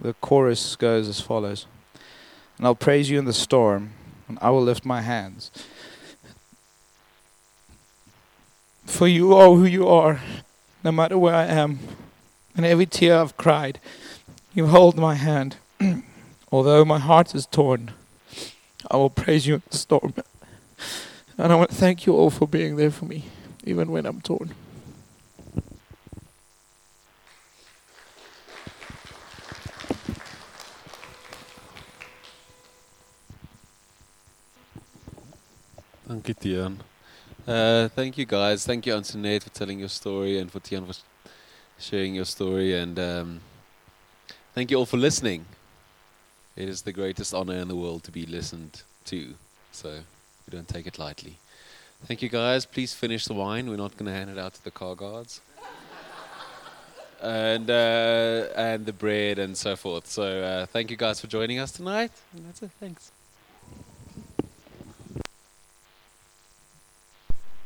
the 0.00 0.14
chorus 0.14 0.76
goes 0.76 1.08
as 1.08 1.20
follows 1.20 1.66
And 2.56 2.66
I'll 2.66 2.74
praise 2.74 3.10
you 3.10 3.18
in 3.18 3.26
the 3.26 3.32
storm, 3.32 3.90
and 4.28 4.38
I 4.40 4.50
will 4.50 4.62
lift 4.62 4.86
my 4.86 5.02
hands. 5.02 5.50
For 8.86 9.06
you 9.06 9.34
are 9.34 9.48
who 9.48 9.64
you 9.64 9.86
are, 9.86 10.20
no 10.82 10.92
matter 10.92 11.18
where 11.18 11.34
I 11.34 11.46
am, 11.46 11.78
and 12.56 12.64
every 12.64 12.86
tear 12.86 13.18
I've 13.18 13.36
cried, 13.36 13.80
you 14.54 14.66
hold 14.66 14.96
my 14.96 15.14
hand. 15.14 15.56
Although 16.52 16.84
my 16.84 16.98
heart 16.98 17.34
is 17.34 17.46
torn, 17.46 17.92
I 18.90 18.96
will 18.96 19.10
praise 19.10 19.46
you 19.46 19.54
in 19.54 19.62
the 19.70 19.76
storm. 19.76 20.14
And 21.38 21.52
I 21.52 21.56
want 21.56 21.70
to 21.70 21.76
thank 21.76 22.06
you 22.06 22.14
all 22.14 22.30
for 22.30 22.46
being 22.46 22.76
there 22.76 22.90
for 22.90 23.06
me, 23.06 23.24
even 23.64 23.90
when 23.90 24.04
I'm 24.04 24.20
torn. 24.20 24.54
Thank 36.06 36.28
you, 36.28 36.34
Tian. 36.34 36.80
Uh, 37.46 37.88
thank 37.88 38.18
you, 38.18 38.26
guys. 38.26 38.66
Thank 38.66 38.84
you, 38.84 38.94
Antoinette, 38.94 39.44
for 39.44 39.50
telling 39.50 39.78
your 39.78 39.88
story, 39.88 40.38
and 40.38 40.52
for 40.52 40.60
Tian 40.60 40.84
for 40.84 40.92
sharing 41.78 42.14
your 42.14 42.26
story. 42.26 42.78
And 42.78 42.98
um, 42.98 43.40
thank 44.54 44.70
you 44.70 44.76
all 44.78 44.86
for 44.86 44.96
listening. 44.96 45.44
It 46.56 46.68
is 46.68 46.82
the 46.82 46.92
greatest 46.92 47.32
honor 47.34 47.54
in 47.54 47.68
the 47.68 47.76
world 47.76 48.04
to 48.04 48.10
be 48.10 48.26
listened 48.26 48.82
to, 49.06 49.34
so 49.72 49.88
we 49.90 50.56
don't 50.56 50.68
take 50.68 50.86
it 50.86 50.98
lightly. 50.98 51.36
Thank 52.06 52.20
you, 52.20 52.28
guys. 52.28 52.66
Please 52.66 52.92
finish 52.92 53.26
the 53.26 53.34
wine. 53.34 53.70
We're 53.70 53.76
not 53.76 53.96
going 53.96 54.06
to 54.06 54.12
hand 54.12 54.28
it 54.28 54.38
out 54.38 54.54
to 54.54 54.64
the 54.64 54.70
car 54.70 54.94
guards. 54.94 55.40
and 57.22 57.70
uh, 57.70 58.48
and 58.56 58.84
the 58.84 58.92
bread 58.92 59.38
and 59.38 59.56
so 59.56 59.76
forth. 59.76 60.08
So 60.08 60.42
uh, 60.42 60.66
thank 60.66 60.90
you 60.90 60.96
guys 60.96 61.20
for 61.20 61.28
joining 61.28 61.60
us 61.60 61.70
tonight. 61.72 62.10
And 62.34 62.46
that's 62.46 62.62
it. 62.62 62.70
Thanks. 62.80 63.12